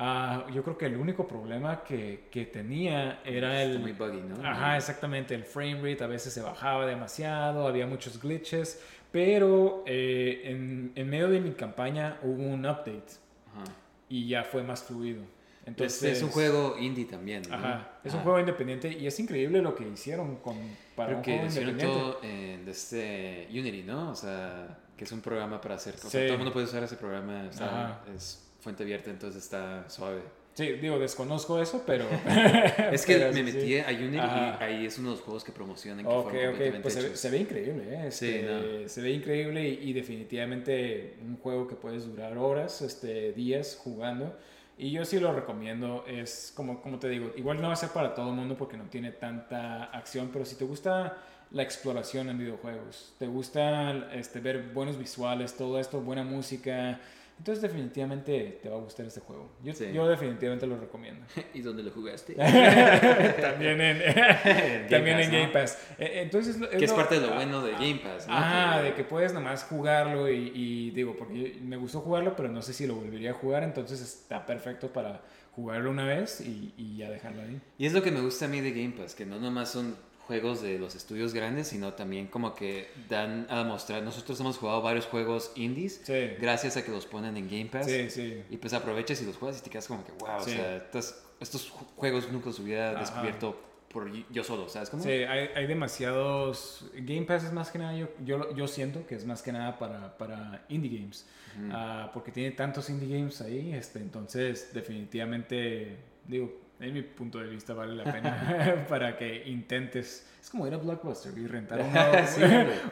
[0.00, 3.80] Ah, yo creo que el único problema que, que tenía era el...
[3.80, 4.36] muy buggy, ¿no?
[4.48, 5.34] Ajá, exactamente.
[5.34, 8.80] El frame rate a veces se bajaba demasiado, había muchos glitches.
[9.10, 13.06] Pero eh, en, en medio de mi campaña hubo un update
[13.52, 13.64] Ajá.
[14.08, 15.22] y ya fue más fluido.
[15.66, 17.42] Entonces, es un juego indie también.
[17.48, 17.56] ¿no?
[17.56, 20.56] Ajá, es un juego independiente y es increíble lo que hicieron con,
[20.94, 22.10] para Creo un que juego hicieron independiente.
[22.12, 24.10] todo en de este Unity, ¿no?
[24.10, 25.94] O sea, que es un programa para hacer.
[25.96, 26.18] O sea, Sí.
[26.26, 27.46] todo el mundo puede usar ese programa.
[27.50, 28.00] está- Ajá.
[28.14, 30.20] es fuente abierta, entonces está suave.
[30.54, 32.04] Sí, digo, desconozco eso, pero...
[32.92, 33.78] Es que pero me metí sí.
[33.78, 34.58] a Unity Ajá.
[34.60, 36.94] y ahí es uno de los juegos que promocionan que Ok, fueron ok, completamente pues
[36.94, 38.10] se se ve increíble, ¿eh?
[38.10, 43.32] Sí, Este, Se ve increíble y, y definitivamente un juego que puedes durar horas, este,
[43.32, 44.36] días jugando.
[44.76, 47.88] Y yo sí lo recomiendo, es como, como te digo, igual no va a ser
[47.90, 51.16] para todo el mundo porque no tiene tanta acción, pero si te gusta
[51.50, 57.00] la exploración en videojuegos, te gusta este, ver buenos visuales, todo esto, buena música,
[57.38, 59.50] entonces definitivamente te va a gustar este juego.
[59.64, 59.86] Yo, Sí.
[59.92, 61.24] yo definitivamente lo recomiendo.
[61.54, 62.34] ¿Y dónde lo jugaste?
[63.40, 65.38] también en, Game también Pass, en ¿no?
[65.38, 65.78] Game Pass.
[65.98, 68.34] Entonces, lo- que es lo- parte de lo ah, bueno de Game Pass, ¿no?
[68.36, 72.48] Ah, Que- de que puedes nomás jugarlo y, y digo, porque me gustó jugarlo, pero
[72.48, 75.20] no sé si lo volvería a jugar, entonces está perfecto para
[75.54, 77.60] jugarlo una vez y, y ya dejarlo ahí.
[77.78, 79.96] Y es lo que me gusta a mí de Game Pass, que no nomás son
[80.28, 84.02] juegos de los estudios grandes, sino también como que dan a mostrar.
[84.02, 86.34] Nosotros hemos jugado varios juegos indies Sí.
[86.40, 87.86] gracias a que los ponen en Game Pass.
[87.86, 88.42] Sí, sí.
[88.50, 91.16] Y pues aprovechas y los juegas y te quedas como que, wow, o sea, estos,
[91.40, 93.00] estos ju- juegos nunca los hubiera Ajá.
[93.00, 95.02] descubierto por yo solo, ¿sabes cómo?
[95.02, 96.84] Sí, hay, hay demasiados...
[96.94, 99.78] Game Pass es más que nada, yo, yo, yo siento que es más que nada
[99.78, 101.26] para, para indie games,
[101.72, 105.96] Ah, porque tiene tantos indie games ahí, este, entonces definitivamente,
[106.26, 110.24] digo, en mi punto de vista vale la pena para que intentes...
[110.40, 112.40] Es como ir a Blockbuster y rentar un nuevo- Sí,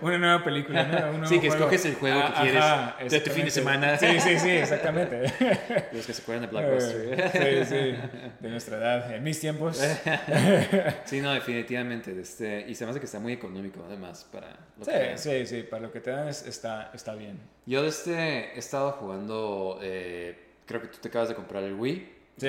[0.01, 0.97] una nueva película, ¿no?
[1.11, 1.55] Un nuevo Sí, que juego.
[1.65, 3.97] escoges el juego que Ah, quieres ajá, de tu fin de semana.
[3.97, 5.23] Sí, sí, sí, exactamente.
[5.93, 7.31] Los que se acuerdan de Blockbuster.
[7.33, 7.97] Sí, sí,
[8.41, 9.15] de nuestra edad.
[9.15, 9.81] En mis tiempos.
[11.05, 12.13] sí, no, definitivamente.
[12.15, 14.99] de Este, y se me hace que está muy económico, además, para lo Sí, que
[14.99, 15.19] dan.
[15.19, 17.39] sí, sí, para lo que te dan es- está, está bien.
[17.65, 20.37] Yo este he estado jugando, eh,
[20.67, 22.16] creo que tú te acabas de comprar el Wii.
[22.37, 22.49] Sí,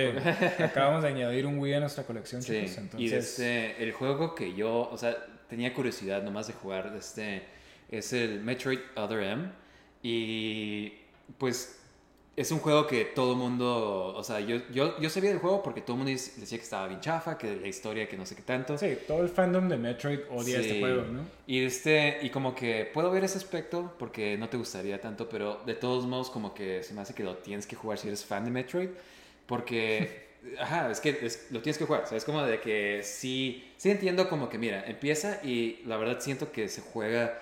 [0.63, 2.77] acabamos de añadir un Wii a nuestra colección, Sí, chicos.
[2.77, 5.15] Entonces, y este, el juego que yo, o sea,
[5.49, 7.43] tenía curiosidad nomás de jugar este,
[7.89, 9.49] es el Metroid Other M.
[10.03, 10.93] Y
[11.37, 11.77] pues
[12.37, 15.63] es un juego que todo el mundo, o sea, yo, yo, yo sabía del juego
[15.63, 18.35] porque todo el mundo decía que estaba bien chafa, que la historia, que no sé
[18.35, 18.77] qué tanto.
[18.77, 21.21] sí, todo el fandom de Metroid odia este juego, ¿no?
[21.47, 25.61] Y este, y como que puedo ver ese aspecto porque no te gustaría tanto, pero
[25.65, 28.23] de todos modos como que se me hace que lo tienes que jugar si eres
[28.23, 28.89] fan de Metroid,
[29.47, 30.27] porque,
[30.59, 33.63] ajá, es que es- lo tienes que jugar, o sea, es como de que sí,
[33.77, 37.39] sí entiendo como que, mira, empieza y la verdad siento que se juega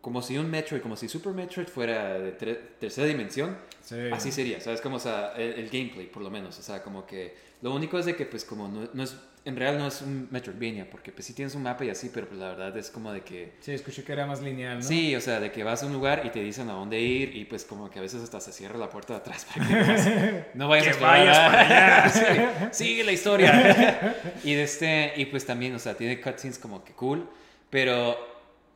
[0.00, 3.96] como si un Metroid, como si Super Metroid fuera de tre- tercera dimensión, Sí.
[4.12, 4.80] así sería, ¿sabes?
[4.82, 7.98] Como, o sea, el, el gameplay, por lo menos, o sea, como que lo único
[7.98, 9.16] es de que, pues, como no, no es,
[9.46, 12.26] en real no es un Metroidvania, porque pues sí tienes un mapa y así, pero
[12.26, 13.52] pues la verdad es como de que...
[13.60, 14.82] Sí, escuché que era más lineal, ¿no?
[14.82, 17.36] Sí, o sea, de que vas a un lugar y te dicen a dónde ir
[17.36, 19.74] y pues como que a veces hasta se cierra la puerta de atrás para que
[19.74, 20.08] no, vas-
[20.54, 22.08] no vayas Que a vayas para
[22.72, 24.16] Sí, sigue la historia.
[24.44, 27.28] y de este y pues también, o sea, tiene cutscenes como que cool,
[27.70, 28.16] pero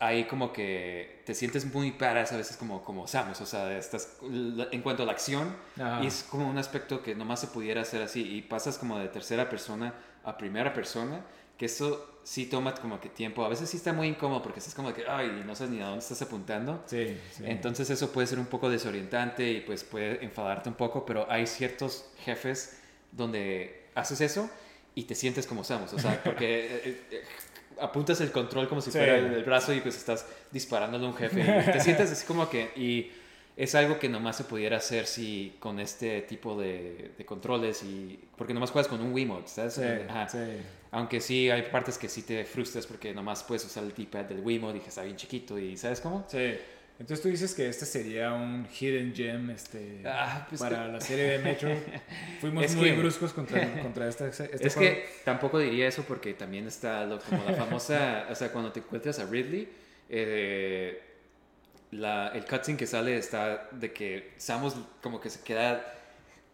[0.01, 4.17] ahí como que te sientes muy paras a veces como como Samus, o sea, estás
[4.23, 6.05] en cuanto a la acción Ajá.
[6.05, 9.09] y es como un aspecto que nomás se pudiera hacer así y pasas como de
[9.09, 9.95] tercera persona
[10.29, 11.25] a primera persona,
[11.57, 14.75] que eso sí toma como que tiempo, a veces sí está muy incómodo porque estás
[14.75, 16.83] como que, ay, no sabes ni a dónde estás apuntando.
[16.87, 17.43] Sí, sí.
[17.47, 21.47] Entonces eso puede ser un poco desorientante y pues puede enfadarte un poco, pero hay
[21.47, 22.79] ciertos jefes
[23.13, 24.51] donde haces eso
[24.95, 27.23] y te sientes como Samus, o sea, porque eh, eh,
[27.81, 28.99] apuntas el control como si Sí.
[28.99, 32.27] fuera el, el brazo y pues estás disparándole a un jefe y te sientes así
[32.27, 33.11] como que y
[33.61, 38.19] es algo que nomás se pudiera hacer si con este tipo de, de controles y
[38.37, 39.75] porque nomás juegas con un Wiimote, ¿sabes?
[39.75, 40.29] Sí, Ajá.
[40.29, 40.39] sí.
[40.93, 44.41] Aunque sí hay partes que sí te frustras porque nomás puedes usar el D-pad del
[44.41, 46.25] Wiimote y que está bien chiquito y ¿sabes cómo?
[46.31, 46.55] Sí.
[47.01, 51.01] Entonces tú dices que este sería un hidden gem este, Ah, pues para que- la
[51.01, 51.71] serie de Metro.
[52.41, 54.95] Fuimos Es muy que- bruscos contra, contra este, este es juego.
[54.95, 58.81] que tampoco diría eso porque también está lo, como la famosa, o sea, cuando te
[58.81, 59.69] encuentras a Ridley,
[60.09, 61.03] eh,
[61.91, 65.95] la, el cutscene que sale está de que Samus como que se queda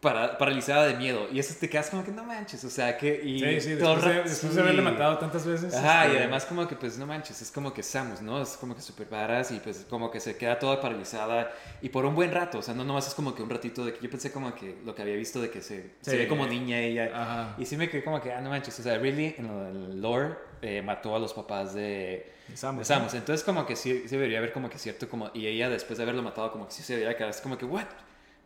[0.00, 1.28] para, paralizada de miedo.
[1.32, 3.22] Y eso te quedas como que no manches, o sea, que...
[3.24, 5.74] Y Sí, sí, después, de, después de haberle matado tantas veces.
[5.74, 8.42] Ajá, y este, además como que pues no manches, es como que Samus, ¿no?
[8.42, 11.50] Es como que super varas y pues como que se queda toda paralizada
[11.80, 13.94] y por un buen rato, o sea, no nomás es como que un ratito de
[13.94, 16.16] que yo pensé como que lo que había visto de que se, se Sí.
[16.18, 17.10] ve como niña ella.
[17.14, 17.54] Ajá.
[17.56, 20.34] Y sí me quedé como que, ah, no manches, o sea, really en el lore
[20.64, 23.14] eh, mató a los papás de, De Samus, de Samus.
[23.14, 26.04] Entonces como que sí, sí debería haber como que cierto como, y ella después de
[26.04, 27.86] haberlo matado como que sí se debería quedar, es como que, what?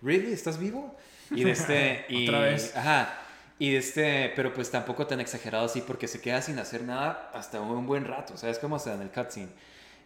[0.03, 0.33] ¿Really?
[0.33, 0.97] ¿Estás vivo?
[1.31, 2.77] Y de este, y, Otra vez.
[2.77, 3.21] Ajá.
[3.61, 7.61] Y este, pero pues tampoco tan exagerado así porque se queda sin hacer nada hasta
[7.61, 8.59] un buen rato, ¿sabes?
[8.59, 9.49] Como sea en el cutscene.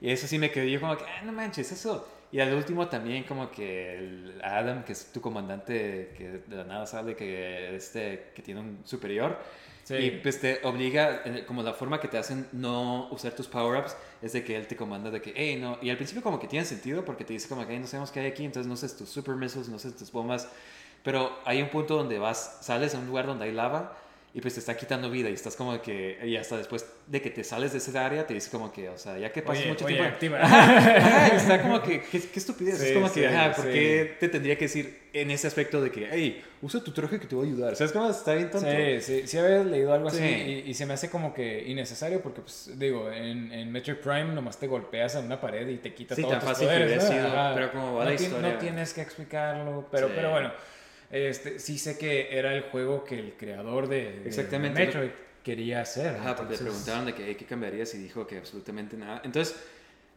[0.00, 2.08] Y eso sí me quedé yo como que, ah, no manches, eso.
[2.30, 6.64] Y al último también como que el Adam, que es tu comandante, que de la
[6.64, 9.38] nada sale que, este, que tiene un superior.
[9.90, 14.32] Y pues te obliga, como la forma que te hacen no usar tus power-ups es
[14.32, 15.78] de que él te comanda de que, hey, no.
[15.82, 18.10] Y al principio como que tiene sentido porque te dice como que, hey, no sabemos
[18.10, 20.48] qué hay aquí, entonces no uses tus super missiles, no uses tus bombas.
[21.02, 23.96] Pero hay un punto donde vas, sales a un lugar donde hay lava
[24.34, 27.28] y pues te está quitando vida y estás como que, y hasta después de que
[27.28, 29.68] te sales de ese área, te dice como que, o sea, ya que pasas Oye,
[29.72, 30.12] mucho oye, tiempo...
[30.14, 30.38] activa.
[30.42, 32.78] Ajá, está como que, qué, qué estupidez.
[32.78, 33.70] Sí, es como sí, que, ajá, ¿por sí.
[33.72, 37.26] qué te tendría que decir en ese aspecto de que, hey, usa tu traje que
[37.26, 37.76] te va a ayudar?
[37.76, 38.66] ¿Sabes cómo está bien tonto?
[38.70, 40.24] Sí, sí, sí había leído algo así Sí.
[40.64, 44.32] y, y se me hace como que innecesario porque, pues, digo, en, en Metroid Prime
[44.32, 47.28] nomás te golpeas a una pared y te quita Sí, todos tus fácil poderes, sido,
[47.54, 48.52] pero como va no la historia.
[48.52, 50.50] No tienes que explicarlo, pero, pero bueno,
[51.12, 54.86] este, sí sé que era el juego que el creador de, de Exactamente.
[54.86, 55.10] Metroid
[55.44, 56.16] quería hacer.
[56.16, 59.20] Ajá, porque le entonces- preguntaron de "Hey, qué cambiarías y dijo que absolutamente nada.
[59.24, 59.54] Entonces,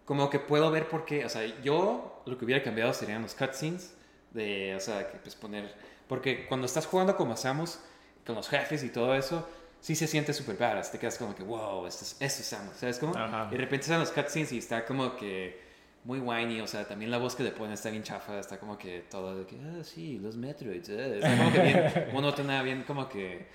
[0.06, 3.34] como que puedo ver por qué, o sea, yo lo que hubiera cambiado serían los
[3.34, 3.94] cutscenes,
[4.32, 5.74] de, o sea, que pues poner,
[6.08, 7.80] porque cuando estás jugando como Samus,
[8.26, 9.48] con los jefes y todo eso,
[9.82, 12.76] sí se siente súper badass, te quedas como que, wow, esto es, esto es Samus,
[12.78, 13.16] ¿sabes cómo?
[13.18, 13.48] Ajá.
[13.50, 15.60] Y de repente están los cutscenes y está como que
[16.06, 18.78] muy whiny, o sea, también la voz que le ponen está bien chafa, está como
[18.78, 22.84] que todo de que, ah, sí, los Metroids, eh", está como que bien monótona, bien
[22.84, 23.46] como que,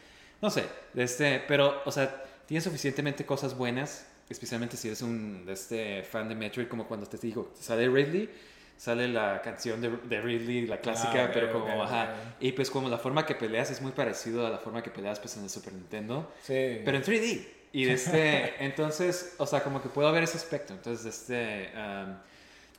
[0.42, 0.64] no sé,
[0.94, 6.34] este, pero, o sea, tiene suficientemente cosas buenas, especialmente si eres un este fan de
[6.34, 8.28] Metroid, como cuando te digo, sale Ridley,
[8.76, 12.36] sale la canción de, de Ridley, la clásica, Ah, pero como, ok, ajá, ok.
[12.42, 15.20] y pues como la forma que peleas es muy parecido a la forma que peleas
[15.20, 16.80] pues en el Super Nintendo, Sí.
[16.84, 17.46] pero en 3D.
[17.72, 20.72] Y de este, entonces, o sea, como que puedo ver ese aspecto.
[20.72, 22.18] Entonces, este, am,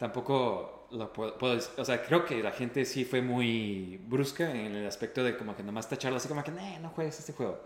[0.01, 4.75] tampoco lo puedo, puedo o sea, creo que la gente sí fue muy brusca en
[4.75, 7.61] el aspecto de como que nomás tacharlo así como que, "Nah, no juegues este juego.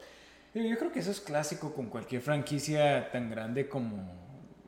[0.54, 4.12] Yo creo que eso es clásico con cualquier franquicia tan grande como,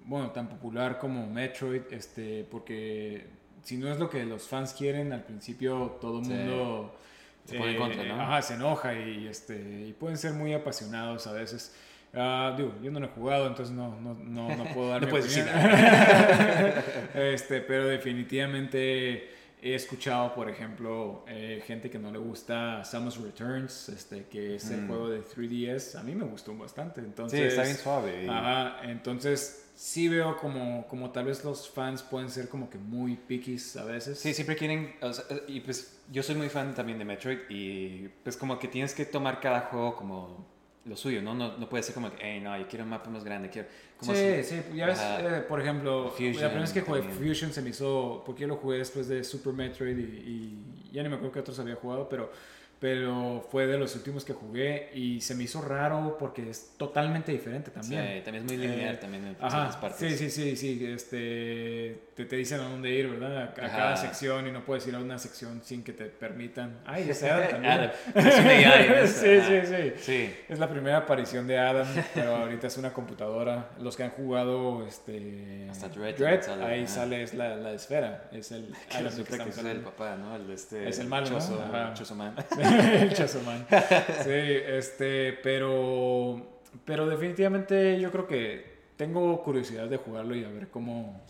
[0.06, 3.28] bueno, tan popular como Metroid, este, porque
[3.64, 6.32] si no es lo que los fans quieren, al principio todo el Sí.
[6.32, 6.96] mundo
[7.44, 8.22] Se pone en contra, ¿no?
[8.22, 11.74] Ajá, se enoja y, este, y pueden ser muy apasionados a veces.
[12.14, 15.08] Ah, digo, yo no lo he jugado, entonces no, no, no, no puedo dar No
[15.08, 16.74] mi puedes decir opinión.
[17.14, 19.30] este, pero definitivamente
[19.62, 24.70] he escuchado, por ejemplo, eh, gente que no le gusta Samus Returns, este, que es
[24.70, 24.88] el Mm.
[24.88, 25.96] juego de 3DS.
[26.00, 27.02] A mí me gustó bastante.
[27.02, 28.24] Sí, Entonces, está bien suave.
[28.26, 32.78] y- Ajá, entonces sí veo como, como tal vez los fans pueden ser como que
[32.78, 34.20] muy piquis a veces.
[34.20, 38.08] Sí, siempre quieren, o sea, y pues yo soy muy fan también de Metroid y
[38.24, 40.48] pues como que tienes que tomar cada juego como
[40.88, 41.34] lo suyo, ¿no?
[41.34, 43.68] No, no puede ser como que, hey, no, yo quiero un mapa más grande, quiero...
[43.98, 47.18] Como sí, sí, ya ves, eh, por ejemplo, Fusion la primera vez que jugué también.
[47.18, 51.04] Fusion se me hizo, porque yo lo jugué después de Super Metroid y, y ya
[51.04, 52.32] ni me acuerdo qué otros había jugado, pero,
[52.80, 57.32] pero fue de los últimos que jugué y se me hizo raro porque es totalmente
[57.32, 58.18] diferente también.
[58.18, 60.00] Sí, también es muy lineal Eh, también en Ajá, partes.
[60.00, 63.44] sí, sí, sí, sí, este, te, te dicen a dónde ir, ¿verdad?
[63.44, 66.78] A, cada sección y no puedes ir a una sección sin que te permitan.
[66.86, 67.74] Ay, ese Adam también.
[67.74, 67.92] Adam.
[69.08, 69.94] Sí, sí, sí.
[70.00, 70.36] Sí.
[70.48, 73.70] Es la primera aparición de Adam, pero ahorita es una computadora.
[73.80, 76.88] Los que han jugado este, Hasta Dread sale, ahí ajá.
[76.94, 78.30] sale es la, la esfera.
[78.32, 80.36] Es el Que Adam que estamos es el papá, ¿no?
[80.36, 80.88] El de este...
[80.88, 81.94] Es el malo, ¿no?
[81.94, 82.36] Choso Man.
[83.02, 83.66] el Chazoman.
[83.70, 90.68] Sí, este, pero, pero definitivamente yo creo que tengo curiosidad de jugarlo y a ver
[90.70, 91.22] cómo.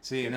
[0.00, 0.28] Sí.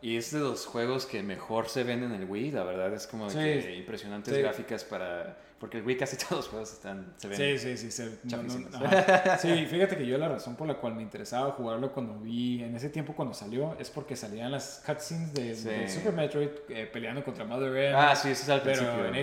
[0.00, 3.06] Y es de los juegos que mejor se ven en el Wii, la verdad es
[3.06, 3.38] como Sí.
[3.38, 4.40] que impresionantes Sí.
[4.40, 5.36] gráficas para...
[5.62, 7.38] Porque el Wii casi todos los juegos están, se ven...
[7.38, 7.90] Sí, sí, sí.
[7.92, 8.50] se- no, no.
[9.38, 12.74] Sí, fíjate que yo la razón por la cual me interesaba jugarlo cuando vi, en
[12.74, 15.68] ese tiempo cuando salió, es porque salían las cutscenes de, Sí.
[15.68, 17.94] de Super Metroid eh, peleando contra Mother M.
[17.96, 19.06] Ah, sí, eso es al Pero principio.
[19.06, 19.14] en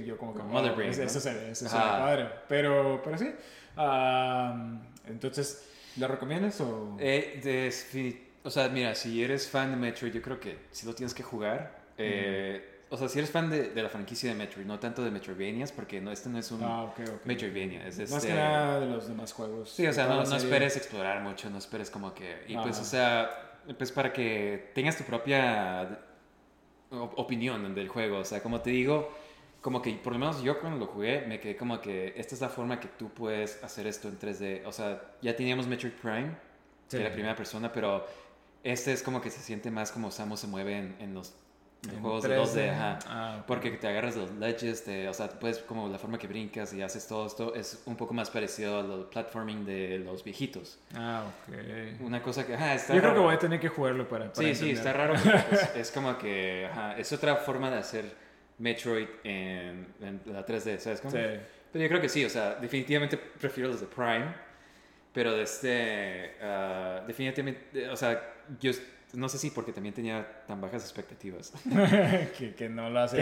[0.00, 1.06] HD yo como que Mother Brain, eso, ¿no?
[1.08, 2.28] eso se eso padre.
[2.48, 3.32] Pero, pero sí.
[3.76, 5.64] ah, entonces,
[5.96, 6.96] ¿la recomiendas o...?
[7.00, 7.70] Eh,
[8.44, 11.22] o sea, mira, si eres fan de Metroid, yo creo que si lo tienes que
[11.24, 11.76] jugar.
[11.98, 15.10] eh, O sea, si eres fan de, de la franquicia de Metroid, no tanto de
[15.10, 17.26] Metroidvanias, porque no, este no es un ah, ok, ok.
[17.26, 17.86] Metroidvania.
[17.86, 18.14] Es este...
[18.14, 19.70] Más que nada de los demás juegos.
[19.70, 22.44] Sí, o sea, no, la no esperes explorar mucho, no esperes como que...
[22.48, 22.82] Y pues, Ajá.
[22.82, 23.30] o sea,
[23.76, 26.00] pues para que tengas tu propia
[26.90, 28.18] opinión del juego.
[28.18, 29.12] O sea, como te digo,
[29.60, 32.40] como que por lo menos yo cuando lo jugué me quedé como que esta es
[32.40, 34.62] la forma que tú puedes hacer esto en 3D.
[34.66, 36.36] O sea, ya teníamos Metroid Prime,
[36.88, 36.96] Sí.
[36.96, 38.06] que era primera persona, pero
[38.62, 41.34] este es como que se siente más como Samus se mueve en, en los
[41.92, 42.42] en juegos de 3D.
[42.44, 42.98] 2D, ajá.
[43.06, 43.44] Ah.
[43.46, 46.72] Porque te agarras de los ledges, te- o sea, puedes como la forma que brincas
[46.74, 50.78] y haces todo esto es un poco más parecido al platforming de los viejitos.
[50.94, 52.00] Ah, ok.
[52.00, 54.48] Una cosa que, ajá, está Yo creo que voy a tener que jugarlo para, para
[54.48, 55.14] Sí, sí, está raro.
[55.14, 58.04] porque, pues, es como que ajá, es otra forma de hacer
[58.58, 61.12] Metroid en, en la 3D, ¿sabes cómo?
[61.12, 61.18] Sí.
[61.72, 64.26] Pero yo creo que sí, o sea, definitivamente prefiero los de Prime,
[65.12, 68.20] pero de este, ah, definitivamente, o sea,
[68.58, 68.72] yo
[69.14, 71.52] no sé si porque también tenía tan bajas expectativas.
[72.38, 73.16] que, que no lo hace,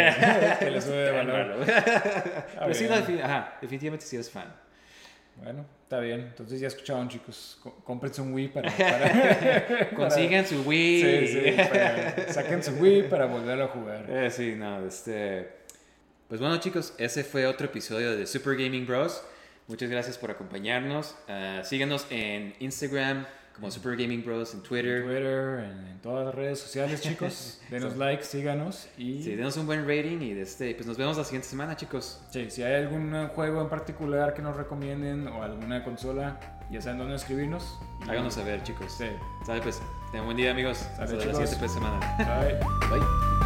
[0.59, 1.65] que le sube de valor.
[2.59, 2.87] pero sí,
[3.23, 4.53] ajá, definitivamente sí es fan.
[5.43, 6.21] Bueno, está bien.
[6.21, 7.59] Entonces ya escucharon, chicos.
[7.63, 8.71] Co- Cómprense un Wii para...
[8.71, 11.03] para Consigan su Wii.
[11.03, 14.07] Sí, sí, para- saquen su Wii para volverlo a jugar.
[14.09, 15.55] Eh, sí, no, este...
[16.29, 19.23] Pues bueno chicos, ese fue otro episodio de Super Gaming Bros.
[19.69, 21.15] Muchas gracias por acompañarnos.
[21.29, 23.27] Ah, síganos en Instagram
[23.57, 25.03] como Super Gaming Bros, en En Twitter.
[25.03, 27.61] Twitter, en, en todas las redes sociales, chicos.
[27.70, 29.23] Denos like, síganos y...
[29.23, 32.20] Sí, denos un buen rating y este, pues nos vemos la siguiente semana chicos.
[32.31, 36.39] Sí, si hay algún juego en particular que nos recomienden o alguna consola,
[36.70, 37.78] ya saben dónde escribirnos.
[38.07, 38.95] Háganos saber chicos.
[38.97, 39.07] Sí.
[39.47, 39.81] Sale pues,
[40.12, 40.83] tengan buen día amigos.
[40.99, 41.99] Hasta la siguiente pues, semana.
[42.19, 42.59] Bye.
[42.91, 43.45] Bye.